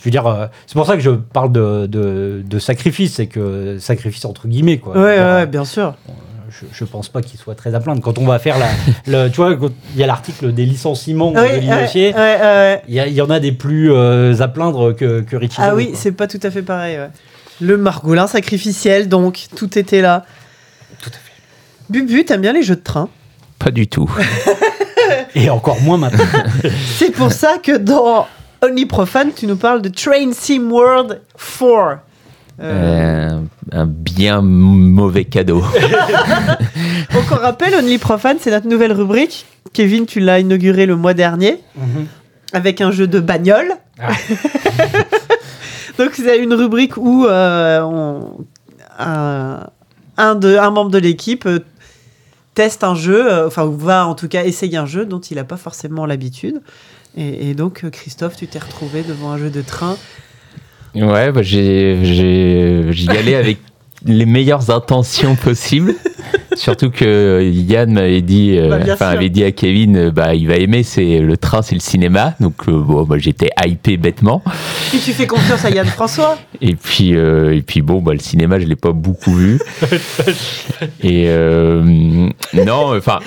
je 0.01 0.05
veux 0.05 0.11
dire, 0.11 0.25
euh, 0.27 0.47
c'est 0.67 0.73
pour 0.73 0.85
ça 0.85 0.95
que 0.95 1.01
je 1.01 1.11
parle 1.11 1.51
de, 1.51 1.85
de, 1.85 2.41
de 2.45 2.59
sacrifice, 2.59 3.13
c'est 3.13 3.27
que 3.27 3.77
sacrifice 3.79 4.25
entre 4.25 4.47
guillemets 4.47 4.79
quoi. 4.79 4.93
ouais, 4.97 5.19
ouais, 5.19 5.37
dire, 5.41 5.47
bien 5.47 5.63
sûr. 5.65 5.93
je, 6.49 6.65
je 6.73 6.83
pense 6.83 7.07
pas 7.07 7.21
qu'il 7.21 7.39
soit 7.39 7.53
très 7.55 7.75
à 7.75 7.79
plaindre. 7.79 8.01
Quand 8.01 8.17
on 8.17 8.25
va 8.25 8.39
faire 8.39 8.57
la, 8.59 8.67
le, 9.05 9.29
tu 9.29 9.37
vois, 9.37 9.55
il 9.93 9.99
y 9.99 10.03
a 10.03 10.07
l'article 10.07 10.53
des 10.53 10.65
licenciements 10.65 11.31
Ouais, 11.31 11.59
de 11.59 11.65
ouais, 11.67 11.75
l'initié, 11.77 12.13
ouais, 12.15 12.37
ouais. 12.41 12.81
il 12.87 12.95
y, 12.95 12.99
a- 12.99 13.05
il 13.07 13.13
y 13.13 13.21
en 13.21 13.29
a 13.29 13.39
des 13.39 13.51
plus 13.51 13.91
euh, 13.93 14.33
à 14.41 14.47
plaindre 14.47 14.91
que, 14.93 15.21
que 15.21 15.35
Richie. 15.37 15.57
Ah 15.59 15.75
oui, 15.75 15.91
c'est 15.93 16.11
pas 16.13 16.27
tout 16.27 16.39
à 16.43 16.49
fait 16.51 16.63
pareil. 16.63 16.97
ouais. 16.97 17.09
Le 17.61 17.77
margolin 17.77 18.25
sacrificiel, 18.25 19.07
donc, 19.07 19.45
tout 19.55 19.77
était 19.77 20.01
là. 20.01 20.25
Tout 20.99 21.09
à 21.11 21.13
fait. 21.13 21.31
Bubu, 21.91 22.25
t'aimes 22.25 22.41
bien 22.41 22.53
les 22.53 22.63
jeux 22.63 22.75
de 22.75 22.81
train? 22.81 23.07
Pas 23.59 23.69
du 23.69 23.87
tout. 23.87 24.09
Et 25.35 25.49
encore 25.49 25.79
moins 25.81 25.97
maintenant. 25.97 26.23
C'est 26.97 27.11
pour 27.11 27.31
ça 27.31 27.57
que 27.61 27.77
dans 27.77 28.25
Only 28.63 28.85
Profane, 28.85 29.31
tu 29.35 29.47
nous 29.47 29.55
parles 29.55 29.81
de 29.81 29.89
Train 29.89 30.31
Sim 30.33 30.69
World 30.71 31.21
4. 31.59 31.99
Euh, 32.61 33.29
Euh, 33.33 33.39
un 33.71 33.85
bien 33.87 34.41
mauvais 34.41 35.25
cadeau. 35.25 35.61
Donc 37.13 37.23
on 37.31 37.35
rappelle, 37.35 37.73
Only 37.73 37.97
Profane, 37.97 38.37
c'est 38.39 38.51
notre 38.51 38.67
nouvelle 38.67 38.91
rubrique. 38.91 39.45
Kevin, 39.73 40.05
tu 40.05 40.19
l'as 40.19 40.39
inauguré 40.39 40.85
le 40.85 40.95
mois 40.95 41.13
dernier 41.15 41.59
avec 42.53 42.81
un 42.81 42.91
jeu 42.91 43.07
de 43.07 43.19
bagnole. 43.19 43.71
Ah. 43.99 44.09
Donc 45.97 46.11
c'est 46.13 46.37
une 46.39 46.53
rubrique 46.53 46.97
où 46.97 47.25
euh, 47.25 47.81
on- 47.81 48.45
un, 48.99 49.67
un 50.17 50.35
de, 50.35 50.55
un 50.57 50.69
membre 50.69 50.91
de 50.91 50.99
l'équipe 50.99 51.45
euh, 51.47 51.59
teste 52.53 52.83
un 52.83 52.93
jeu, 52.93 53.45
enfin 53.47 53.65
va 53.73 54.05
en 54.05 54.13
tout 54.13 54.27
cas 54.27 54.43
essayer 54.43 54.77
un 54.77 54.85
jeu 54.85 55.05
dont 55.05 55.19
il 55.21 55.37
n'a 55.37 55.43
pas 55.45 55.57
forcément 55.57 56.05
l'habitude. 56.05 56.61
Et, 57.17 57.49
et 57.49 57.53
donc 57.53 57.83
euh, 57.83 57.89
Christophe, 57.89 58.35
tu 58.35 58.47
t'es 58.47 58.59
retrouvé 58.59 59.03
devant 59.03 59.31
un 59.31 59.37
jeu 59.37 59.49
de 59.49 59.61
train. 59.61 59.97
Ouais, 60.95 61.31
bah, 61.31 61.41
j'y 61.41 61.59
allais 63.09 63.35
avec 63.35 63.59
les 64.05 64.25
meilleures 64.25 64.69
intentions 64.69 65.35
possibles. 65.35 65.95
Surtout 66.55 66.89
que 66.89 67.41
Yann 67.43 67.93
m'avait 67.93 68.21
dit, 68.21 68.57
euh, 68.57 68.69
Bah, 68.69 68.93
enfin 68.93 69.07
avait 69.07 69.29
dit 69.29 69.43
à 69.43 69.51
Kevin, 69.51 69.95
euh, 69.95 70.11
bah 70.11 70.35
il 70.35 70.47
va 70.47 70.55
aimer, 70.55 70.83
c'est 70.83 71.19
le 71.19 71.37
train, 71.37 71.61
c'est 71.61 71.75
le 71.75 71.81
cinéma. 71.81 72.35
Donc 72.39 72.67
euh, 72.67 72.71
bon, 72.71 73.03
bah, 73.03 73.15
j'étais 73.17 73.49
hypé 73.65 73.97
bêtement. 73.97 74.43
Puis 74.89 74.99
tu 74.99 75.13
fais 75.13 75.27
confiance 75.27 75.63
à 75.63 75.69
Yann 75.69 75.87
François? 75.87 76.37
Et 76.59 76.75
puis, 76.75 77.15
euh, 77.15 77.55
et 77.55 77.61
puis 77.61 77.81
bon, 77.81 78.01
bah, 78.01 78.13
le 78.13 78.19
cinéma, 78.19 78.59
je 78.59 78.65
l'ai 78.65 78.75
pas 78.75 78.91
beaucoup 78.91 79.33
vu. 79.33 79.59
et 81.03 81.25
euh, 81.27 82.29
non, 82.53 82.97
enfin, 82.97 83.19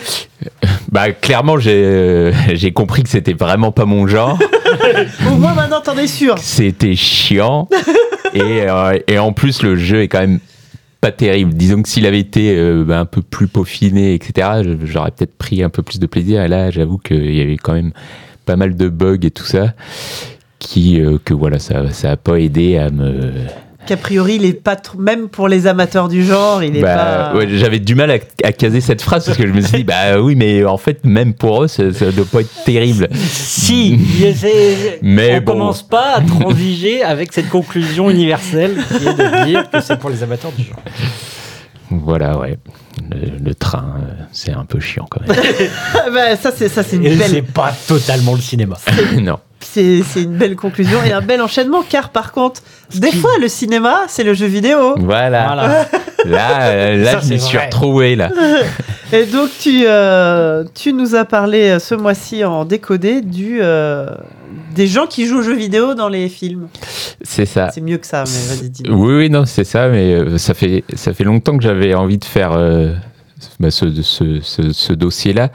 bah 0.90 1.12
clairement, 1.12 1.58
j'ai, 1.58 1.82
euh, 1.84 2.32
j'ai 2.54 2.72
compris 2.72 3.02
que 3.02 3.08
c'était 3.08 3.32
vraiment 3.32 3.72
pas 3.72 3.84
mon 3.84 4.06
genre. 4.06 4.38
Au 5.30 5.36
moins 5.36 5.54
maintenant 5.54 5.80
t'en 5.80 5.96
es 5.96 6.06
sûr. 6.06 6.38
C'était 6.38 6.96
chiant. 6.96 7.68
et, 8.34 8.40
euh, 8.42 8.98
et 9.06 9.18
en 9.18 9.32
plus, 9.32 9.62
le 9.62 9.76
jeu 9.76 10.02
est 10.02 10.08
quand 10.08 10.20
même 10.20 10.40
pas 11.04 11.12
terrible. 11.12 11.52
Disons 11.52 11.82
que 11.82 11.88
s'il 11.90 12.06
avait 12.06 12.20
été 12.20 12.56
euh, 12.56 12.82
bah, 12.82 12.98
un 12.98 13.04
peu 13.04 13.20
plus 13.20 13.46
peaufiné, 13.46 14.14
etc., 14.14 14.62
j'aurais 14.84 15.10
peut-être 15.10 15.36
pris 15.36 15.62
un 15.62 15.68
peu 15.68 15.82
plus 15.82 15.98
de 15.98 16.06
plaisir. 16.06 16.42
Et 16.42 16.48
là, 16.48 16.70
j'avoue 16.70 16.96
qu'il 16.96 17.34
y 17.34 17.42
avait 17.42 17.58
quand 17.58 17.74
même 17.74 17.92
pas 18.46 18.56
mal 18.56 18.74
de 18.74 18.88
bugs 18.88 19.18
et 19.22 19.30
tout 19.30 19.44
ça, 19.44 19.74
qui, 20.58 21.00
euh, 21.02 21.18
que 21.22 21.34
voilà, 21.34 21.58
ça 21.58 21.90
ça 21.90 22.12
a 22.12 22.16
pas 22.16 22.40
aidé 22.40 22.78
à 22.78 22.88
me, 22.90 23.32
qu'a 23.86 23.96
priori, 23.96 24.36
il 24.36 24.44
est 24.44 24.52
pas 24.52 24.76
trop, 24.76 24.98
même 24.98 25.28
pour 25.28 25.48
les 25.48 25.66
amateurs 25.66 26.08
du 26.08 26.24
genre, 26.24 26.62
il 26.62 26.76
est 26.76 26.80
Bah, 26.80 27.30
pas. 27.32 27.36
ouais, 27.38 27.46
J'avais 27.50 27.78
du 27.78 27.94
mal 27.94 28.10
à, 28.10 28.14
à 28.42 28.52
caser 28.52 28.80
cette 28.80 29.02
phrase 29.02 29.24
parce 29.26 29.36
que 29.38 29.46
je 29.46 29.52
me 29.52 29.60
suis 29.60 29.78
dit, 29.78 29.84
bah 29.84 30.20
oui, 30.20 30.34
mais 30.36 30.64
en 30.64 30.76
fait, 30.78 31.04
même 31.04 31.34
pour 31.34 31.64
eux, 31.64 31.68
ça, 31.68 31.92
ça 31.92 32.10
doit 32.12 32.24
pas 32.24 32.40
être 32.40 32.64
terrible. 32.64 33.08
Si, 33.14 33.98
Mais 35.02 35.34
on 35.36 35.40
bon. 35.40 35.52
commence 35.52 35.82
pas 35.82 36.14
à 36.16 36.20
transiger 36.20 37.02
avec 37.02 37.32
cette 37.32 37.48
conclusion 37.48 38.10
universelle 38.10 38.76
qui 38.88 39.06
est 39.08 39.14
de 39.14 39.44
dire 39.46 39.70
que 39.70 39.80
c'est 39.80 39.98
pour 39.98 40.10
les 40.10 40.22
amateurs 40.22 40.52
du 40.52 40.64
genre. 40.64 40.80
Voilà, 41.90 42.38
ouais. 42.38 42.58
Le, 43.10 43.44
le 43.44 43.54
train, 43.54 43.96
euh, 43.98 44.22
c'est 44.32 44.52
un 44.52 44.64
peu 44.64 44.80
chiant 44.80 45.06
quand 45.10 45.20
même. 45.26 45.36
Bah, 46.12 46.36
ça, 46.36 46.50
c'est 46.56 46.68
ça, 46.68 46.82
c'est 46.82 46.96
une 46.96 47.04
Et 47.06 47.14
belle. 47.14 47.28
c'est 47.30 47.42
pas 47.42 47.74
totalement 47.86 48.34
le 48.34 48.40
cinéma. 48.40 48.76
non. 49.20 49.38
C'est 49.64 50.02
une 50.16 50.36
belle 50.36 50.56
conclusion 50.56 51.02
et 51.04 51.12
un 51.12 51.20
bel 51.20 51.40
enchaînement, 51.40 51.82
car 51.88 52.10
par 52.10 52.32
contre, 52.32 52.62
des 52.94 53.12
fois, 53.12 53.32
le 53.40 53.48
cinéma, 53.48 54.02
c'est 54.08 54.24
le 54.24 54.34
jeu 54.34 54.46
vidéo. 54.46 54.94
Voilà. 54.98 55.46
Voilà. 55.46 55.86
Là, 56.24 56.62
euh, 56.62 56.96
là 57.04 57.20
Ça, 57.20 57.20
je 57.20 57.34
suis 57.34 57.58
retrouvé, 57.58 58.16
là. 58.16 58.30
Et 59.12 59.26
donc, 59.26 59.50
tu, 59.60 59.84
euh, 59.86 60.64
tu 60.74 60.94
nous 60.94 61.14
as 61.14 61.26
parlé 61.26 61.68
euh, 61.68 61.78
ce 61.78 61.94
mois-ci 61.94 62.44
en 62.44 62.64
décodé 62.64 63.20
du, 63.20 63.58
euh, 63.60 64.06
des 64.74 64.86
gens 64.86 65.06
qui 65.06 65.26
jouent 65.26 65.38
aux 65.38 65.42
jeux 65.42 65.54
vidéo 65.54 65.94
dans 65.94 66.08
les 66.08 66.28
films. 66.28 66.68
C'est 67.22 67.46
ça. 67.46 67.70
C'est 67.72 67.80
mieux 67.80 67.98
que 67.98 68.06
ça, 68.06 68.24
mais 68.26 68.56
vas-y, 68.56 68.70
dis 68.70 68.82
Oui, 68.88 69.14
oui, 69.14 69.30
non, 69.30 69.44
c'est 69.44 69.64
ça, 69.64 69.88
mais 69.88 70.14
euh, 70.14 70.38
ça 70.38 70.54
fait, 70.54 70.82
ça 70.94 71.12
fait 71.12 71.24
longtemps 71.24 71.56
que 71.56 71.62
j'avais 71.62 71.94
envie 71.94 72.18
de 72.18 72.24
faire 72.24 72.52
euh, 72.52 72.92
bah, 73.60 73.70
ce, 73.70 74.02
ce, 74.02 74.40
ce, 74.40 74.72
ce 74.72 74.92
dossier-là, 74.92 75.50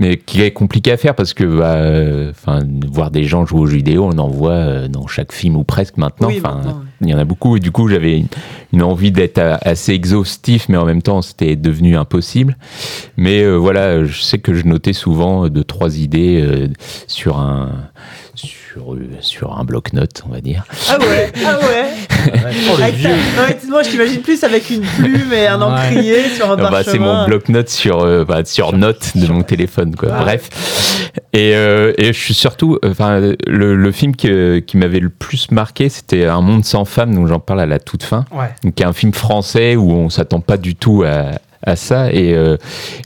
mais 0.00 0.16
qui 0.16 0.42
est 0.42 0.50
compliqué 0.50 0.90
à 0.90 0.96
faire 0.96 1.14
parce 1.14 1.34
que 1.34 1.44
bah, 1.44 2.30
enfin, 2.30 2.60
voir 2.90 3.10
des 3.10 3.24
gens 3.24 3.46
jouer 3.46 3.60
aux 3.60 3.66
jeux 3.66 3.76
vidéo, 3.76 4.10
on 4.12 4.18
en 4.18 4.28
voit 4.28 4.52
euh, 4.52 4.88
dans 4.88 5.06
chaque 5.06 5.32
film 5.32 5.56
ou 5.56 5.62
presque 5.62 5.96
maintenant. 5.96 6.28
Oui. 6.28 6.42
Il 7.02 7.08
y 7.08 7.14
en 7.14 7.18
a 7.18 7.24
beaucoup, 7.24 7.56
et 7.56 7.60
du 7.60 7.70
coup, 7.70 7.88
j'avais 7.88 8.18
une, 8.18 8.26
une 8.72 8.82
envie 8.82 9.10
d'être 9.10 9.38
euh, 9.38 9.56
assez 9.62 9.92
exhaustif, 9.92 10.68
mais 10.68 10.76
en 10.76 10.84
même 10.84 11.02
temps, 11.02 11.22
c'était 11.22 11.56
devenu 11.56 11.96
impossible. 11.96 12.56
Mais 13.16 13.42
euh, 13.42 13.56
voilà, 13.56 14.04
je 14.04 14.20
sais 14.20 14.38
que 14.38 14.54
je 14.54 14.66
notais 14.66 14.92
souvent 14.92 15.48
deux, 15.48 15.64
trois 15.64 15.98
idées 15.98 16.42
euh, 16.42 16.68
sur 17.06 17.38
un. 17.38 17.70
Sur, 18.46 18.96
sur 19.20 19.58
un 19.58 19.64
bloc-notes, 19.64 20.22
on 20.26 20.32
va 20.32 20.40
dire. 20.40 20.64
Ah 20.88 20.98
ouais, 20.98 21.30
ah 21.44 21.58
ouais. 21.58 21.84
Oh, 22.70 22.76
le 22.78 23.02
ta-. 23.02 23.08
Non, 23.08 23.70
moi, 23.70 23.82
je 23.82 23.90
t'imagine 23.90 24.20
plus 24.20 24.42
avec 24.44 24.68
une 24.70 24.82
plume 24.82 25.32
et 25.32 25.46
un 25.46 25.58
Ouais. 25.58 25.64
encrier 25.64 26.28
sur 26.34 26.50
un 26.50 26.56
Ah 26.58 26.70
bah, 26.70 26.82
c'est 26.84 26.98
mon 26.98 27.24
bloc-notes 27.26 27.68
sur, 27.70 28.00
euh, 28.02 28.24
bah, 28.24 28.44
sur 28.44 28.72
notes 28.76 29.16
de 29.16 29.26
mon 29.26 29.42
téléphone, 29.42 29.94
quoi. 29.96 30.10
Ah. 30.12 30.22
Bref. 30.22 30.48
Et, 31.32 31.54
euh, 31.54 31.92
et 31.98 32.06
je 32.12 32.18
suis 32.18 32.34
surtout, 32.34 32.78
enfin, 32.84 33.20
le, 33.46 33.74
le 33.76 33.92
film 33.92 34.14
qui, 34.16 34.28
qui 34.66 34.76
m'avait 34.76 35.00
le 35.00 35.08
plus 35.10 35.50
marqué, 35.50 35.88
c'était 35.88 36.26
Un 36.26 36.40
monde 36.40 36.64
sans 36.64 36.84
femmes, 36.84 37.14
dont 37.14 37.26
j'en 37.26 37.40
parle 37.40 37.60
à 37.60 37.66
la 37.66 37.78
toute 37.78 38.02
fin, 38.02 38.24
Ouais. 38.32 38.50
qui 38.74 38.82
est 38.82 38.86
un 38.86 38.92
film 38.92 39.12
français 39.12 39.76
où 39.76 39.90
on 39.92 40.10
s'attend 40.10 40.40
pas 40.40 40.56
du 40.56 40.74
tout 40.76 41.02
à, 41.06 41.32
à 41.66 41.76
ça 41.76 42.10
et 42.12 42.32
euh, 42.34 42.56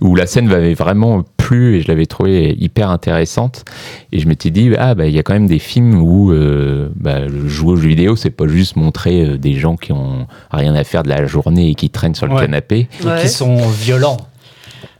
où 0.00 0.14
la 0.14 0.26
scène 0.26 0.46
m'avait 0.46 0.74
vraiment 0.74 1.22
plu 1.36 1.76
et 1.76 1.80
je 1.80 1.88
l'avais 1.88 2.06
trouvé 2.06 2.54
hyper 2.58 2.88
intéressante. 2.90 3.64
Et 4.12 4.18
je 4.20 4.28
m'étais 4.28 4.50
dit, 4.50 4.70
ah, 4.78 4.94
bah, 4.94 5.06
il 5.06 5.14
y 5.14 5.18
a 5.18 5.22
quand 5.22 5.34
même 5.34 5.46
des 5.48 5.58
films 5.58 6.00
où 6.00 6.30
euh, 6.32 6.88
bah, 6.96 7.20
le 7.20 7.48
jouer 7.48 7.72
aux 7.72 7.76
jeux 7.76 7.88
vidéo, 7.88 8.16
c'est 8.16 8.30
pas 8.30 8.46
juste 8.46 8.76
montrer 8.76 9.24
euh, 9.24 9.36
des 9.38 9.54
gens 9.54 9.76
qui 9.76 9.92
ont 9.92 10.26
rien 10.50 10.74
à 10.74 10.84
faire 10.84 11.02
de 11.02 11.08
la 11.08 11.26
journée 11.26 11.70
et 11.70 11.74
qui 11.74 11.90
traînent 11.90 12.14
sur 12.14 12.26
le 12.26 12.34
Ouais. 12.34 12.40
canapé 12.42 12.88
Et 13.02 13.06
Ouais. 13.06 13.20
Qui 13.20 13.28
sont 13.28 13.56
violents. 13.68 14.16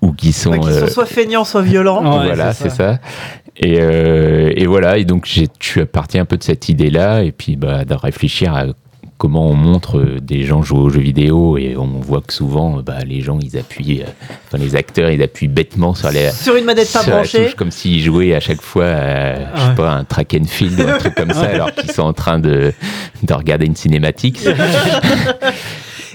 ou 0.03 0.13
qui 0.13 0.33
sont, 0.33 0.51
Ouais, 0.51 0.59
qui 0.61 0.67
sont 0.67 0.71
euh, 0.85 0.87
soit 0.89 1.07
feignants, 1.07 1.45
soit 1.45 1.63
violents. 1.63 2.03
Ouais, 2.19 2.27
voilà 2.27 2.53
c'est 2.53 2.69
ça, 2.71 2.99
Et, 3.57 3.77
euh, 3.81 4.53
et 4.57 4.67
voilà 4.67 4.99
et 4.99 5.05
donc 5.05 5.25
j'ai 5.27 5.47
je 5.61 5.67
suis 5.67 5.85
parti 5.87 6.19
un 6.19 6.25
peu 6.25 6.37
de 6.37 6.43
cette 6.43 6.69
idée 6.69 6.91
là 6.91 7.23
et 7.23 7.31
puis 7.33 7.57
bah, 7.57 7.85
de 7.85 7.95
réfléchir 7.95 8.53
à 8.55 8.65
comment 9.19 9.49
on 9.49 9.55
montre 9.55 9.99
euh, 9.99 10.21
des 10.21 10.45
gens 10.45 10.63
jouer 10.63 10.81
aux 10.81 10.91
jeux 10.91 11.01
vidéo 11.01 11.57
et 11.57 11.77
on 11.77 11.87
voit 12.01 12.21
que 12.21 12.33
souvent 12.33 12.79
euh, 12.79 12.83
bah, 12.83 12.99
les 13.07 13.21
gens 13.21 13.39
ils 13.41 13.57
appuient 13.57 14.03
euh, 14.03 14.07
enfin 14.47 14.59
les 14.59 14.75
acteurs 14.77 15.11
ils 15.11 15.23
appuient 15.23 15.49
bêtement 15.49 15.95
sur 15.95 16.11
les 16.11 16.31
Sur 16.31 16.57
une 16.57 16.65
manette 16.65 16.93
pas 16.93 17.03
branchée. 17.03 17.45
touche, 17.47 17.55
comme 17.55 17.71
s'ils 17.71 18.03
jouaient 18.03 18.35
à 18.35 18.41
chaque 18.41 18.61
fois 18.61 18.87
à, 18.87 19.57
je 19.57 19.61
sais 19.61 19.75
pas, 19.77 19.93
un 19.93 20.05
track 20.05 20.37
and 20.41 20.47
field 20.47 20.81
ou 20.81 20.89
un 20.89 20.99
truc 20.99 21.15
comme 21.15 21.33
ça 21.33 21.45
alors 21.45 21.73
qu'ils 21.73 21.93
sont 21.93 22.03
en 22.03 22.13
train 22.13 22.39
de, 22.39 22.73
de 23.23 23.35
regarder 23.35 23.67
une 23.67 23.77
cinématique 23.77 24.41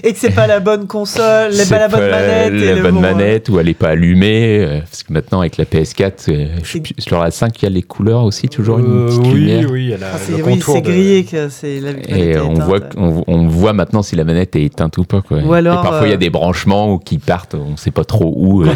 Et 0.02 0.12
que 0.12 0.18
c'est 0.18 0.30
pas 0.34 0.46
la 0.46 0.60
bonne 0.60 0.86
console, 0.86 1.50
les 1.50 1.56
C'est 1.56 1.70
pas 1.74 1.78
la 1.80 1.88
bonne 1.88 2.00
pas 2.00 2.20
manette. 2.20 2.52
et 2.54 2.74
la 2.74 2.82
bonne 2.82 2.94
bon, 2.94 3.00
manette 3.00 3.48
ou 3.48 3.58
elle 3.60 3.68
est 3.68 3.74
pas 3.74 3.88
allumée 3.90 4.58
euh, 4.64 4.80
parce 4.80 5.02
que 5.02 5.12
maintenant 5.12 5.40
avec 5.40 5.56
la 5.56 5.64
PS4 5.64 6.12
euh, 6.30 6.46
je 6.62 6.78
sur 6.98 7.20
la 7.20 7.30
5 7.30 7.60
il 7.60 7.64
y 7.64 7.66
a 7.66 7.70
les 7.70 7.82
couleurs 7.82 8.24
aussi 8.24 8.48
toujours 8.48 8.78
une 8.78 8.86
Euh, 8.86 9.06
petite 9.08 9.20
oui, 9.26 9.34
lumière 9.40 9.70
oui, 9.70 9.92
elle 9.94 10.04
a 10.04 10.08
Ah, 10.14 10.18
c'est 10.18 10.32
le 10.38 10.44
oui, 10.44 10.54
contour 10.58 10.74
c'est 10.76 10.80
de- 10.80 10.86
grillé 10.90 11.24
que 11.24 11.48
c'est 11.48 11.80
la 11.80 11.92
manette 11.92 12.10
et 12.10 12.38
on 12.38 12.52
éteinte. 12.54 12.66
voit 12.66 12.80
on, 12.96 13.24
on 13.26 13.46
voit 13.48 13.72
maintenant 13.72 14.02
si 14.02 14.16
la 14.16 14.24
manette 14.24 14.56
est 14.56 14.64
éteinte 14.64 14.96
ou 14.98 15.04
pas 15.04 15.20
quoi. 15.22 15.38
Ou 15.38 15.52
alors, 15.52 15.80
et 15.80 15.82
parfois 15.82 16.06
il 16.06 16.10
y 16.10 16.12
euh, 16.12 16.14
a 16.14 16.18
des 16.18 16.30
branchements 16.30 16.92
ou 16.94 16.98
qui 16.98 17.18
partent 17.18 17.54
on 17.54 17.76
sait 17.76 17.90
pas 17.90 18.04
trop 18.04 18.32
où 18.36 18.62
euh, 18.64 18.68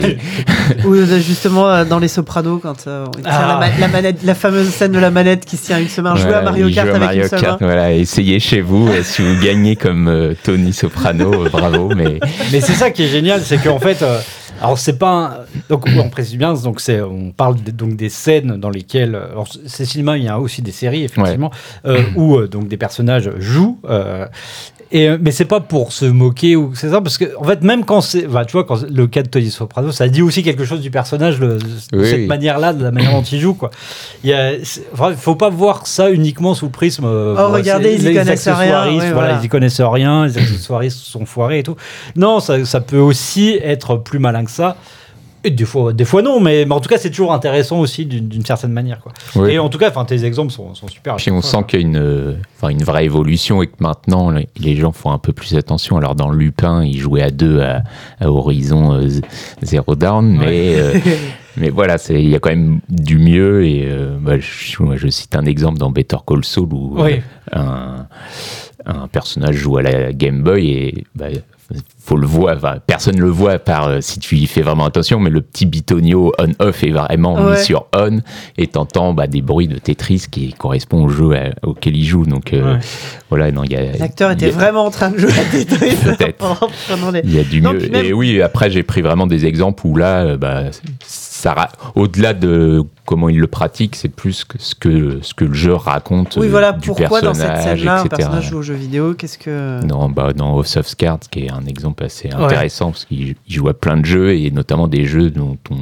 Ou 0.84 0.94
euh, 0.94 1.18
justement 1.20 1.68
euh, 1.70 1.84
dans 1.84 1.98
les 1.98 2.08
Sopranos 2.08 2.58
quand 2.58 2.86
euh, 2.86 3.06
on 3.08 3.10
tient 3.12 3.22
Ah. 3.26 3.58
la, 3.60 3.66
ma- 3.68 3.78
la 3.78 3.88
manette, 3.88 4.22
la 4.24 4.34
fameuse 4.34 4.68
scène 4.68 4.92
de 4.92 4.98
la 4.98 5.10
manette 5.10 5.44
qui 5.44 5.56
se 5.56 5.66
tient 5.66 5.78
une 5.78 5.88
seule 5.88 6.04
main. 6.04 6.14
Jouer 6.16 6.26
à 6.26 6.40
Voilà, 6.40 6.42
Mario 6.50 6.70
Kart 6.70 6.88
avec 6.88 7.00
Mario 7.00 7.22
une 7.22 7.28
seule 7.28 7.40
Kart, 7.40 7.60
main. 7.60 7.66
voilà, 7.66 7.92
essayez 7.92 8.38
chez 8.40 8.60
vous 8.60 8.88
euh, 8.88 9.02
si 9.02 9.22
vous 9.22 9.42
gagnez 9.42 9.76
comme 9.76 10.08
euh, 10.08 10.34
Tony 10.42 10.72
Soprano 10.72 11.13
bravo 11.14 11.90
mais 11.94 12.18
Mais 12.52 12.60
c'est 12.60 12.74
ça 12.74 12.90
qui 12.90 13.04
est 13.04 13.08
génial, 13.08 13.42
c'est 13.42 13.58
qu'en 13.58 13.78
fait, 13.78 14.02
euh, 14.02 14.20
alors 14.60 14.78
c'est 14.78 14.98
pas, 14.98 15.12
un- 15.12 15.36
donc 15.68 15.84
on 15.98 16.08
précise 16.08 16.36
bien, 16.36 16.54
donc 16.54 16.80
c'est, 16.80 17.00
on 17.00 17.30
parle 17.32 17.62
de- 17.62 17.70
donc 17.70 17.96
des 17.96 18.08
scènes 18.08 18.56
dans 18.58 18.70
lesquelles, 18.70 19.14
euh, 19.14 19.30
alors 19.32 19.48
c'est 19.66 19.84
cinéma, 19.84 20.16
il 20.18 20.24
y 20.24 20.28
a 20.28 20.38
aussi 20.40 20.62
des 20.62 20.72
séries 20.72 21.04
effectivement, 21.04 21.50
euh, 21.86 22.02
où 22.16 22.36
euh, 22.36 22.48
donc 22.48 22.68
des 22.68 22.76
personnages 22.76 23.30
jouent. 23.38 23.78
euh, 23.88 24.26
et, 24.92 25.08
mais 25.18 25.32
c'est 25.32 25.46
pas 25.46 25.58
pour 25.60 25.92
se 25.92 26.04
moquer 26.04 26.54
ou 26.54 26.72
c'est 26.74 26.90
ça 26.90 27.00
parce 27.00 27.18
que 27.18 27.24
en 27.36 27.42
fait 27.42 27.62
même 27.62 27.84
quand 27.84 28.00
c'est 28.00 28.28
bah, 28.28 28.44
tu 28.44 28.52
vois 28.52 28.62
quand 28.64 28.82
le 28.88 29.06
cas 29.08 29.22
de 29.22 29.28
Tony 29.28 29.50
Soprano 29.50 29.90
ça 29.90 30.06
dit 30.08 30.22
aussi 30.22 30.42
quelque 30.44 30.64
chose 30.64 30.80
du 30.82 30.90
personnage 30.90 31.40
le- 31.40 31.56
de 31.58 31.98
Oui, 31.98 32.04
cette 32.06 32.18
oui. 32.18 32.26
manière 32.26 32.58
là 32.60 32.72
de 32.72 32.84
la 32.84 32.92
manière 32.92 33.12
dont 33.12 33.22
il 33.22 33.40
joue 33.40 33.54
quoi 33.54 33.70
il 34.22 34.30
y 34.30 34.34
a 34.34 34.52
c'est- 34.62 34.82
enfin, 34.92 35.12
faut 35.16 35.34
pas 35.34 35.48
voir 35.48 35.86
ça 35.88 36.10
uniquement 36.10 36.54
sous 36.54 36.66
le 36.66 36.70
prisme 36.70 37.04
Oh, 37.06 37.32
voilà, 37.34 37.48
regardez, 37.48 37.94
ils 37.94 38.08
y 38.08 38.14
connaissent 38.14 38.46
rien, 38.46 38.84
voilà. 39.12 39.38
ils 39.40 39.46
y 39.46 39.48
connaissent 39.48 39.80
rien 39.80 40.26
les 40.26 40.38
accessoiristes 40.38 40.98
sont 40.98 41.26
foirés 41.26 41.60
et 41.60 41.62
tout 41.64 41.76
non 42.14 42.38
ça, 42.38 42.64
ça 42.64 42.80
peut 42.80 42.98
aussi 42.98 43.58
être 43.64 43.96
plus 43.96 44.20
malin 44.20 44.43
que 44.44 44.50
ça 44.50 44.76
et 45.46 45.50
des 45.50 45.66
fois, 45.66 45.92
des 45.92 46.06
fois 46.06 46.22
non, 46.22 46.40
mais, 46.40 46.64
mais 46.64 46.72
en 46.72 46.80
tout 46.80 46.88
cas, 46.88 46.96
c'est 46.96 47.10
toujours 47.10 47.34
intéressant 47.34 47.78
aussi 47.80 48.06
d'une 48.06 48.46
certaine 48.46 48.72
manière. 48.72 49.00
Quoi. 49.00 49.12
Oui. 49.36 49.50
Et 49.50 49.58
en 49.58 49.68
tout 49.68 49.76
cas, 49.76 49.90
tes 50.06 50.24
exemples 50.24 50.50
sont, 50.50 50.74
sont 50.74 50.88
super. 50.88 51.16
Puis 51.16 51.30
on 51.30 51.42
fois, 51.42 51.50
sent 51.60 51.64
qu'il 51.68 51.80
y 51.80 51.84
a 51.84 51.86
une, 51.86 52.36
une 52.70 52.82
vraie 52.82 53.04
évolution 53.04 53.60
et 53.62 53.66
que 53.66 53.74
maintenant 53.78 54.30
les- 54.30 54.76
gens 54.76 54.92
font 54.92 55.10
un 55.10 55.18
peu 55.18 55.34
plus 55.34 55.54
attention. 55.54 55.98
Alors 55.98 56.14
dans 56.14 56.30
Lupin, 56.30 56.82
ils 56.82 56.98
jouaient 56.98 57.20
à 57.20 57.30
deux 57.30 57.60
à, 57.60 57.82
à 58.20 58.30
Horizon 58.30 58.94
euh, 58.94 59.08
Zero 59.62 59.94
Dawn, 59.96 60.34
mais, 60.34 60.76
euh, 60.78 60.94
mais 61.58 61.68
voilà, 61.68 61.96
il 62.08 62.30
y 62.30 62.34
a 62.34 62.38
quand 62.38 62.48
même 62.48 62.80
du 62.88 63.18
mieux. 63.18 63.66
Et 63.66 63.84
euh, 63.86 64.16
bah, 64.18 64.38
je, 64.38 64.82
moi, 64.82 64.96
je 64.96 65.08
cite 65.08 65.36
un 65.36 65.44
exemple 65.44 65.76
dans 65.76 65.90
Better 65.90 66.16
Call 66.26 66.42
Saul 66.42 66.72
où 66.72 66.94
Oui. 67.02 67.20
un, 67.52 68.06
un 68.86 69.08
personnage 69.08 69.56
joue 69.56 69.76
à 69.76 69.82
la 69.82 70.14
Game 70.14 70.42
Boy 70.42 70.70
et 70.70 71.04
bah, 71.14 71.26
faut 71.98 72.16
le 72.16 72.26
voir, 72.26 72.56
enfin, 72.56 72.76
personne 72.86 73.18
le 73.18 73.28
voit 73.30 73.52
à 73.52 73.58
part 73.58 73.88
euh, 73.88 74.00
si 74.00 74.18
tu 74.18 74.36
y 74.36 74.46
fais 74.46 74.60
vraiment 74.62 74.84
attention, 74.84 75.18
mais 75.18 75.30
le 75.30 75.40
petit 75.40 75.64
bitonio 75.66 76.32
on-off 76.38 76.82
est 76.84 76.90
vraiment 76.90 77.34
Ouais. 77.34 77.52
mis 77.52 77.64
sur 77.64 77.86
on 77.94 78.20
et 78.58 78.66
t'entends 78.66 79.14
bah, 79.14 79.26
des 79.26 79.40
bruits 79.40 79.68
de 79.68 79.78
Tetris 79.78 80.24
qui 80.30 80.52
correspondent 80.52 81.06
au 81.06 81.08
jeu 81.08 81.32
à- 81.34 81.50
auquel 81.66 81.96
il 81.96 82.04
joue. 82.04 82.26
Donc 82.26 82.52
euh, 82.52 82.74
Ouais. 82.74 82.80
voilà, 83.30 83.50
non, 83.52 83.64
il 83.64 83.72
y 83.72 83.76
a. 83.76 83.92
L'acteur 83.98 84.30
était 84.30 84.48
a- 84.48 84.50
vraiment 84.50 84.84
en 84.84 84.90
train 84.90 85.10
de 85.10 85.18
jouer 85.18 85.32
à 85.32 85.44
Tetris 85.44 85.96
Peut-être. 86.04 86.44
les- 87.12 87.20
Il 87.24 87.34
y 87.34 87.40
a 87.40 87.44
du 87.44 87.60
Non, 87.62 87.72
mieux. 87.72 87.88
même- 87.88 88.04
Et 88.04 88.12
oui, 88.12 88.42
après, 88.42 88.70
j'ai 88.70 88.82
pris 88.82 89.00
vraiment 89.02 89.26
des 89.26 89.46
exemples 89.46 89.86
où 89.86 89.96
là, 89.96 90.22
euh, 90.24 90.36
bah, 90.36 90.64
ça 91.44 91.68
au-delà 91.94 92.32
de 92.34 92.82
comment 93.06 93.28
il 93.28 93.38
le 93.38 93.46
pratique, 93.46 93.96
c'est 93.96 94.08
plus 94.08 94.44
que 94.44 94.58
ce, 94.58 94.74
que 94.74 95.18
ce 95.22 95.34
que 95.34 95.44
le 95.44 95.52
jeu 95.54 95.74
raconte 95.74 96.36
Oui, 96.40 96.46
euh, 96.46 96.50
voilà, 96.50 96.72
du 96.72 96.88
pourquoi 96.88 97.20
dans 97.20 97.34
cette 97.34 97.58
scène-là, 97.58 98.00
un 98.00 98.06
personnage 98.06 98.48
joue 98.50 98.58
aux 98.58 98.62
jeux 98.62 98.74
vidéo 98.74 99.14
Qu'est-ce 99.14 99.38
que. 99.38 99.84
Non, 99.84 100.08
bah, 100.08 100.32
dans 100.32 100.56
House 100.56 100.76
of 100.76 100.94
Cards, 100.96 101.20
qui 101.30 101.44
est 101.44 101.50
un 101.52 101.64
exemple 101.66 102.02
assez 102.04 102.30
intéressant, 102.30 102.90
parce 102.92 103.04
qu'il 103.04 103.34
il 103.46 103.54
joue 103.54 103.68
à 103.68 103.74
plein 103.74 103.96
de 103.96 104.04
jeux, 104.06 104.34
et 104.34 104.50
notamment 104.50 104.88
des 104.88 105.04
jeux 105.04 105.30
dont 105.30 105.58
on 105.70 105.76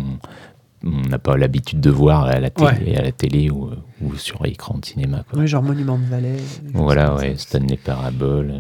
on 0.85 1.09
n'a 1.09 1.20
pas 1.20 1.37
l'habitude 1.37 1.81
de 1.81 1.90
voir 1.90 2.25
à 2.25 2.40
la 2.40 2.51
télé, 2.51 2.90
Ouais. 2.90 2.96
à 2.98 3.03
la 3.03 3.12
télé 3.12 3.51
ou, 3.51 3.70
ou 4.03 4.16
sur 4.16 4.42
l'écran 4.42 4.79
de 4.79 4.85
cinéma. 4.85 5.22
Quoi. 5.31 5.38
Oui, 5.38 5.46
genre 5.46 5.62
Monument 5.62 5.96
de 5.96 6.05
Valais. 6.07 6.38
Voilà, 6.75 7.14
ouais, 7.14 7.35
Stanley 7.37 7.77
Parable. 7.77 8.53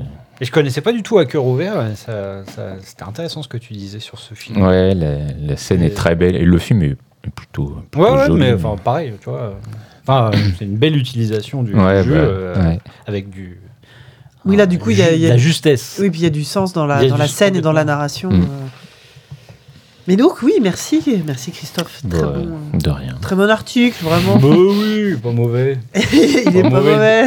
Et 0.42 0.44
je 0.44 0.50
connaissais 0.50 0.80
pas 0.80 0.90
du 0.92 1.04
tout 1.04 1.18
à 1.18 1.24
cœur 1.24 1.44
ouvert. 1.46 1.76
ouais, 1.76 1.94
ça- 1.94 2.42
ça- 2.52 2.74
C'était 2.82 3.04
intéressant 3.04 3.42
ce 3.44 3.48
que 3.48 3.56
tu 3.58 3.74
disais 3.74 4.00
sur 4.00 4.18
ce 4.18 4.34
film. 4.34 4.60
Ouais, 4.60 4.92
la, 4.92 5.18
la 5.40 5.56
scène 5.56 5.82
Et- 5.82 5.86
est 5.86 5.90
très 5.94 6.16
belle, 6.16 6.34
et 6.34 6.44
le 6.44 6.58
film 6.58 6.82
est 6.82 6.96
plutôt, 7.36 7.76
plutôt 7.92 8.04
ouais, 8.04 8.10
ouais, 8.18 8.26
joli. 8.26 8.40
mais 8.40 8.52
enfin, 8.54 8.74
pareil, 8.82 9.12
tu 9.22 9.30
vois. 9.30 9.54
Enfin, 10.04 10.32
euh, 10.34 10.36
c'est 10.58 10.64
une 10.64 10.76
belle 10.76 10.96
utilisation 10.96 11.62
du, 11.62 11.74
Ouais, 11.76 12.02
jeu 12.02 12.10
bah, 12.10 12.18
euh, 12.18 12.70
ouais. 12.70 12.80
avec 13.06 13.30
du. 13.30 13.60
Oui, 14.44 14.56
là, 14.56 14.66
du 14.66 14.80
coup, 14.80 14.90
il 14.90 14.98
y 14.98 15.02
a- 15.02 15.14
y 15.14 15.26
a- 15.26 15.28
la 15.28 15.36
justesse. 15.36 15.98
Oui, 16.00 16.10
puis 16.10 16.18
il 16.18 16.24
y 16.24 16.26
a 16.26 16.30
du 16.30 16.42
sens 16.42 16.72
dans 16.72 16.86
la, 16.86 17.04
dans 17.06 17.16
la 17.16 17.28
sens 17.28 17.36
scène 17.36 17.54
et 17.54 17.60
dans 17.60 17.70
la 17.72 17.84
narration. 17.84 18.30
Mm. 18.32 18.42
euh. 18.42 18.46
Mais 20.08 20.16
donc, 20.16 20.42
oui, 20.42 20.54
merci, 20.60 21.00
merci 21.24 21.52
Christophe. 21.52 22.02
Très, 22.10 22.20
Bah, 22.20 22.32
bon, 22.34 22.76
de 22.76 22.90
rien. 22.90 23.14
très 23.22 23.36
bon 23.36 23.48
article, 23.48 24.02
vraiment. 24.02 24.36
Bah 24.38 24.48
oui, 24.50 25.14
pas 25.22 25.30
mauvais. 25.30 25.78
il 26.12 26.56
est 26.56 26.62
Pas 26.62 26.70
pas 26.70 26.80
mauvais. 26.80 27.26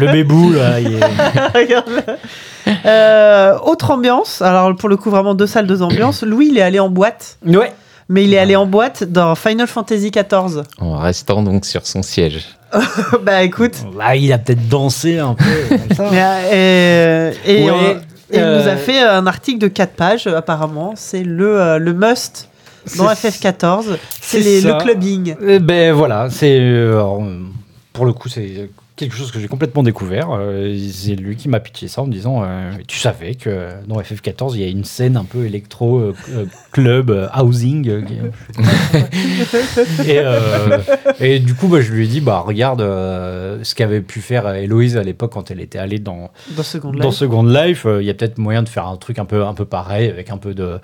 Le 0.00 0.12
bébou, 0.12 0.52
là, 0.52 0.80
il 0.80 0.94
est- 0.94 1.00
Regarde-le. 1.58 2.14
Euh, 2.84 3.56
autre 3.64 3.90
ambiance, 3.90 4.42
alors 4.42 4.74
pour 4.76 4.88
le 4.88 4.96
coup 4.96 5.10
vraiment 5.10 5.34
deux 5.34 5.46
salles, 5.46 5.66
deux 5.66 5.82
ambiances. 5.82 6.22
Louis 6.22 6.48
il 6.50 6.58
est 6.58 6.62
allé 6.62 6.78
en 6.80 6.90
boîte, 6.90 7.38
Ouais. 7.46 7.72
mais 8.08 8.24
il 8.24 8.34
est 8.34 8.38
allé 8.38 8.56
en 8.56 8.66
boîte 8.66 9.04
dans 9.04 9.34
Final 9.34 9.66
Fantasy 9.66 10.10
XIV. 10.10 10.62
En 10.78 10.98
restant 10.98 11.42
donc 11.42 11.64
sur 11.64 11.86
son 11.86 12.02
siège. 12.02 12.46
bah 13.22 13.42
écoute, 13.42 13.74
Là, 13.96 14.14
il 14.16 14.30
a 14.32 14.38
peut-être 14.38 14.68
dansé 14.68 15.18
un 15.18 15.34
peu 15.34 15.44
comme 15.70 15.96
ça. 15.96 16.04
mais, 16.12 16.22
euh, 16.52 17.32
et, 17.46 17.64
Ouais, 17.70 17.96
et 18.30 18.36
il 18.36 18.40
euh, 18.42 18.62
nous 18.62 18.68
a 18.68 18.76
fait 18.76 19.00
un 19.00 19.26
article 19.26 19.58
de 19.58 19.68
4 19.68 19.92
pages 19.94 20.26
apparemment. 20.26 20.92
C'est 20.94 21.22
le, 21.24 21.58
euh, 21.58 21.78
le 21.78 21.94
must 21.94 22.50
dans 22.98 23.08
C'est- 23.14 23.28
FF14, 23.30 23.96
c'est 24.20 24.60
le 24.60 24.78
clubbing. 24.82 25.34
Eh 25.46 25.58
ben 25.58 25.94
voilà, 25.94 26.28
c'est 26.30 26.58
euh, 26.60 27.02
pour 27.94 28.04
le 28.04 28.12
coup 28.12 28.28
c'est 28.28 28.68
quelque 28.98 29.14
chose 29.14 29.30
que 29.30 29.40
j'ai 29.40 29.48
complètement 29.48 29.82
découvert. 29.82 30.28
Euh, 30.32 30.76
c'est 30.92 31.14
lui 31.14 31.36
qui 31.36 31.48
m'a 31.48 31.60
pitché 31.60 31.88
ça 31.88 32.02
en 32.02 32.06
me 32.06 32.12
disant 32.12 32.42
euh, 32.42 32.72
tu 32.86 32.98
savais 32.98 33.34
que 33.34 33.70
dans 33.86 33.98
FF14 34.00 34.52
il 34.54 34.60
y 34.60 34.64
a 34.64 34.66
une 34.66 34.84
scène 34.84 35.16
un 35.16 35.24
peu 35.24 35.46
électro 35.46 35.98
euh, 35.98 36.14
club 36.72 37.30
housing. 37.34 37.88
et, 40.06 40.20
et 41.20 41.38
du 41.38 41.54
coup 41.54 41.68
bah, 41.68 41.80
je 41.80 41.92
lui 41.92 42.04
ai 42.04 42.08
dit 42.08 42.20
bah 42.20 42.40
regarde 42.44 42.80
ce 42.80 43.74
qu'avait 43.74 44.00
pu 44.00 44.20
faire 44.20 44.52
Héloïse 44.54 44.96
à 44.96 45.02
l'époque 45.02 45.32
quand 45.32 45.50
elle 45.50 45.60
était 45.60 45.78
allée 45.78 46.00
dans 46.00 46.30
Dans 46.56 46.62
Second 46.62 46.92
Life. 46.92 47.02
dans 47.02 47.12
Second 47.12 47.44
Life, 47.44 47.86
il 48.00 48.04
y 48.04 48.10
a 48.10 48.14
peut-être 48.14 48.38
moyen 48.38 48.62
de 48.62 48.68
faire 48.68 48.86
un 48.86 48.96
truc 48.96 49.18
un 49.18 49.24
peu, 49.24 49.44
un 49.44 49.54
peu 49.54 49.64
pareil, 49.64 50.08
avec 50.08 50.30
un 50.30 50.38
peu 50.38 50.54
de, 50.54 50.80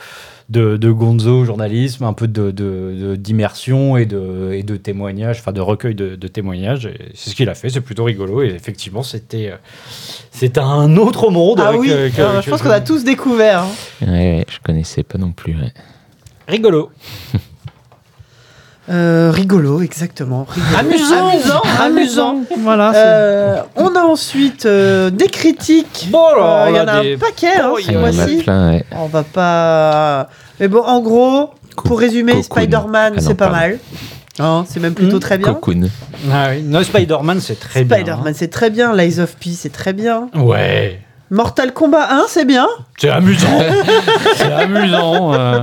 de, 0.50 0.76
de 0.76 0.90
gonzo 0.90 1.44
journalisme, 1.44 2.04
un 2.04 2.12
peu 2.12 2.28
de, 2.28 2.50
de- 2.50 2.94
de- 3.00 3.16
d'immersion 3.16 3.96
et 3.96 4.04
de, 4.06 4.50
et 4.52 4.62
de 4.62 4.76
témoignages, 4.76 5.38
enfin 5.40 5.52
de 5.52 5.60
recueil 5.60 5.94
de, 5.94 6.16
de 6.16 6.28
témoignages. 6.28 6.88
C'est 7.14 7.30
ce 7.30 7.34
qu'il 7.34 7.48
a 7.48 7.54
fait, 7.54 7.70
c'est 7.70 7.80
plutôt 7.80 8.04
rigolo. 8.04 8.42
Et 8.42 8.48
effectivement, 8.48 9.02
c'était, 9.02 9.50
euh, 9.50 9.56
un 10.60 10.96
autre 10.96 11.30
monde. 11.30 11.60
Ah 11.62 11.68
avec, 11.68 11.80
oui, 11.80 11.90
euh, 11.90 12.10
euh, 12.18 12.42
je 12.42 12.50
pense 12.50 12.60
qu'on 12.62 12.70
a 12.70 12.80
tous 12.80 13.04
découvert. 13.04 13.60
hein. 13.62 13.68
Ouais, 14.02 14.08
ouais, 14.08 14.46
je 14.50 14.58
connaissais 14.62 15.02
pas 15.02 15.16
non 15.18 15.32
plus. 15.32 15.54
ouais. 15.54 15.72
Rigolo. 16.46 16.90
Euh, 18.90 19.30
rigolo, 19.32 19.80
exactement. 19.80 20.46
rigolo. 20.48 20.76
Amusant. 20.78 21.28
amusant, 21.30 21.62
amusant. 21.80 22.36
Voilà. 22.58 22.92
Euh, 22.94 23.62
on 23.76 23.94
a 23.96 24.00
ensuite 24.02 24.66
euh, 24.66 25.08
des 25.10 25.28
critiques. 25.28 26.08
Euh, 26.12 26.66
Il 26.68 26.76
y 26.76 26.78
on 26.78 26.82
en 26.82 26.88
a 26.88 27.02
des- 27.02 27.14
un 27.14 27.18
paquet 27.18 27.56
hein, 27.60 27.70
Oh, 27.72 27.78
plein, 28.42 28.70
ouais. 28.72 28.84
On 28.92 29.06
va 29.06 29.22
pas. 29.22 30.28
Mais 30.60 30.68
bon, 30.68 30.82
en 30.82 31.00
gros, 31.00 31.50
pour 31.76 31.98
résumer. 31.98 32.42
Spider-Man, 32.42 33.14
Ah 33.16 33.20
c'est 33.20 33.34
pas 33.34 33.46
pardon. 33.48 33.56
mal. 33.60 33.78
Hein, 34.40 34.64
c'est 34.68 34.80
même 34.80 34.94
plutôt 34.94 35.16
Hmm. 35.16 35.20
très 35.20 35.38
bien. 35.38 35.54
Cocoon. 35.54 35.88
Ah 36.30 36.48
oui. 36.50 36.62
No, 36.62 36.82
Spider-Man, 36.82 37.40
c'est 37.40 37.58
très 37.58 37.84
bien. 37.84 37.96
Spider-Man, 37.96 38.34
c'est 38.36 38.48
très 38.48 38.68
bien. 38.68 38.94
Lies 38.94 39.20
of 39.20 39.36
P, 39.36 39.50
c'est 39.56 39.72
très 39.72 39.92
bien. 39.92 40.28
Ouais. 40.34 41.00
Mortal 41.30 41.72
Kombat 41.72 42.08
1, 42.12 42.24
c'est 42.28 42.44
bien. 42.44 42.66
C'est 42.98 43.08
amusant. 43.10 43.46
c'est 44.36 44.52
amusant. 44.52 45.34
euh. 45.34 45.60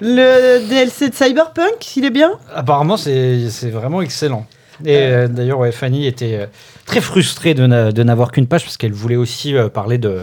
Le 0.00 0.68
DLC 0.68 1.08
de 1.10 1.14
Cyberpunk, 1.14 1.96
il 1.96 2.04
est 2.04 2.10
bien? 2.10 2.32
Apparemment, 2.54 2.96
c'est 2.96 3.48
c'est 3.50 3.70
vraiment 3.70 4.02
excellent. 4.02 4.46
Et 4.84 4.94
euh, 4.98 5.26
d'ailleurs, 5.28 5.58
ouais, 5.60 5.72
Fanny 5.72 6.06
était 6.06 6.34
euh, 6.38 6.46
très 6.84 7.00
frustrée 7.00 7.54
de 7.54 7.66
n'a- 7.66 7.92
de 7.92 8.02
n'avoir 8.02 8.30
qu'une 8.30 8.46
page 8.46 8.62
parce 8.64 8.76
qu'elle 8.76 8.92
voulait 8.92 9.16
aussi 9.16 9.56
euh, 9.56 9.70
parler 9.70 9.96
de, 9.96 10.20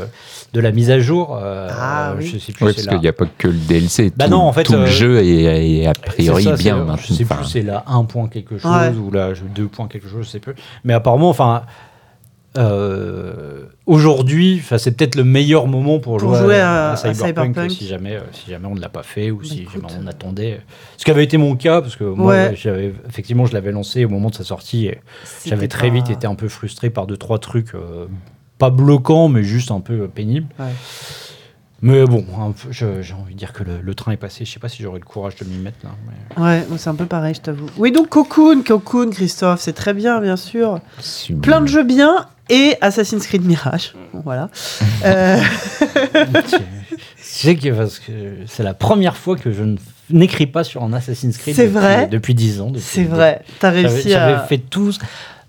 de 0.54 0.60
la 0.60 0.72
mise 0.72 0.92
à 0.92 1.00
jour. 1.00 1.40
euh, 1.42 1.70
Ah, 1.72 2.14
oui. 2.16 2.28
Je 2.28 2.38
sais 2.38 2.52
plus, 2.52 2.60
c'est 2.68 2.76
parce 2.76 2.84
la- 2.86 2.92
qu'il 2.92 3.02
n'y 3.02 3.08
a 3.08 3.14
pas 3.14 3.26
que 3.36 3.48
le 3.48 3.54
DLC. 3.56 4.14
Bah 4.16 4.26
tout, 4.26 4.32
non, 4.32 4.42
en 4.42 4.54
fait, 4.54 4.64
tout 4.66 4.74
euh, 4.76 4.82
le 4.82 4.86
jeu 4.86 5.18
est, 5.24 5.80
est 5.82 5.88
a 5.88 5.94
priori 5.94 6.44
C'est 6.44 6.50
ça, 6.52 6.56
bien 6.56 6.76
maintenant. 6.76 6.98
Je 6.98 7.14
sais 7.14 7.24
Enfin, 7.24 7.38
plus, 7.38 7.46
c'est 7.46 7.62
la 7.64 7.84
1 7.88 8.04
point 8.04 8.28
quelque 8.28 8.60
chose 8.60 8.70
Ouais. 8.72 8.90
ou 8.90 9.10
la 9.10 9.32
2 9.34 9.66
points 9.68 9.88
quelque 9.88 10.08
chose, 10.08 10.26
je 10.26 10.30
sais 10.30 10.40
plus. 10.40 10.54
Mais 10.84 10.94
apparemment, 10.94 11.30
enfin. 11.30 11.64
Euh, 12.58 13.64
Aujourd'hui, 13.86 14.62
c'est 14.78 14.96
peut-être 14.96 15.16
le 15.16 15.24
meilleur 15.26 15.68
moment 15.68 16.00
pour, 16.00 16.18
Pour 16.18 16.34
jouer, 16.36 16.40
jouer 16.46 16.60
à, 16.62 16.72
à- 16.72 16.90
à 16.90 16.92
à 16.94 16.96
Cyberpunk, 16.96 17.26
Cyberpunk. 17.56 17.72
si 17.72 17.86
jamais, 17.88 18.16
euh, 18.16 18.22
si 18.32 18.50
jamais 18.50 18.68
on 18.68 18.76
ne 18.76 18.80
l'a 18.80 18.88
pas 18.90 19.04
fait 19.04 19.30
ou 19.32 19.44
si 19.44 19.64
Écoute. 19.64 19.82
jamais 19.90 19.94
on 20.02 20.08
attendait. 20.08 20.62
Ce 20.98 21.04
qui 21.04 21.12
avait 21.12 21.24
été 21.26 21.36
mon 21.38 21.56
cas, 21.56 21.82
parce 21.82 21.96
que 21.98 22.06
moi, 22.06 22.34
Ouais. 22.34 22.54
effectivement, 23.10 23.46
je 23.46 23.54
l'avais 23.54 23.72
lancé 23.74 24.06
au 24.06 24.10
moment 24.10 24.30
de 24.30 24.36
sa 24.36 24.44
sortie 24.46 24.86
et 24.88 25.02
j'avais 25.46 25.68
très 25.68 25.90
pas- 25.90 25.96
vite 25.96 26.10
été 26.10 26.28
un 26.28 26.36
peu 26.36 26.48
frustré 26.48 26.90
par 26.90 27.08
deux 27.08 27.18
trois 27.18 27.40
trucs 27.40 27.76
euh, 27.76 28.06
pas 28.58 28.70
bloquants, 28.70 29.28
mais 29.28 29.44
juste 29.44 29.72
un 29.72 29.82
peu 29.82 30.04
euh, 30.04 30.08
pénibles. 30.08 30.48
Ouais. 30.60 30.66
Mais 31.86 32.06
bon, 32.06 32.26
j'ai 32.72 32.86
envie 33.14 33.34
de 33.34 33.38
dire 33.38 33.52
que 33.52 33.62
le, 33.64 33.82
le 33.82 33.94
train 33.94 34.14
est 34.14 34.18
passé. 34.18 34.46
Je 34.46 34.52
sais 34.54 34.60
pas 34.60 34.70
si 34.70 34.82
j'aurai 34.82 35.00
le 35.00 35.06
courage 35.06 35.36
de 35.36 35.44
m'y 35.44 35.58
mettre 35.58 35.80
là. 35.84 35.90
mais- 36.38 36.42
Ouais, 36.42 36.66
c'est 36.78 36.90
un 36.90 36.96
peu 36.96 37.06
pareil, 37.06 37.34
je 37.36 37.42
t'avoue. 37.42 37.66
Oui, 37.78 37.92
donc 37.92 38.08
Cocoon, 38.08 38.64
Cocoon, 38.66 39.10
Christophe, 39.10 39.60
c'est 39.60 39.74
très 39.74 39.94
bien, 39.94 40.22
bien 40.22 40.38
sûr. 40.38 40.80
sublime. 41.00 41.42
Plein 41.42 41.60
de 41.60 41.68
jeux 41.68 41.84
bien 41.84 42.26
et 42.50 42.78
Assassin's 42.80 43.28
Creed 43.28 43.46
Mirage. 43.46 43.94
Voilà. 44.24 44.50
Euh, 45.06 45.38
tu 46.50 46.56
sais 47.18 47.56
que 47.58 47.70
parce 47.74 48.00
que 48.00 48.12
c'est 48.48 48.64
la 48.64 48.74
première 48.74 49.18
fois 49.18 49.36
que 49.36 49.52
je 49.52 49.64
ne- 49.64 49.76
n'écris 50.10 50.48
pas 50.48 50.64
sur 50.64 50.82
un 50.84 50.94
Assassin's 50.94 51.38
Creed 51.38 51.56
C'est 51.56 51.64
depuis, 51.68 51.78
vrai 51.78 52.08
depuis 52.08 52.34
10 52.34 52.62
ans. 52.62 52.72
c'est 52.80 53.04
vrai, 53.04 53.42
t'as 53.60 53.74
J'avais 53.74 53.88
réussi 53.90 54.10
j'avais 54.12 54.34
à. 54.36 54.40
fait 54.40 54.60
tous, 54.60 55.00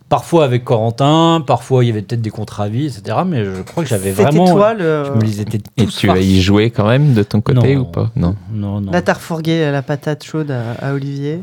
parfois 0.08 0.44
avec 0.44 0.64
Corentin, 0.64 1.42
parfois 1.46 1.84
il 1.84 1.88
y 1.88 1.90
avait 1.90 2.02
peut-être 2.02 2.22
des 2.22 2.30
contre-avis, 2.30 2.86
etc. 2.86 3.18
Mais 3.26 3.44
je 3.44 3.62
crois 3.62 3.82
que 3.82 3.88
j'avais 3.88 4.10
C'était 4.10 4.22
vraiment. 4.24 4.46
toi 4.50 4.74
le. 4.74 5.04
Je 5.06 5.10
me 5.12 5.20
les 5.22 5.40
étais 5.40 5.58
Et 5.76 5.86
tu 5.86 6.06
vas 6.06 6.18
y 6.18 6.40
jouer 6.40 6.70
quand 6.70 6.86
même 6.86 7.14
de 7.14 7.22
ton 7.22 7.40
côté 7.40 7.74
Non. 7.74 7.82
ou 7.82 7.84
pas? 7.86 8.10
Non. 8.16 8.36
Non, 8.52 8.80
non. 8.80 8.92
Là, 8.92 9.02
t'as 9.02 9.14
refourgué 9.14 9.70
la 9.70 9.82
patate 9.82 10.24
chaude 10.24 10.50
à, 10.50 10.72
à 10.86 10.92
Olivier. 10.94 11.42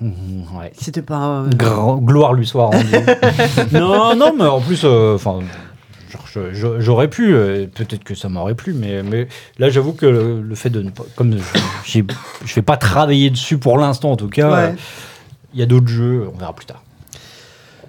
Ouais. 0.00 0.72
C'était 0.78 1.02
pas. 1.02 1.44
Grand- 1.54 1.96
gloire 1.98 2.34
lui 2.34 2.46
soit 2.46 2.66
rendue. 2.66 2.86
non, 3.72 4.14
non, 4.14 4.34
mais 4.36 4.44
en 4.44 4.60
plus, 4.60 4.82
euh, 4.84 5.14
enfin, 5.14 5.38
j'aurais 6.78 7.08
pu, 7.08 7.32
euh, 7.34 7.66
peut-être 7.66 8.04
que 8.04 8.14
ça 8.14 8.28
m'aurait 8.28 8.54
plu, 8.54 8.74
mais, 8.74 9.02
mais 9.02 9.26
là, 9.58 9.70
j'avoue 9.70 9.92
que 9.94 10.04
le, 10.04 10.42
le 10.42 10.54
fait 10.54 10.68
de 10.68 10.82
ne 10.82 10.90
pas, 10.90 11.04
comme 11.16 11.36
je- 11.84 12.00
je 12.44 12.54
vais 12.54 12.62
pas 12.62 12.76
travailler 12.76 13.30
dessus 13.30 13.56
pour 13.56 13.78
l'instant, 13.78 14.10
en 14.12 14.16
tout 14.16 14.28
cas, 14.28 14.50
Ouais. 14.50 14.56
euh, 14.58 14.72
il 15.54 15.60
y 15.60 15.62
a 15.62 15.66
d'autres 15.66 15.88
jeux, 15.88 16.28
on 16.34 16.36
verra 16.38 16.52
plus 16.52 16.66
tard. 16.66 16.82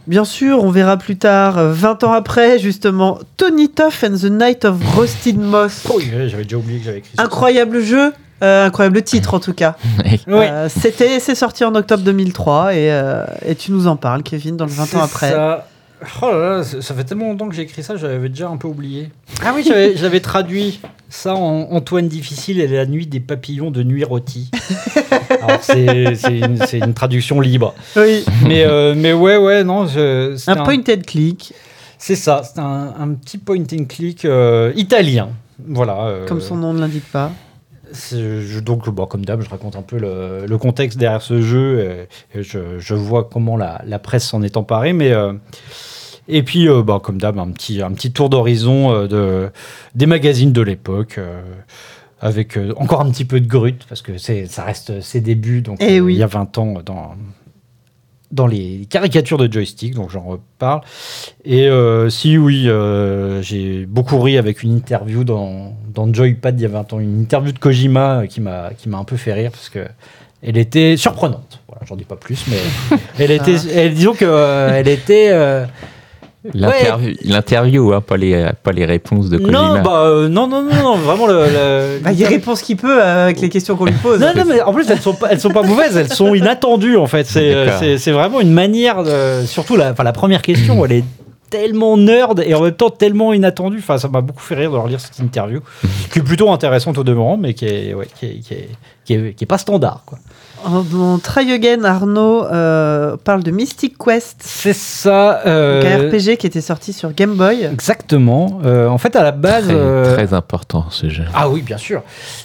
Bien 0.08 0.24
sûr, 0.24 0.64
on 0.64 0.72
verra 0.72 0.96
plus 0.98 1.18
tard, 1.18 1.58
euh, 1.58 1.72
20 1.74 2.04
ans 2.06 2.14
après, 2.14 2.60
justement, 2.60 3.20
Tony 3.36 3.70
Tough 3.70 4.04
and 4.04 4.16
the 4.16 4.32
Night 4.32 4.64
of 4.64 4.78
Rusted 4.96 5.38
Moss. 5.38 5.86
Oh, 5.94 6.00
j'avais 6.00 6.44
déjà 6.44 6.58
oublié 6.58 6.80
que 6.80 6.86
j'avais 6.86 6.98
écrit 7.00 7.12
ça. 7.18 7.24
Incroyable 7.24 7.82
jeu, 7.82 8.14
euh, 8.42 8.66
incroyable 8.68 9.02
titre 9.02 9.34
en 9.34 9.40
tout 9.40 9.54
cas. 9.54 9.76
Euh, 10.30 10.68
C'était, 10.70 11.20
c'est 11.20 11.36
sorti 11.36 11.64
en 11.64 11.74
octobre 11.76 12.04
2003 12.04 12.74
et, 12.74 12.92
euh, 12.92 13.26
et 13.46 13.56
tu 13.56 13.72
nous 13.72 13.88
en 13.88 13.96
parles, 13.96 14.24
Kevin, 14.24 14.58
dans 14.58 14.66
le 14.66 14.72
20 14.72 14.84
ans 14.84 14.88
C'est 14.92 14.98
après. 15.00 15.32
Ça. 15.32 15.68
Oh 16.22 16.30
là 16.32 16.58
là, 16.58 16.64
ça 16.64 16.94
fait 16.94 17.04
tellement 17.04 17.28
longtemps 17.30 17.50
que 17.50 17.56
j'ai 17.56 17.64
écrit 17.64 17.82
ça, 17.82 17.96
j'avais 17.98 18.30
déjà 18.30 18.50
un 18.50 18.58
peu 18.58 18.68
oublié. 18.68 19.10
Ah 19.44 19.52
oui, 19.56 19.68
j'avais 19.96 20.20
traduit 20.20 20.80
ça 21.10 21.34
en 21.34 21.70
Antoine 21.72 22.08
Difficile 22.08 22.60
et 22.62 22.68
la 22.68 22.86
nuit 22.86 23.08
des 23.08 23.20
papillons 23.20 23.72
de 23.72 23.82
nuit 23.82 24.04
rôti. 24.04 24.52
Alors 25.42 25.62
c'est 25.64 26.18
une, 26.80 26.94
traduction 26.94 27.40
libre. 27.42 27.74
Oui. 27.96 28.24
Mais, 28.46 28.64
euh, 28.64 28.94
mais 28.96 29.14
ouais, 29.14 29.38
ouais, 29.38 29.64
non, 29.64 29.88
je- 29.88 30.38
Un 30.50 30.56
point 30.64 30.78
and 30.88 31.02
click, 31.06 31.54
C'est 31.98 32.16
ça, 32.16 32.44
c'est 32.44 32.60
un, 32.60 32.94
un 33.00 33.14
petit 33.16 33.40
point 33.40 33.58
and 33.62 33.86
click 33.90 34.24
euh, 34.26 34.72
italien. 34.76 35.30
Voilà. 35.68 36.06
euh, 36.06 36.28
comme 36.28 36.42
son 36.42 36.58
nom 36.58 36.74
ne 36.74 36.80
l'indique 36.80 37.12
pas. 37.12 37.32
Je- 37.94 38.60
donc, 38.60 38.90
bon, 38.90 39.06
comme 39.06 39.26
d'hab, 39.26 39.42
je 39.42 39.50
raconte 39.50 39.76
un 39.76 39.82
peu 39.82 39.98
le, 39.98 40.46
le 40.48 40.58
contexte 40.58 40.98
derrière 40.98 41.22
ce 41.22 41.42
jeu. 41.42 42.08
Et, 42.34 42.40
et 42.40 42.44
je, 42.44 42.80
je 42.80 42.94
vois 42.94 43.24
comment 43.32 43.58
la, 43.58 43.82
la 43.86 44.00
presse 44.00 44.28
s'en 44.28 44.42
est 44.42 44.58
emparée. 44.58 44.94
Mais, 44.94 45.12
euh, 45.12 45.34
et 46.28 46.44
puis, 46.44 46.68
euh, 46.68 46.84
bah, 46.84 47.00
comme 47.02 47.20
d'hab, 47.20 47.38
un 47.40 47.52
petit, 47.52 47.82
un 47.82 47.92
petit 47.92 48.12
tour 48.12 48.30
d'horizon 48.30 48.92
euh, 48.94 49.08
de, 49.08 49.50
des 49.96 50.06
magazines 50.06 50.52
de 50.52 50.62
l'époque. 50.62 51.20
avec 52.20 52.58
encore 52.78 53.02
un 53.02 53.12
petit 53.12 53.26
peu 53.26 53.40
de 53.40 53.48
grut, 53.48 53.86
parce 53.88 54.02
que 54.02 54.18
ça 54.18 54.64
reste 54.64 55.02
ses 55.02 55.22
débuts, 55.22 55.62
donc 55.62 55.78
Eh 55.80 56.02
oui. 56.02 56.16
il 56.16 56.18
y 56.18 56.24
a 56.24 56.28
20 56.28 56.58
ans 56.58 56.74
dans, 56.84 57.12
dans 58.32 58.48
les 58.48 58.88
caricatures 58.90 59.38
de 59.38 59.52
joystick, 59.52 59.94
donc 59.96 60.10
j'en 60.10 60.24
reparle. 60.24 60.82
Et 61.46 61.68
euh, 61.68 62.10
si 62.10 62.38
oui, 62.38 62.68
euh, 62.68 63.42
j'ai 63.42 63.86
beaucoup 63.86 64.20
ri 64.20 64.38
avec 64.38 64.64
une 64.64 64.76
interview 64.76 65.24
dans, 65.24 65.74
dans 65.94 66.12
Joypad 66.14 66.60
il 66.60 66.64
y 66.64 66.66
a 66.66 66.70
20 66.70 66.94
ans, 66.94 67.00
une 67.00 67.22
interview 67.22 67.52
de 67.52 67.60
Kojima 67.60 68.28
qui 68.28 68.42
m'a 68.42 68.72
qui 68.78 68.90
m'a 68.90 68.98
un 68.98 69.04
peu 69.04 69.18
fait 69.18 69.34
rire 69.34 69.52
parce 69.52 69.70
que 69.70 69.86
elle 70.44 70.58
était 70.58 70.98
surprenante. 70.98 71.62
Voilà, 71.68 71.86
j'en 71.86 71.96
dis 71.96 72.04
pas 72.04 72.16
plus, 72.16 72.46
mais 72.48 72.98
elle 73.20 73.32
était, 73.32 73.56
elle, 73.74 73.94
disons 73.94 74.14
que 74.14 74.26
euh, 74.26 74.72
elle 74.74 74.88
était. 74.88 75.32
L'interview, 76.54 77.14
l'interview, 77.24 77.94
hein, 77.94 78.02
pas, 78.02 78.18
les, 78.18 78.50
pas 78.64 78.72
les 78.72 78.86
réponses 78.86 79.30
de 79.30 79.38
Kojima. 79.38 79.58
non, 79.76 79.82
bah 79.82 80.04
euh, 80.06 80.28
non, 80.30 80.48
non, 80.48 80.62
non, 80.64 80.76
non, 80.84 80.96
vraiment 80.98 81.28
le. 81.28 81.34
le- 81.46 82.00
Bah, 82.04 82.12
il 82.12 82.26
répond 82.26 82.56
ce 82.56 82.64
qu'il 82.64 82.78
peut 82.78 83.02
euh, 83.02 83.26
avec 83.26 83.42
les 83.42 83.50
questions 83.50 83.76
qu'on 83.76 83.86
lui 83.86 83.94
pose. 83.94 84.20
Non, 84.20 84.32
non, 84.36 84.44
mais 84.48 84.62
en 84.62 84.74
plus, 84.74 84.90
elles 84.90 85.02
sont 85.02 85.14
pas, 85.14 85.28
elles 85.32 85.40
sont 85.40 85.50
pas 85.50 85.64
mauvaises, 85.64 85.96
elles 85.98 86.12
sont 86.14 86.34
inattendues, 86.36 86.98
en 86.98 87.08
fait. 87.08 87.26
C'est, 87.26 87.54
D'accord. 87.54 87.80
c'est, 87.80 87.98
c'est 87.98 88.12
vraiment 88.12 88.40
une 88.42 88.54
manière 88.54 89.04
de. 89.04 89.46
Surtout, 89.46 89.76
la, 89.76 89.92
enfin, 89.92 90.04
la 90.04 90.14
première 90.14 90.42
question, 90.42 90.84
elle 90.86 90.92
est 90.94 91.04
tellement 91.50 91.96
nerd 91.96 92.44
et 92.46 92.54
en 92.56 92.62
même 92.62 92.74
temps 92.74 92.90
tellement 92.90 93.32
inattendue. 93.34 93.78
Enfin, 93.80 93.98
ça 93.98 94.08
m'a 94.10 94.22
beaucoup 94.22 94.42
fait 94.42 94.56
rire 94.56 94.72
de 94.72 94.78
relire 94.78 95.00
cette 95.00 95.20
interview, 95.20 95.62
qui 96.12 96.20
est 96.20 96.22
plutôt 96.24 96.52
intéressante 96.52 96.98
au 96.98 97.04
demeurant, 97.04 97.38
mais 97.38 97.54
qui 97.54 97.66
est, 97.66 97.94
ouais, 97.94 98.08
qui 98.20 98.26
est, 98.26 98.40
qui 98.40 98.54
est, 98.54 98.70
qui 99.06 99.14
est, 99.14 99.34
qui 99.34 99.44
est 99.44 99.48
pas 99.48 99.58
standard, 99.58 100.04
quoi. 100.06 100.18
En- 100.66 100.82
Dans 100.82 101.18
Try 101.20 101.52
Again, 101.54 101.84
Arnaud 101.84 102.46
euh, 102.46 103.16
parle 103.24 103.44
de 103.44 103.52
Mystic 103.52 103.96
Quest, 103.98 104.38
C'est 104.40 104.74
ça. 104.74 105.42
euh, 105.46 105.82
donc 105.82 105.92
un 105.92 106.08
RPG 106.10 106.38
qui 106.38 106.48
était 106.48 106.62
sorti 106.62 106.94
sur 106.94 107.14
Game 107.14 107.36
Boy. 107.36 107.64
Exactement. 107.72 108.60
Euh, 108.66 108.88
en 108.88 108.98
fait, 108.98 109.16
à 109.16 109.24
la 109.24 109.32
base. 109.32 109.66
Très, 109.66 109.74
euh, 109.76 110.14
très 110.16 110.34
important 110.34 110.86
ce 110.90 111.10
jeu. 111.10 111.24
Ah 111.34 111.50
oui, 111.50 111.62
bien 111.62 111.78
sûr. 111.78 112.02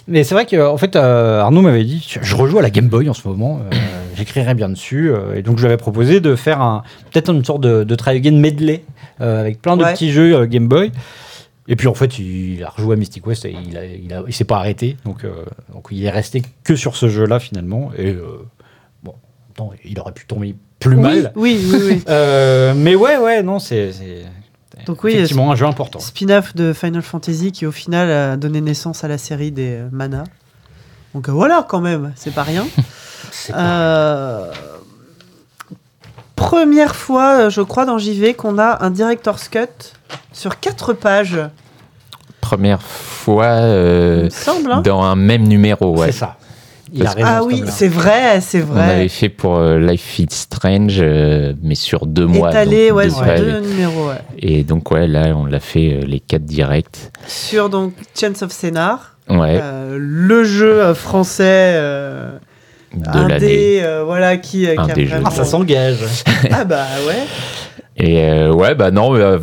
Mais 0.07 0.23
c'est 0.23 0.35
vrai 0.35 0.45
que 0.45 0.65
en 0.65 0.77
fait, 0.77 0.95
euh, 0.95 1.41
Arnaud 1.41 1.61
m'avait 1.61 1.83
dit, 1.83 2.05
je 2.21 2.35
rejoue 2.35 2.59
à 2.59 2.61
la 2.61 2.69
Game 2.69 2.87
Boy 2.87 3.09
en 3.09 3.13
ce 3.13 3.27
moment, 3.27 3.59
euh, 3.71 3.75
j'écrirais 4.15 4.53
bien 4.53 4.69
dessus, 4.69 5.11
euh, 5.11 5.35
et 5.35 5.41
donc 5.41 5.57
je 5.57 5.63
lui 5.63 5.67
avais 5.67 5.77
proposé 5.77 6.19
de 6.19 6.35
faire 6.35 6.61
un 6.61 6.83
peut-être 7.11 7.31
une 7.33 7.43
sorte 7.43 7.61
de, 7.61 7.83
de 7.83 7.95
try 7.95 8.15
again 8.15 8.37
medley 8.39 8.83
euh, 9.21 9.39
avec 9.41 9.61
plein 9.61 9.75
de 9.77 9.83
Ouais. 9.83 9.93
petits 9.93 10.11
jeux 10.11 10.35
euh, 10.35 10.45
Game 10.45 10.67
Boy. 10.67 10.91
Et 11.67 11.75
puis 11.75 11.87
en 11.87 11.93
fait, 11.93 12.19
il 12.19 12.63
a 12.63 12.69
rejoué 12.69 12.93
à 12.95 12.97
Mystic 12.97 13.25
West 13.25 13.45
et 13.45 13.51
il 13.51 13.77
a, 13.77 13.85
il, 13.85 14.13
a- 14.13 14.23
il 14.27 14.33
s'est 14.33 14.43
pas 14.43 14.57
arrêté, 14.57 14.97
donc, 15.05 15.23
euh, 15.23 15.45
donc 15.71 15.87
il 15.91 16.03
est 16.03 16.09
resté 16.09 16.41
que 16.63 16.75
sur 16.75 16.95
ce 16.97 17.07
jeu-là 17.07 17.39
finalement. 17.39 17.91
Et 17.97 18.11
euh, 18.11 18.45
bon, 19.03 19.71
il 19.85 19.99
aurait 19.99 20.11
pu 20.13 20.25
tomber 20.25 20.55
plus 20.79 20.95
oui, 20.97 21.01
mal. 21.01 21.31
oui, 21.35 21.65
oui, 21.71 21.79
oui. 21.85 22.03
Euh, 22.09 22.73
mais 22.75 22.95
ouais, 22.95 23.17
ouais, 23.17 23.43
non, 23.43 23.59
c'est 23.59 23.93
c'est- 23.93 24.25
Donc 24.85 25.03
oui, 25.05 25.13
effectivement 25.13 25.51
un 25.51 25.55
jeu 25.55 25.65
important. 25.65 25.99
Spin-off 25.99 26.53
de 26.55 26.73
Final 26.73 27.01
Fantasy 27.01 27.51
qui 27.53 27.65
au 27.65 27.71
final 27.71 28.11
a 28.11 28.35
donné 28.35 28.59
naissance 28.59 29.03
à 29.05 29.07
la 29.07 29.17
série 29.17 29.51
des 29.51 29.81
Mana. 29.91 30.25
Donc 31.13 31.29
voilà 31.29 31.65
quand 31.69 31.79
même, 31.79 32.11
c'est 32.17 32.33
pas 32.33 32.43
rien. 32.43 32.67
C'est 33.31 33.53
pas- 33.53 33.59
Euh, 33.59 34.51
Première 36.35 36.95
fois, 36.95 37.45
euh, 37.45 37.49
je 37.49 37.61
crois, 37.61 37.85
dans 37.85 37.97
JV 37.97 38.33
qu'on 38.33 38.57
a 38.57 38.83
un 38.83 38.89
director's 38.89 39.47
cut 39.47 39.59
sur 40.31 40.59
quatre 40.59 40.93
pages, 40.93 41.39
Première 42.41 42.81
fois 42.81 43.45
il 43.45 43.63
euh, 43.63 44.29
semble. 44.29 44.71
hein. 44.71 44.81
dans 44.81 45.01
un 45.01 45.15
même 45.15 45.43
numéro, 45.47 45.97
ouais. 45.97 46.07
C'est 46.11 46.19
ça. 46.19 46.35
Il 46.95 47.01
a 47.01 47.05
Parce- 47.05 47.15
raison. 47.15 47.27
ah 47.31 47.39
ce 47.41 47.45
oui, 47.47 47.63
c'est 47.67 47.87
vrai, 47.87 48.41
c'est 48.41 48.63
On 48.69 48.75
avait 48.75 48.95
vrai. 48.97 49.07
fait 49.09 49.29
pour 49.29 49.55
euh, 49.57 49.79
Life 49.79 50.19
is 50.19 50.27
Strange, 50.29 50.97
euh, 50.99 51.53
mais 51.63 51.73
sur 51.75 52.05
deux 52.05 52.27
mois. 52.27 52.49
Étalé, 52.51 52.89
donc 52.89 52.97
ouais, 52.97 53.03
deux 53.05 53.09
sur 53.11 53.23
pages. 53.25 53.39
deux 53.39 53.59
numéros. 53.61 54.09
ouais. 54.09 54.21
Et 54.39 54.63
donc, 54.63 54.91
ouais, 54.91 55.07
là, 55.07 55.33
on 55.35 55.45
l'a 55.45 55.59
fait 55.59 55.93
euh, 56.01 56.05
les 56.05 56.19
quatre 56.19 56.45
directs. 56.45 57.11
Sur 57.25 57.69
donc 57.69 57.93
Chance 58.19 58.41
of 58.43 58.51
Scénar, 58.51 59.15
Ouais, 59.29 59.57
euh, 59.61 59.97
le 59.99 60.43
jeu 60.43 60.93
français 60.93 61.73
euh, 61.77 62.37
de 62.95 63.29
l'année. 63.29 63.83
euh, 63.83 64.03
voilà, 64.05 64.37
qui, 64.37 64.67
euh, 64.67 64.75
Un 64.77 64.85
qui 64.85 64.91
a 64.91 64.95
des 64.95 65.05
vraiment... 65.05 65.29
Ah, 65.29 65.35
ça 65.35 65.45
s'engage. 65.45 65.97
Ah 66.51 66.63
bah 66.65 66.85
ouais. 67.07 67.15
Et 67.95 68.23
euh, 68.23 68.51
ouais, 68.51 68.73
bah 68.73 68.89
non, 68.89 69.15
euh, 69.15 69.37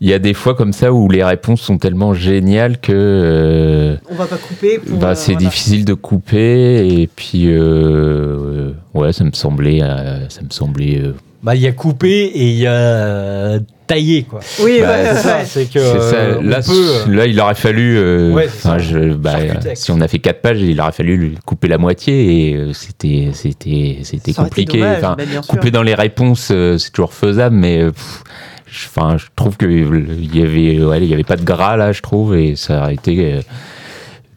il 0.00 0.08
y 0.08 0.14
a 0.14 0.20
des 0.20 0.32
fois 0.32 0.54
comme 0.54 0.72
ça 0.72 0.92
où 0.92 1.08
les 1.08 1.24
réponses 1.24 1.62
sont 1.62 1.78
tellement 1.78 2.14
géniales 2.14 2.78
que 2.78 2.92
euh, 2.94 3.96
On 4.08 4.14
va 4.14 4.26
pas 4.26 4.36
couper. 4.36 4.78
Pour, 4.78 4.98
bah, 4.98 5.08
euh, 5.08 5.14
c'est 5.16 5.32
voilà. 5.32 5.48
difficile 5.48 5.84
de 5.84 5.94
couper. 5.94 6.86
Et 7.00 7.08
puis, 7.08 7.46
euh, 7.48 8.70
ouais, 8.94 9.12
ça 9.12 9.24
me 9.24 9.32
semblait, 9.32 9.80
euh, 9.82 10.28
ça 10.28 10.42
me 10.42 10.50
semblait 10.50 11.00
euh, 11.00 11.14
Bah, 11.42 11.54
il 11.54 11.60
y 11.60 11.66
a 11.68 11.72
coupé 11.72 12.08
et 12.10 12.48
il 12.48 12.56
y 12.56 12.66
a 12.66 12.72
euh, 12.72 13.60
taillé, 13.86 14.24
quoi. 14.24 14.40
Oui, 14.60 14.78
Bah, 14.80 14.88
ouais, 14.88 15.04
c'est 15.04 15.14
ouais. 15.14 15.22
ça, 15.22 15.44
c'est 15.44 15.70
que. 15.72 15.78
Ça. 15.78 15.86
euh, 16.16 16.36
on 16.40 16.42
Là, 16.42 16.60
peut, 16.62 16.72
euh, 16.72 17.14
là, 17.14 17.26
il 17.26 17.40
aurait 17.40 17.54
fallu. 17.54 17.96
euh, 17.96 18.32
Ouais, 18.32 18.48
c'est 18.48 18.68
enfin, 18.68 18.78
ça. 18.78 18.84
je- 18.84 19.14
bah, 19.14 19.36
si 19.74 19.92
on 19.92 20.00
a 20.00 20.08
fait 20.08 20.18
quatre 20.18 20.42
pages, 20.42 20.60
il 20.60 20.80
aurait 20.80 20.90
fallu 20.92 21.16
lui 21.16 21.38
couper 21.46 21.68
la 21.68 21.78
moitié 21.78 22.48
et 22.50 22.54
euh, 22.56 22.72
c'était, 22.72 23.28
c'était, 23.34 23.98
c'était 24.02 24.32
compliqué. 24.32 24.78
dommage, 24.80 24.98
Enfin, 25.04 25.16
couper 25.46 25.70
dans 25.70 25.84
les 25.84 25.94
réponses, 25.94 26.48
euh, 26.50 26.76
c'est 26.76 26.90
toujours 26.90 27.12
faisable, 27.14 27.54
mais 27.54 27.84
pff, 27.84 28.22
je- 28.66 28.86
enfin, 28.88 29.16
je 29.16 29.26
trouve 29.36 29.56
que 29.56 29.66
euh, 29.66 30.06
il 30.20 30.36
y 30.36 30.42
avait, 30.42 30.82
ouais, 30.84 30.98
il 31.02 31.08
y 31.08 31.14
avait 31.14 31.22
pas 31.22 31.36
de 31.36 31.44
gras 31.44 31.76
là, 31.76 31.92
je 31.92 32.02
trouve, 32.02 32.36
et 32.36 32.56
ça 32.56 32.80
aurait 32.82 32.94
été 32.94 33.34
euh, 33.34 33.40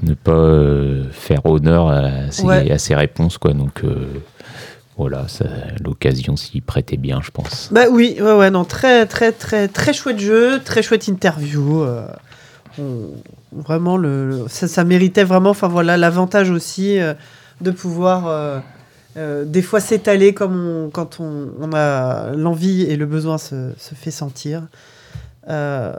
ne 0.04 0.14
pas 0.14 0.32
euh, 0.34 1.06
faire 1.12 1.46
honneur 1.48 1.90
à 1.90 2.30
ces, 2.30 2.44
Ouais. 2.44 2.72
à 2.72 2.78
ces 2.78 2.94
réponses, 2.94 3.40
quoi. 3.40 3.54
Donc 3.54 3.82
euh, 3.84 4.06
voilà, 5.02 5.26
l'occasion 5.84 6.36
s'y 6.38 6.62
prêtait 6.62 6.98
bien, 6.98 7.22
je 7.24 7.32
pense. 7.32 7.70
Bah 7.72 7.86
oui, 7.90 8.18
ouais, 8.22 8.34
ouais, 8.34 8.52
non, 8.52 8.66
très, 8.66 9.08
très, 9.08 9.32
très, 9.32 9.68
très 9.68 9.94
chouette 9.94 10.20
jeu, 10.20 10.60
très 10.64 10.84
chouette 10.84 11.08
interview. 11.08 11.82
euh, 11.82 12.06
on- 12.80 13.10
vraiment, 13.52 13.98
le, 13.98 14.46
ça, 14.48 14.68
ça 14.68 14.84
méritait 14.84 15.24
vraiment, 15.24 15.50
enfin 15.50 15.68
voilà, 15.68 15.98
l'avantage 15.98 16.52
aussi 16.52 17.00
euh, 17.00 17.14
de 17.62 17.72
pouvoir 17.72 18.28
euh, 18.28 18.60
euh, 19.18 19.44
des 19.44 19.62
fois 19.64 19.80
s'étaler 19.80 20.34
comme 20.34 20.56
on, 20.68 20.90
quand 20.90 21.20
on, 21.20 21.50
on 21.60 21.74
a 21.74 22.32
l'envie 22.36 22.84
et 22.84 22.96
le 22.96 23.06
besoin 23.08 23.38
se, 23.38 23.72
se 23.78 23.94
fait 23.96 24.12
sentir. 24.12 24.68
Euh, 25.50 25.94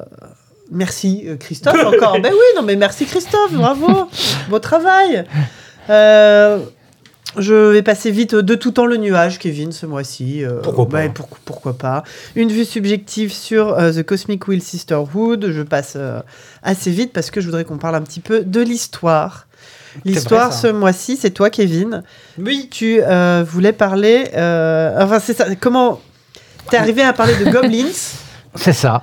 merci 0.70 1.26
Christophe 1.40 1.84
encore. 1.84 2.20
ben 2.22 2.30
oui, 2.32 2.46
non 2.56 2.62
mais 2.62 2.76
merci 2.76 3.04
Christophe, 3.04 3.52
bravo, 3.52 4.08
beau 4.48 4.58
travail. 4.60 5.24
Euh, 5.90 6.58
je 7.38 7.54
vais 7.72 7.82
passer 7.82 8.10
vite 8.10 8.34
de 8.34 8.54
tout 8.54 8.72
temps 8.72 8.84
le 8.86 8.96
nuage, 8.98 9.38
Kevin, 9.38 9.72
ce 9.72 9.86
mois-ci. 9.86 10.44
Euh, 10.44 10.60
Pourquoi 10.62 10.86
pas. 10.88 11.06
bah, 11.06 11.12
pour- 11.14 11.28
pourquoi 11.44 11.72
pas. 11.72 12.02
Une 12.36 12.50
vue 12.50 12.64
subjective 12.66 13.32
sur 13.32 13.78
euh, 13.78 13.92
The 13.92 14.02
Cosmic 14.02 14.46
Wheel 14.48 14.60
Sisterhood. 14.62 15.50
Je 15.50 15.62
passe 15.62 15.94
euh, 15.96 16.20
assez 16.62 16.90
vite 16.90 17.12
parce 17.12 17.30
que 17.30 17.40
je 17.40 17.46
voudrais 17.46 17.64
qu'on 17.64 17.78
parle 17.78 17.94
un 17.94 18.02
petit 18.02 18.20
peu 18.20 18.42
de 18.42 18.60
l'histoire. 18.60 19.46
L'histoire 20.04 20.52
ce 20.52 20.66
mois-ci, 20.68 21.16
c'est 21.16 21.30
toi, 21.30 21.48
Kevin. 21.50 22.02
Oui. 22.38 22.68
Tu 22.70 23.00
voulais 23.46 23.72
parler. 23.72 24.24
enfin, 24.34 25.18
c'est 25.20 25.34
ça. 25.34 25.54
Comment 25.56 26.00
t'es 26.70 26.76
arrivé 26.78 27.02
à 27.02 27.12
parler 27.12 27.34
de 27.36 27.44
Goblins? 27.50 27.88
C'est 28.54 28.72
ça. 28.72 29.02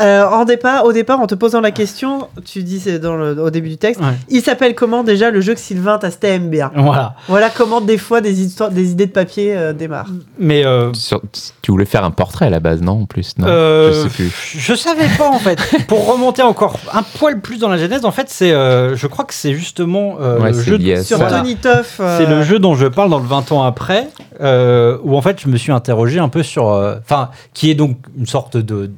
Euh, 0.00 0.24
en 0.26 0.44
départ, 0.44 0.84
Au 0.84 0.92
départ, 0.92 1.20
en 1.20 1.26
te 1.26 1.34
posant 1.34 1.60
la 1.60 1.70
question, 1.70 2.28
tu 2.44 2.62
dis 2.62 2.80
c'est 2.80 2.98
dans 2.98 3.16
le, 3.16 3.40
au 3.42 3.50
début 3.50 3.68
du 3.70 3.78
texte. 3.78 4.00
Ouais. 4.00 4.14
Il 4.28 4.42
s'appelle 4.42 4.74
comment 4.74 5.02
déjà 5.04 5.30
le 5.30 5.40
jeu 5.40 5.54
que 5.54 5.60
Sylvain 5.60 5.98
t'a 5.98 6.10
t'aime 6.10 6.50
bien 6.50 6.70
Voilà. 6.74 7.14
Voilà 7.28 7.50
comment 7.50 7.80
des 7.80 7.98
fois 7.98 8.20
des 8.20 8.42
histoires, 8.42 8.70
des 8.70 8.90
idées 8.92 9.06
de 9.06 9.12
papier 9.12 9.56
euh, 9.56 9.72
démarrent. 9.72 10.10
Mais. 10.38 10.64
euh, 10.66 10.92
Sur- 10.94 11.22
tu 11.62 11.70
voulais 11.72 11.84
faire 11.84 12.04
un 12.04 12.10
portrait 12.10 12.46
à 12.46 12.50
la 12.50 12.60
base, 12.60 12.80
non 12.82 13.02
En 13.02 13.06
plus, 13.06 13.36
non? 13.38 13.46
Euh, 13.48 13.92
Je 13.92 14.02
sais 14.02 14.08
plus. 14.08 14.54
Je 14.58 14.74
savais 14.74 15.08
pas 15.18 15.28
en 15.28 15.38
fait. 15.38 15.58
Pour 15.88 16.06
remonter 16.12 16.42
encore 16.42 16.78
un 16.92 17.02
poil 17.02 17.40
plus 17.40 17.58
dans 17.58 17.68
la 17.68 17.76
genèse, 17.78 18.04
en 18.04 18.10
fait, 18.12 18.26
c'est, 18.28 18.52
euh, 18.52 18.94
je 18.96 19.06
crois 19.06 19.24
que 19.24 19.34
c'est 19.34 19.54
justement 19.54 20.16
euh, 20.20 20.38
Ouais, 20.38 20.52
le 20.52 20.60
jeu. 20.62 20.76
lié 20.76 20.94
à 20.96 21.02
Sur 21.04 21.18
Voilà. 21.18 21.38
Tony 21.38 21.56
Toff. 21.56 21.96
euh, 22.00 22.18
C'est 22.18 22.26
le 22.26 22.42
jeu 22.42 22.58
dont 22.58 22.74
je 22.74 22.86
parle 22.86 23.10
dans 23.10 23.18
le 23.18 23.26
20 23.26 23.50
ans 23.52 23.62
après, 23.62 24.08
euh, 24.40 24.98
où 25.02 25.16
en 25.16 25.22
fait 25.22 25.40
je 25.40 25.48
me 25.48 25.56
suis 25.56 25.72
interrogé 25.72 26.18
un 26.20 26.28
peu 26.28 26.42
sur, 26.42 26.68
euh, 26.70 26.96
enfin, 27.02 27.30
qui 27.54 27.70
est 27.70 27.74
donc 27.74 27.96
une 28.18 28.26
sorte 28.26 28.56
de 28.56 28.90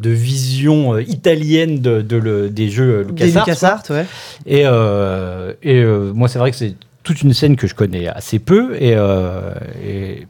de 0.00 0.10
vision 0.10 0.94
euh, 0.94 1.02
italienne 1.02 1.80
de, 1.80 2.02
de 2.02 2.16
le- 2.16 2.50
des 2.50 2.68
jeux 2.68 3.02
LucasArts. 3.02 3.46
LucasArts, 3.46 3.82
ouais. 3.90 4.06
Et, 4.46 4.62
euh, 4.66 5.52
et 5.62 5.76
euh, 5.82 6.12
moi, 6.12 6.28
c'est 6.28 6.38
vrai 6.38 6.50
que 6.50 6.56
c'est 6.56 6.74
toute 7.04 7.20
une 7.22 7.34
scène 7.34 7.56
que 7.56 7.66
je 7.66 7.74
connais 7.74 8.08
assez 8.08 8.38
peu. 8.38 8.74
Et, 8.80 8.94
euh, 8.96 9.52
et, 9.84 10.26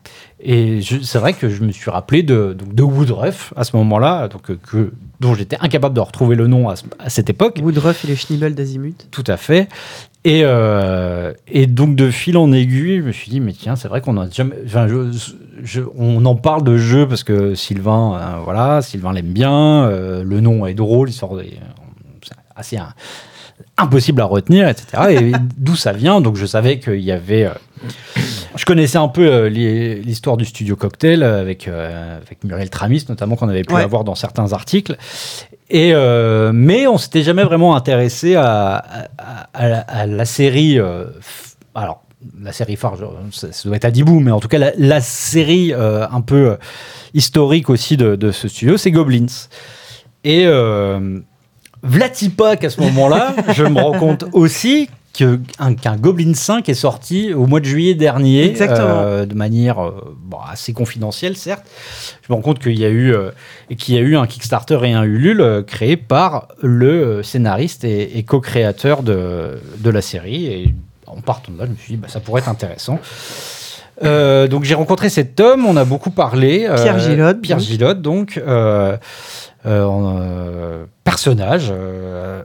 c'est 1.03 1.19
vrai 1.19 1.33
que 1.33 1.49
je 1.49 1.63
me 1.63 1.73
suis 1.73 1.91
rappelé 1.91 2.23
de, 2.23 2.53
donc, 2.53 2.75
de 2.75 2.83
Woodruff 2.83 3.55
à 3.57 3.65
ce 3.65 3.77
moment-là, 3.77 4.29
donc, 4.29 4.43
que, 4.61 4.93
dont 5.21 5.35
j'étais 5.35 5.57
incapable 5.61 5.95
de 5.95 6.01
retrouver 6.01 6.37
le 6.37 6.47
nom 6.49 6.69
à, 6.69 6.75
à 6.99 7.09
cette 7.11 7.31
époque. 7.31 7.59
Woodruff 7.63 8.05
et 8.05 8.09
les 8.09 8.17
Schnibbel 8.17 8.55
d'Azimut. 8.55 9.07
Tout 9.11 9.25
à 9.27 9.37
fait. 9.39 9.69
Et, 10.25 10.41
euh, 10.45 11.33
et 11.49 11.67
donc, 11.67 11.97
de 11.97 12.11
fil 12.11 12.37
en 12.37 12.53
aiguille, 12.53 12.99
je 12.99 13.03
me 13.07 13.13
suis 13.13 13.31
dit, 13.31 13.41
mais 13.41 13.53
tiens, 13.53 13.77
c'est 13.77 13.89
vrai 13.89 14.01
qu'on 14.01 14.19
a 14.21 14.29
jamais. 14.29 14.57
Enfin, 14.67 14.87
je- 14.89 15.13
je- 15.63 15.83
on 15.97 16.25
en 16.25 16.35
parle 16.37 16.65
de 16.65 16.77
jeu 16.77 17.07
parce 17.09 17.23
que 17.25 17.55
Sylvain, 17.55 18.15
euh, 18.15 18.41
voilà, 18.45 18.83
Sylvain 18.83 19.13
l'aime 19.13 19.33
bien, 19.33 19.85
euh, 19.85 20.25
le 20.25 20.41
nom 20.41 20.67
est 20.67 20.75
drôle, 20.75 21.11
c'est 21.13 21.25
assez 22.57 22.79
impossible 23.77 24.21
à 24.21 24.25
retenir, 24.25 24.69
etc. 24.69 24.87
Et 25.11 25.33
d'où 25.59 25.77
ça 25.77 25.93
vient? 25.93 26.21
Donc, 26.21 26.37
je 26.37 26.47
savais 26.47 26.79
qu'il 26.79 27.01
y 27.01 27.13
avait. 27.13 27.45
euh, 27.47 27.51
je 28.57 28.65
connaissais 28.65 28.99
un 28.99 29.09
peu 29.09 29.47
l'hi- 29.47 30.01
l'histoire 30.03 30.37
du 30.37 30.45
studio 30.45 30.77
Cocktail 30.77 31.23
avec, 31.23 31.69
avec 31.69 32.45
Muriel 32.45 32.71
Tramis, 32.71 33.05
notamment 33.09 33.37
qu'on 33.37 33.49
avait 33.49 33.63
pu 33.65 33.75
Ouais. 33.75 33.83
avoir 33.83 34.05
dans 34.05 34.15
certains 34.15 34.53
articles. 34.53 34.97
Et 35.71 35.93
euh, 35.95 36.53
mais 36.55 36.87
on 36.87 36.99
s'était 36.99 37.23
jamais 37.23 37.43
vraiment 37.43 37.75
intéressé 37.75 38.35
à, 38.37 38.77
à- 39.19 39.49
à 39.55 39.69
la, 39.69 39.81
à 39.81 40.07
la 40.07 40.25
série. 40.25 40.79
euh, 40.79 41.07
alors, 41.75 42.03
la 42.41 42.53
série 42.53 42.77
phare, 42.77 42.97
ça, 43.33 43.53
ça 43.53 43.69
doit 43.69 43.77
être 43.77 43.85
à 43.85 43.91
Dibou, 43.91 44.21
mais 44.21 44.31
en 44.31 44.41
tout 44.41 44.49
cas, 44.49 44.59
la, 44.59 44.73
la 44.77 45.01
série 45.01 45.73
euh, 45.73 46.07
un 46.11 46.21
peu 46.21 46.51
euh, 46.51 46.57
historique 47.15 47.71
aussi 47.71 47.97
de, 47.97 48.17
de 48.17 48.31
ce 48.31 48.49
studio, 48.49 48.77
c'est 48.77 48.91
Goblins. 48.91 49.27
Et 50.25 50.47
euh, 50.47 51.21
Vlatipak, 51.83 52.65
à 52.65 52.71
ce 52.71 52.81
moment-là, 52.81 53.35
je 53.55 53.65
me 53.65 53.81
rends 53.81 53.99
compte 53.99 54.25
aussi 54.33 54.89
qu'un 55.13 55.97
Goblin 55.97 56.35
5 56.35 56.69
est 56.69 56.75
sorti 56.75 57.33
au 57.33 57.47
mois 57.47 57.61
de 57.61 57.67
juillet 57.67 57.95
dernier, 57.95 58.47
Exactement. 58.47 58.81
euh, 58.89 59.27
de 59.27 59.35
manière 59.35 59.79
euh, 59.79 60.17
bon, 60.19 60.39
assez 60.51 60.73
confidentielle, 60.73 61.37
certes. 61.37 61.65
Je 62.23 62.33
me 62.33 62.35
rends 62.35 62.43
compte 62.43 62.59
qu'il 62.59 62.77
y 62.79 62.85
a 62.85 62.89
eu 62.89 63.15
euh, 63.15 63.31
qu'il 63.79 63.95
y 63.95 63.99
a 63.99 64.01
eu 64.01 64.17
un 64.17 64.27
Kickstarter 64.27 64.79
et 64.83 64.93
un 64.93 65.05
Ulule 65.05 65.63
créé 65.69 65.97
par 65.97 66.49
le 66.63 67.23
scénariste 67.23 67.85
et, 67.85 68.19
et 68.19 68.25
co-créateur 68.25 69.05
de, 69.05 69.61
de 69.79 69.91
la 69.91 70.03
série. 70.03 70.47
Et 70.47 70.75
en 71.17 71.21
partant 71.21 71.53
de 71.53 71.59
là, 71.59 71.65
je 71.67 71.71
me 71.71 71.77
suis 71.77 71.95
dit, 71.95 71.97
bah, 71.97 72.09
ça 72.09 72.21
pourrait 72.21 72.41
être 72.41 72.49
intéressant. 72.49 72.99
Euh, 74.03 74.49
donc 74.49 74.65
j'ai 74.65 74.75
rencontré 74.75 75.09
cet 75.09 75.39
homme, 75.39 75.67
on 75.67 75.77
a 75.77 75.85
beaucoup 75.85 76.11
parlé. 76.11 76.67
euh, 76.69 76.75
Pierre 76.83 76.99
Gillotte, 76.99 77.41
Pierre 77.41 77.59
donc. 77.59 77.67
Gillotte, 77.67 78.03
donc. 78.03 78.43
euh, 78.45 78.97
euh, 79.67 79.85
en, 79.85 80.19
euh, 80.21 80.85
personnage 81.05 81.73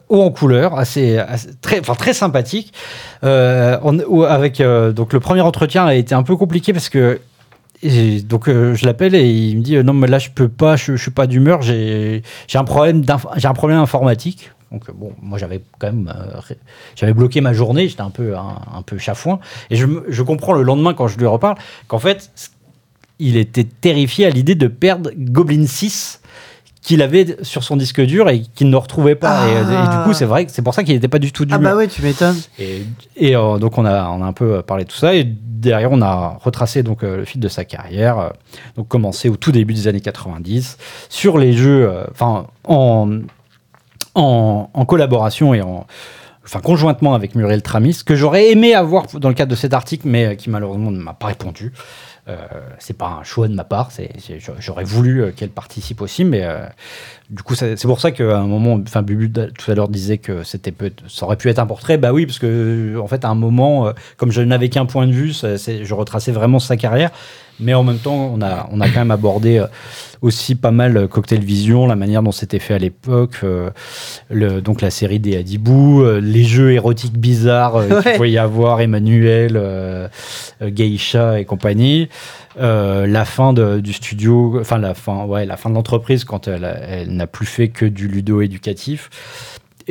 haut 0.09 0.21
en 0.21 0.29
couleur, 0.31 0.77
assez, 0.77 1.17
assez- 1.17 1.49
très, 1.59 1.79
enfin 1.79 1.95
très 1.95 2.13
sympathique. 2.13 2.71
On- 3.23 4.21
avec 4.27 4.61
donc 4.95 5.11
le 5.13 5.19
premier 5.19 5.41
entretien 5.41 5.85
a 5.85 5.95
été 5.95 6.13
un 6.15 6.23
peu 6.23 6.35
compliqué 6.37 6.71
parce 6.71 6.87
que 6.89 7.19
et 7.81 8.21
donc 8.21 8.47
euh, 8.49 8.75
je 8.75 8.85
l'appelle 8.85 9.15
et 9.15 9.25
il 9.25 9.57
me 9.57 9.61
dit 9.63 9.77
euh, 9.77 9.83
non 9.83 9.93
mais 9.93 10.07
là 10.07 10.19
je 10.19 10.29
peux 10.29 10.49
pas, 10.49 10.75
je, 10.75 10.95
je 10.97 11.01
suis 11.01 11.11
pas 11.11 11.27
d'humeur, 11.27 11.61
j'ai 11.61 12.21
un 12.53 12.63
problème 12.65 13.03
j'ai 13.37 13.47
un 13.47 13.53
problème 13.53 13.79
informatique. 13.79 14.51
Donc 14.71 14.91
bon, 14.91 15.13
moi 15.21 15.37
j'avais 15.39 15.61
quand 15.79 15.87
même 15.87 16.13
euh, 16.15 16.39
j'avais 16.95 17.13
bloqué 17.13 17.41
ma 17.41 17.53
journée, 17.53 17.87
j'étais 17.87 18.01
un 18.01 18.11
peu 18.11 18.37
un, 18.37 18.57
un 18.73 18.81
peu 18.83 18.97
chafouin 18.97 19.39
et 19.71 19.75
je, 19.75 19.87
je 20.07 20.23
comprends 20.23 20.53
le 20.53 20.61
lendemain 20.63 20.93
quand 20.93 21.07
je 21.07 21.17
lui 21.17 21.25
reparle 21.25 21.55
qu'en 21.87 21.99
fait 21.99 22.29
il 23.19 23.35
était 23.35 23.63
terrifié 23.65 24.25
à 24.27 24.29
l'idée 24.29 24.55
de 24.55 24.67
perdre 24.67 25.11
Goblin 25.17 25.65
6 25.65 26.21
qu'il 26.81 27.01
avait 27.01 27.35
sur 27.41 27.63
son 27.65 27.75
disque 27.75 27.99
dur 28.01 28.29
et 28.29 28.41
qu'il 28.55 28.69
ne 28.69 28.75
retrouvait 28.77 29.15
pas. 29.15 29.47
Et, 29.49 29.51
Ah. 29.67 29.83
et 29.93 29.97
du 29.97 30.03
coup, 30.05 30.13
c'est 30.13 30.23
vrai 30.25 30.45
que 30.45 30.51
c'est 30.51 30.61
pour 30.61 30.73
ça 30.73 30.83
qu'il 30.85 30.93
n'était 30.93 31.09
pas 31.09 31.19
du 31.19 31.33
tout 31.33 31.43
Ah 31.51 31.57
d'humeur. 31.57 31.73
bah 31.73 31.77
ouais, 31.77 31.87
tu 31.89 32.01
m'étonnes. 32.01 32.37
Et, 32.57 32.83
et, 33.17 33.35
euh, 33.35 33.57
donc 33.57 33.77
on 33.77 33.83
a, 33.85 34.07
on 34.09 34.21
a 34.23 34.25
un 34.25 34.31
peu 34.31 34.61
parlé 34.61 34.85
de 34.85 34.89
tout 34.89 34.95
ça 34.95 35.13
et 35.13 35.25
derrière 35.25 35.91
on 35.91 36.01
a 36.01 36.37
retracé 36.41 36.81
donc 36.81 37.03
euh, 37.03 37.17
le 37.17 37.25
fil 37.25 37.41
de 37.41 37.49
sa 37.49 37.65
carrière, 37.65 38.17
euh, 38.19 38.29
donc 38.77 38.87
commencé 38.87 39.27
au 39.27 39.35
tout 39.35 39.51
début 39.51 39.73
des 39.73 39.89
années 39.89 39.99
90 39.99 40.77
sur 41.09 41.37
les 41.37 41.51
jeux, 41.51 41.91
enfin 42.11 42.47
en, 42.63 43.19
en, 44.15 44.85
collaboration 44.85 45.53
et 45.53 45.61
en 45.61 45.85
Enfin, 46.45 46.61
conjointement 46.61 47.13
avec 47.13 47.35
Muriel 47.35 47.61
Tramis, 47.61 47.99
que 48.03 48.15
j'aurais 48.15 48.49
aimé 48.49 48.73
avoir 48.73 49.05
dans 49.13 49.29
le 49.29 49.35
cadre 49.35 49.51
de 49.51 49.55
cet 49.55 49.71
article, 49.71 50.07
mais 50.07 50.25
euh, 50.25 50.33
qui 50.33 50.49
malheureusement 50.49 50.89
ne 50.89 50.97
m'a 50.97 51.13
pas 51.13 51.27
répondu. 51.27 51.73
Euh, 52.27 52.37
c'est 52.79 52.97
pas 52.97 53.19
un 53.19 53.23
choix 53.23 53.47
de 53.47 53.53
ma 53.53 53.63
part, 53.63 53.91
j'aurais 54.59 54.83
voulu 54.83 55.21
euh, 55.21 55.31
qu'elle 55.31 55.49
participe 55.49 56.01
aussi, 56.01 56.23
mais 56.25 56.47
du 57.29 57.43
coup, 57.43 57.53
c'est 57.53 57.79
pour 57.83 58.01
ça 58.01 58.09
qu'à 58.09 58.39
un 58.39 58.47
moment, 58.47 58.79
enfin, 58.81 59.03
Bubu 59.03 59.31
tout 59.31 59.69
à 59.69 59.75
l'heure 59.75 59.89
disait 59.89 60.17
que 60.17 60.41
c'était 60.43 60.73
ça 61.07 61.27
aurait 61.27 61.35
pu 61.35 61.49
être 61.49 61.59
un 61.59 61.67
portrait. 61.67 61.99
Bah 61.99 62.13
oui, 62.13 62.25
parce 62.25 62.39
que 62.39 62.97
en 62.99 63.07
fait, 63.07 63.25
à 63.25 63.29
un 63.29 63.35
moment, 63.35 63.93
comme 64.17 64.31
je 64.31 64.41
n'avais 64.41 64.69
qu'un 64.69 64.87
point 64.87 65.05
de 65.05 65.11
vue, 65.11 65.33
je 65.33 65.93
retraçais 65.93 66.31
vraiment 66.31 66.57
sa 66.57 66.77
carrière. 66.77 67.11
Mais 67.59 67.73
en 67.73 67.83
même 67.83 67.97
temps, 67.97 68.31
on 68.33 68.41
a, 68.41 68.67
on 68.71 68.79
a 68.81 68.87
quand 68.89 68.99
même 68.99 69.11
abordé 69.11 69.57
euh, 69.57 69.67
aussi 70.21 70.55
pas 70.55 70.71
mal 70.71 70.95
euh, 70.97 71.07
Cocktail 71.07 71.41
Vision, 71.41 71.87
la 71.87 71.95
manière 71.95 72.23
dont 72.23 72.31
c'était 72.31 72.59
fait 72.59 72.73
à 72.73 72.77
l'époque, 72.77 73.41
euh, 73.43 73.69
donc 74.61 74.81
la 74.81 74.89
série 74.91 75.19
des 75.19 75.35
Hadibou, 75.37 76.01
euh, 76.03 76.19
les 76.21 76.43
jeux 76.43 76.71
érotiques 76.71 77.17
bizarres 77.17 77.75
euh, 77.77 77.89
Ouais. 77.89 78.03
qu'il 78.03 78.11
pouvait 78.13 78.31
y 78.31 78.37
avoir, 78.37 78.79
Emmanuel, 78.81 80.09
Geisha 80.61 81.39
et 81.39 81.45
compagnie. 81.45 82.09
La 82.57 83.25
fin 83.25 83.53
de- 83.53 83.79
du 83.79 83.93
studio, 83.93 84.57
enfin 84.59 84.77
la 84.77 84.93
fin, 84.93 85.25
ouais, 85.25 85.45
la 85.45 85.55
fin 85.57 85.69
de 85.69 85.75
l'entreprise 85.75 86.23
quand 86.25 86.47
elle 86.47 87.07
n'a 87.07 87.27
plus 87.27 87.45
fait 87.45 87.69
que 87.69 87.85
du 87.85 88.07
ludo 88.07 88.41
éducatif. 88.41 89.09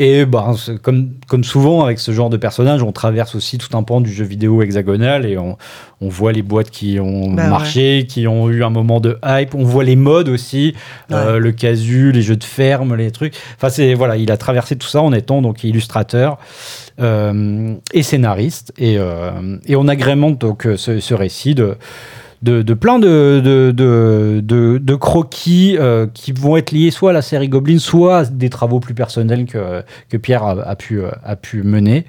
Et 0.01 0.25
bah, 0.27 0.53
c'est 0.57 0.81
comme, 0.81 1.15
comme 1.27 1.43
souvent 1.43 1.83
avec 1.85 1.99
ce 1.99 2.13
genre 2.13 2.31
de 2.31 2.37
personnage, 2.37 2.85
on 2.85 2.93
traverse 2.93 3.35
aussi 3.35 3.59
tout 3.59 3.77
un 3.77 3.83
pan 3.83 4.01
du 4.01 4.13
jeu 4.13 4.25
vidéo 4.25 4.63
hexagonal 4.63 5.27
et 5.27 5.37
on, 5.39 5.57
on 6.01 6.09
voit 6.09 6.31
les 6.31 6.43
boîtes 6.43 6.71
qui 6.71 7.01
ont 7.01 7.33
Bah 7.33 7.43
ouais. 7.43 7.49
marché, 7.49 8.07
qui 8.09 8.29
ont 8.29 8.49
eu 8.49 8.63
un 8.63 8.71
moment 8.71 9.01
de 9.01 9.19
hype. 9.27 9.57
On 9.57 9.65
voit 9.65 9.83
les 9.83 9.97
modes 9.97 10.29
aussi, 10.29 10.77
euh, 11.11 11.41
le 11.41 11.51
casu, 11.51 12.13
les 12.13 12.23
jeux 12.23 12.37
de 12.37 12.45
ferme, 12.45 12.95
les 12.95 13.11
trucs. 13.11 13.35
Enfin, 13.57 13.71
c'est 13.71 13.95
voilà, 13.95 14.17
il 14.17 14.31
a 14.31 14.37
traversé 14.37 14.77
tout 14.77 14.87
ça 14.87 15.03
en 15.03 15.13
étant 15.13 15.43
donc 15.43 15.65
illustrateur 15.65 16.39
euh, 17.01 17.75
et 17.93 18.05
scénariste. 18.05 18.73
Et, 18.79 18.99
euh, 18.99 19.33
et 19.67 19.75
on 19.75 19.89
agrémente 19.89 20.39
donc 20.41 20.69
ce, 20.77 21.01
ce 21.01 21.15
récit 21.15 21.57
de 21.57 21.77
de, 22.43 22.63
de 22.63 22.75
plein 22.75 22.99
de, 22.99 23.41
de, 23.41 24.43
de, 24.79 24.95
croquis 24.95 25.77
euh, 25.79 26.07
qui 26.13 26.33
vont 26.33 26.57
être 26.57 26.71
liés 26.71 26.91
soit 26.91 27.11
à 27.11 27.13
la 27.13 27.23
série 27.23 27.49
Goblin, 27.49 27.79
soit 27.79 28.19
à 28.19 28.25
des 28.25 28.51
travaux 28.51 28.81
plus 28.81 28.95
personnels 28.95 29.47
que, 29.47 29.83
que 30.09 30.17
Pierre 30.17 30.45
a, 30.45 30.53
a 30.53 30.77
pu, 30.77 31.01
euh, 31.01 31.11
a 31.25 31.37
pu 31.37 31.63
mener. 31.63 32.05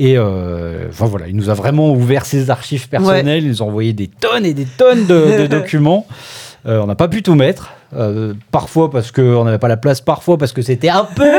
Et 0.00 0.18
euh, 0.18 0.88
enfin, 0.88 1.06
voilà, 1.06 1.28
il 1.28 1.36
nous 1.36 1.50
a 1.50 1.54
vraiment 1.54 1.92
ouvert 1.92 2.26
ses 2.26 2.50
archives 2.50 2.88
personnelles, 2.88 3.44
il 3.44 3.50
nous 3.50 3.62
a 3.62 3.66
envoyé 3.66 3.92
des 3.92 4.08
tonnes 4.08 4.44
et 4.44 4.54
des 4.54 4.66
tonnes 4.66 5.06
de, 5.06 5.46
documents. 5.50 6.06
Euh, 6.66 6.80
on 6.80 6.86
n'a 6.86 6.96
pas 6.96 7.08
pu 7.08 7.22
tout 7.22 7.34
mettre, 7.34 7.74
parfois 8.50 8.90
parce 8.90 9.12
qu'on 9.12 9.44
n'avait 9.44 9.58
pas 9.58 9.68
la 9.68 9.76
place, 9.76 10.00
parfois 10.00 10.36
parce 10.36 10.52
que 10.52 10.62
c'était 10.62 10.88
un 10.88 11.04
peu, 11.04 11.30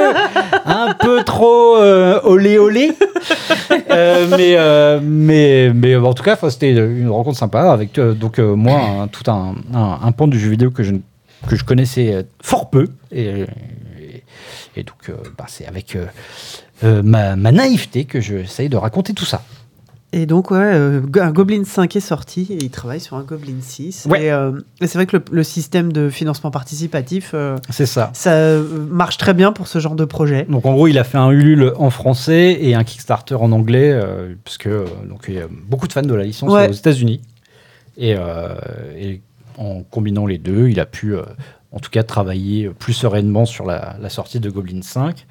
un 0.66 0.93
peu 0.93 1.24
trop 1.26 1.78
olé 2.24 2.57
olé. 2.59 2.93
Euh, 3.89 4.28
mais, 4.38 4.55
euh, 4.57 4.99
mais, 5.01 5.72
mais 5.74 5.95
en 5.95 6.13
tout 6.13 6.24
cas, 6.24 6.38
c'était 6.49 6.72
une 6.72 7.09
rencontre 7.09 7.38
sympa 7.38 7.72
avec 7.72 7.97
euh, 7.97 8.13
donc 8.13 8.39
euh, 8.39 8.55
moi 8.55 9.07
tout 9.11 9.30
un, 9.30 9.55
un, 9.74 10.11
pan 10.11 10.28
du 10.28 10.39
jeu 10.39 10.49
vidéo 10.49 10.72
que 10.72 10.84
je, 10.84 10.93
que 11.47 11.55
je 11.55 11.63
connaissais 11.63 12.13
euh, 12.13 12.24
fort 12.41 12.70
peu 12.70 12.88
et, 13.11 13.45
et, 14.76 14.84
donc 14.84 15.09
euh, 15.09 15.13
bah, 15.38 15.45
c'est 15.47 15.66
avec 15.66 15.95
euh, 15.95 16.05
euh, 16.84 17.01
ma, 17.03 17.36
ma 17.36 17.51
naïveté 17.51 18.05
que 18.05 18.20
j'essaye 18.20 18.70
de 18.70 18.78
raconter 18.78 19.13
tout 19.13 19.26
ça. 19.26 19.43
Et 20.18 20.26
donc, 20.26 20.49
ouais, 20.49 20.57
euh, 20.61 21.01
un 21.20 21.32
Goblin 21.32 21.66
5 21.66 21.93
est 21.97 21.99
sorti 21.99 22.47
et 22.49 22.55
il 22.63 22.70
travaille 22.70 23.01
sur 23.01 23.18
un 23.18 23.24
Goblin 23.24 23.59
6. 23.59 24.07
Ouais. 24.09 24.24
Et, 24.28 24.32
euh, 24.32 24.53
et 24.80 24.88
c'est 24.88 24.97
vrai 24.97 25.05
que 25.07 25.18
le, 25.18 25.24
le 25.30 25.43
système 25.43 25.91
de 25.91 26.09
financement 26.09 26.51
participatif, 26.51 27.32
euh, 27.34 27.57
C'est 27.70 27.86
ça. 27.86 28.11
ça 28.13 28.57
marche 28.89 29.18
très 29.18 29.34
bien 29.34 29.51
pour 29.51 29.68
ce 29.68 29.80
genre 29.80 29.95
de 29.95 30.05
projet. 30.05 30.45
Donc 30.49 30.66
en 30.66 30.74
gros, 30.74 30.88
il 30.88 30.97
a 30.97 31.03
fait 31.03 31.18
un 31.18 31.32
Ulule 31.32 31.74
en 31.78 31.89
français 31.89 32.57
et 32.61 32.76
un 32.76 32.86
Kickstarter 32.86 33.36
en 33.36 33.51
anglais, 33.51 33.93
parce 34.45 34.57
que 34.57 34.86
donc 35.09 35.26
il 35.28 35.34
y 35.34 35.39
a 35.39 35.47
beaucoup 35.68 35.88
de 35.89 35.91
fans 35.93 36.01
de 36.01 36.13
la 36.13 36.24
licence 36.24 36.49
Ouais. 36.49 36.70
aux 36.70 36.74
États-Unis. 36.74 37.20
Et, 37.97 38.16
et 38.97 39.22
en 39.57 39.84
combinant 39.84 40.26
les 40.28 40.38
deux, 40.38 40.70
il 40.70 40.80
a 40.80 40.86
pu, 40.86 41.13
en 41.72 41.80
tout 41.80 41.89
cas, 41.89 42.03
travailler 42.03 42.70
plus 42.70 42.93
sereinement 42.93 43.45
sur 43.45 43.66
la, 43.66 43.97
la 44.01 44.09
sortie 44.09 44.39
de 44.39 44.49
Goblin 44.49 44.82
5, 44.82 45.26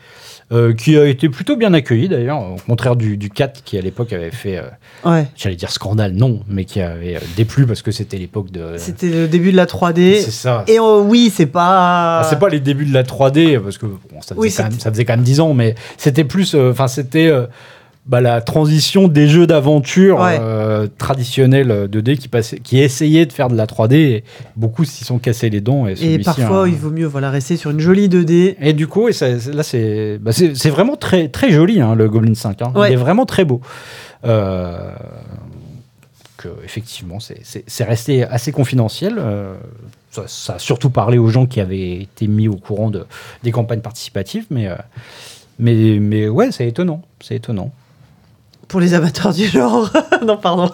euh, 0.52 0.74
qui 0.74 0.96
a 0.98 1.06
été 1.06 1.30
plutôt 1.30 1.56
bien 1.56 1.72
accueilli 1.72 2.08
d'ailleurs, 2.08 2.38
au 2.42 2.56
contraire 2.56 2.96
du, 2.96 3.16
du 3.16 3.30
4 3.30 3.64
qui 3.64 3.78
à 3.78 3.80
l'époque 3.80 4.12
avait 4.12 4.30
fait, 4.30 4.58
euh, 4.58 4.64
Ouais. 5.08 5.26
j'allais 5.36 5.56
dire 5.56 5.70
scandale, 5.70 6.12
non, 6.12 6.40
mais 6.48 6.66
qui 6.66 6.80
avait 6.82 7.16
euh, 7.16 7.20
déplu 7.36 7.66
parce 7.66 7.80
que 7.80 7.90
c'était 7.92 8.18
l'époque 8.18 8.50
de. 8.50 8.74
C'était 8.76 9.08
le 9.08 9.26
début 9.26 9.52
de 9.52 9.56
la 9.56 9.64
3D. 9.66 10.20
C'est 10.22 10.30
ça. 10.30 10.64
Et 10.68 10.78
euh, 10.78 11.00
oui, 11.00 11.32
c'est 11.34 11.46
pas. 11.46 12.20
Ah, 12.20 12.26
c'est 12.28 12.38
pas 12.38 12.50
les 12.50 12.60
débuts 12.60 12.84
de 12.86 12.92
la 12.94 13.04
3D 13.04 13.58
parce 13.60 13.78
que 13.78 13.86
bon, 13.86 14.20
ça, 14.20 14.34
faisait 14.34 14.40
Oui, 14.40 14.52
quand 14.54 14.62
même, 14.64 14.72
ça 14.78 14.90
faisait 14.90 15.04
quand 15.06 15.14
même 15.16 15.24
10 15.24 15.40
ans, 15.40 15.54
mais 15.54 15.74
c'était 15.96 16.24
plus, 16.24 16.54
enfin 16.54 16.88
c'était 16.88 17.32
bah, 18.06 18.20
la 18.20 18.40
transition 18.42 19.08
des 19.08 19.28
jeux 19.28 19.46
d'aventure 19.46 20.18
Ouais. 20.20 20.38
euh, 20.40 20.86
traditionnels 20.98 21.70
euh, 21.70 21.88
2D 21.88 22.18
qui 22.18 22.28
passaient, 22.28 22.58
qui 22.58 22.78
essayaient 22.78 23.24
de 23.26 23.32
faire 23.32 23.48
de 23.48 23.56
la 23.56 23.66
3D. 23.66 23.94
Et 23.94 24.24
beaucoup 24.56 24.84
s'y 24.84 25.04
sont 25.04 25.18
cassés 25.18 25.48
les 25.50 25.60
dents. 25.62 25.86
Et, 25.86 26.18
parfois, 26.18 26.64
hein. 26.64 26.68
il 26.68 26.74
vaut 26.74 26.90
mieux 26.90 27.06
voilà, 27.06 27.30
rester 27.30 27.56
sur 27.56 27.70
une 27.70 27.80
jolie 27.80 28.08
2D. 28.08 28.56
Et 28.60 28.72
du 28.74 28.86
coup, 28.86 29.08
et 29.08 29.12
ça- 29.12 29.28
là, 29.52 29.62
c'est 29.62 30.18
bah, 30.20 30.32
vraiment 30.70 30.96
très, 30.96 31.28
très 31.28 31.50
joli, 31.50 31.80
hein, 31.80 31.94
le 31.94 32.08
Goblin 32.08 32.34
5. 32.34 32.60
hein. 32.62 32.72
Ouais. 32.74 32.90
Il 32.90 32.92
est 32.92 32.96
vraiment 32.96 33.24
très 33.26 33.44
beau. 33.44 33.60
Euh, 34.26 34.90
effectivement, 36.62 37.18
c'est 37.20 37.84
resté 37.84 38.22
assez 38.24 38.52
confidentiel. 38.52 39.14
euh, 39.18 39.54
ça, 40.10 40.24
ça 40.26 40.54
a 40.54 40.58
surtout 40.58 40.90
parlé 40.90 41.16
aux 41.18 41.28
gens 41.28 41.46
qui 41.46 41.58
avaient 41.60 42.02
été 42.02 42.26
mis 42.26 42.46
au 42.48 42.56
courant 42.56 42.90
de, 42.90 43.06
des 43.42 43.50
campagnes 43.50 43.80
participatives, 43.80 44.44
mais, 44.50 44.68
euh, 44.68 44.74
mais, 45.58 45.98
mais 46.00 46.28
ouais, 46.28 46.52
c'est 46.52 46.68
étonnant. 46.68 47.00
C'est 47.20 47.36
étonnant. 47.36 47.72
Pour 48.74 48.80
les 48.80 48.92
amateurs 48.94 49.32
du 49.32 49.46
genre. 49.46 49.88
non, 50.26 50.36
pardon. 50.36 50.68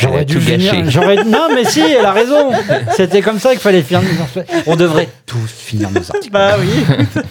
Elle 0.00 0.14
a 0.14 0.24
tout 0.24 0.38
gâché. 0.38 0.84
J'aurais 0.86 1.24
non, 1.24 1.48
mais 1.52 1.64
si, 1.64 1.80
elle 1.80 2.04
a 2.04 2.12
raison. 2.12 2.52
C'était 2.96 3.20
comme 3.20 3.40
ça 3.40 3.50
qu'il 3.50 3.58
fallait 3.58 3.82
finir. 3.82 4.00
nos- 4.02 4.42
On 4.64 4.76
devrait 4.76 5.08
tous 5.26 5.48
finir 5.50 5.90
nos 5.90 5.98
articles. 5.98 6.30
Bah 6.30 6.54
oui. 6.60 6.68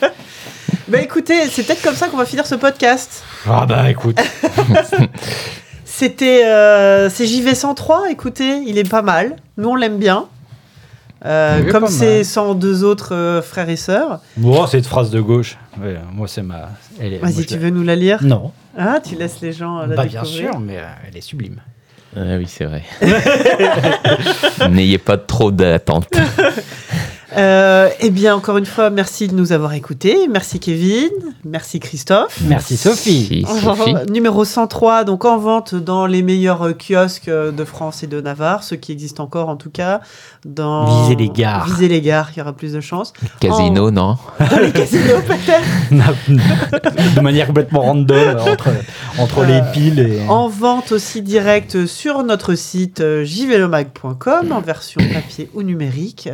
bah 0.90 1.00
écoutez, 1.00 1.48
c'est 1.50 1.64
peut-être 1.64 1.82
comme 1.82 1.96
ça 1.96 2.10
qu'on 2.10 2.18
va 2.18 2.26
finir 2.26 2.46
ce 2.46 2.56
podcast. 2.56 3.24
Ah 3.50 3.66
bah 3.66 3.90
écoute. 3.90 4.18
C'était 5.86 6.44
euh, 6.46 7.10
c'est 7.10 7.24
JV103, 7.24 8.12
écoutez, 8.12 8.58
il 8.68 8.78
est 8.78 8.90
pas 8.90 9.02
mal. 9.02 9.38
Nous, 9.56 9.70
on 9.70 9.76
l'aime 9.76 9.98
bien. 9.98 10.26
Euh, 11.26 11.72
comme 11.72 11.88
ses 11.88 12.18
mal. 12.18 12.26
102 12.26 12.84
autres 12.84 13.16
euh, 13.16 13.42
frères 13.42 13.70
et 13.70 13.76
sœurs. 13.76 14.20
Bon, 14.38 14.68
cette 14.68 14.86
phrase 14.86 15.10
de 15.10 15.20
gauche. 15.20 15.58
Ouais, 15.82 15.98
moi, 16.14 16.28
c'est 16.28 16.44
ma. 16.44 16.70
elle 17.00 17.14
est- 17.14 17.18
Vas-y, 17.18 17.46
tu 17.46 17.58
veux 17.58 17.70
nous 17.72 17.84
la 17.84 17.96
lire? 17.96 18.20
Non. 18.24 18.52
Ah, 18.78 19.00
tu 19.04 19.16
laisses 19.16 19.42
les 19.42 19.52
gens 19.54 19.80
euh, 19.80 19.88
la 19.88 19.96
Bah, 19.96 20.06
bien 20.06 20.24
sûr, 20.24 20.60
mais 20.60 20.78
euh, 20.78 20.84
elle 21.08 21.18
est 21.18 21.22
sublime. 21.22 21.58
Ah 22.16 22.38
oui, 22.38 22.46
c'est 22.48 22.66
vrai. 22.66 22.84
N'ayez 24.70 24.98
pas 24.98 25.18
trop 25.18 25.52
d'attentes. 25.52 26.08
Euh, 27.38 27.90
eh 28.00 28.10
bien, 28.10 28.36
encore 28.36 28.58
une 28.58 28.66
fois, 28.66 28.90
merci 28.90 29.28
de 29.28 29.36
nous 29.36 29.52
avoir 29.52 29.74
écoutés. 29.74 30.28
Merci 30.28 30.60
Kevin. 30.60 31.12
Merci 31.46 31.80
Christophe. 31.80 32.40
Merci 32.42 32.78
Sophie. 32.78 33.46
Numéro 34.10 34.44
103, 34.44 35.04
donc 35.04 35.24
en 35.24 35.38
vente 35.38 35.76
dans 35.76 36.08
les 36.08 36.24
meilleurs 36.24 36.64
euh, 36.64 36.74
kiosques 36.74 37.28
euh, 37.28 37.52
de 37.52 37.64
France 37.64 38.02
et 38.02 38.08
de 38.08 38.22
Navarre, 38.22 38.64
ceux 38.64 38.76
qui 38.76 38.92
existent 38.92 39.24
encore 39.24 39.50
en 39.50 39.56
tout 39.56 39.70
cas. 39.70 40.02
Dans... 40.46 41.04
Visez 41.04 41.16
les 41.16 41.30
gares. 41.30 41.68
Visez 41.68 41.88
les 41.88 42.02
gares, 42.02 42.30
il 42.36 42.40
y 42.40 42.42
aura 42.42 42.54
plus 42.54 42.74
de 42.74 42.82
chance. 42.82 43.14
Casino, 43.40 43.92
non 43.92 44.18
Dans 44.40 44.60
les 44.60 44.72
casinos 44.72 45.22
peut-être. 45.28 45.86
de 47.16 47.22
manière 47.22 47.48
complètement 47.48 47.82
random 47.82 48.38
entre, 48.40 48.70
entre 49.20 49.44
les 49.44 49.62
piles 49.74 50.00
et. 50.00 50.28
En 50.28 50.48
vente 50.48 50.92
aussi 50.92 51.22
direct 51.22 51.86
sur 51.86 52.24
notre 52.24 52.56
site 52.56 53.00
jvelomag.com 53.00 54.52
en 54.52 54.62
version 54.62 55.02
papier 55.14 55.50
ou 55.54 55.62
numérique. 55.62 56.30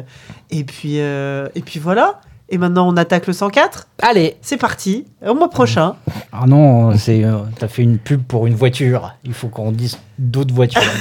Et 0.49 0.63
puis, 0.63 0.92
euh, 0.99 1.47
et 1.55 1.61
puis 1.61 1.79
voilà. 1.79 2.19
Et 2.49 2.57
maintenant, 2.57 2.87
on 2.87 2.97
attaque 2.97 3.25
le 3.27 3.33
104. 3.33 3.87
Allez 4.01 4.35
C'est 4.41 4.57
parti. 4.57 5.05
Au 5.25 5.33
mois 5.33 5.49
prochain. 5.49 5.95
Ah 6.31 6.45
non, 6.45 6.95
c'est 6.97 7.23
euh, 7.23 7.37
t'as 7.57 7.67
fait 7.67 7.81
une 7.81 7.97
pub 7.97 8.21
pour 8.21 8.45
une 8.45 8.53
voiture. 8.53 9.15
Il 9.23 9.33
faut 9.33 9.47
qu'on 9.47 9.71
dise 9.71 9.97
d'autres 10.19 10.53
voitures. 10.53 10.81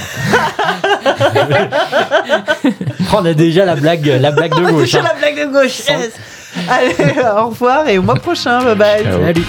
On 3.13 3.25
a 3.25 3.33
déjà 3.33 3.65
la 3.65 3.75
blague, 3.75 4.05
la 4.05 4.31
blague 4.31 4.55
de 4.55 4.71
gauche. 4.71 4.81
Déjà 4.83 5.01
hein. 5.01 5.09
la 5.13 5.19
blague 5.19 5.47
de 5.47 5.53
gauche. 5.53 5.87
yes. 5.87 6.13
Allez, 6.69 6.95
au 7.37 7.47
revoir 7.49 7.87
et 7.87 7.97
au 7.97 8.01
mois 8.01 8.15
prochain. 8.15 8.63
Bye 8.63 8.75
bye. 8.75 9.03
Ciao. 9.03 9.19
Salut. 9.21 9.45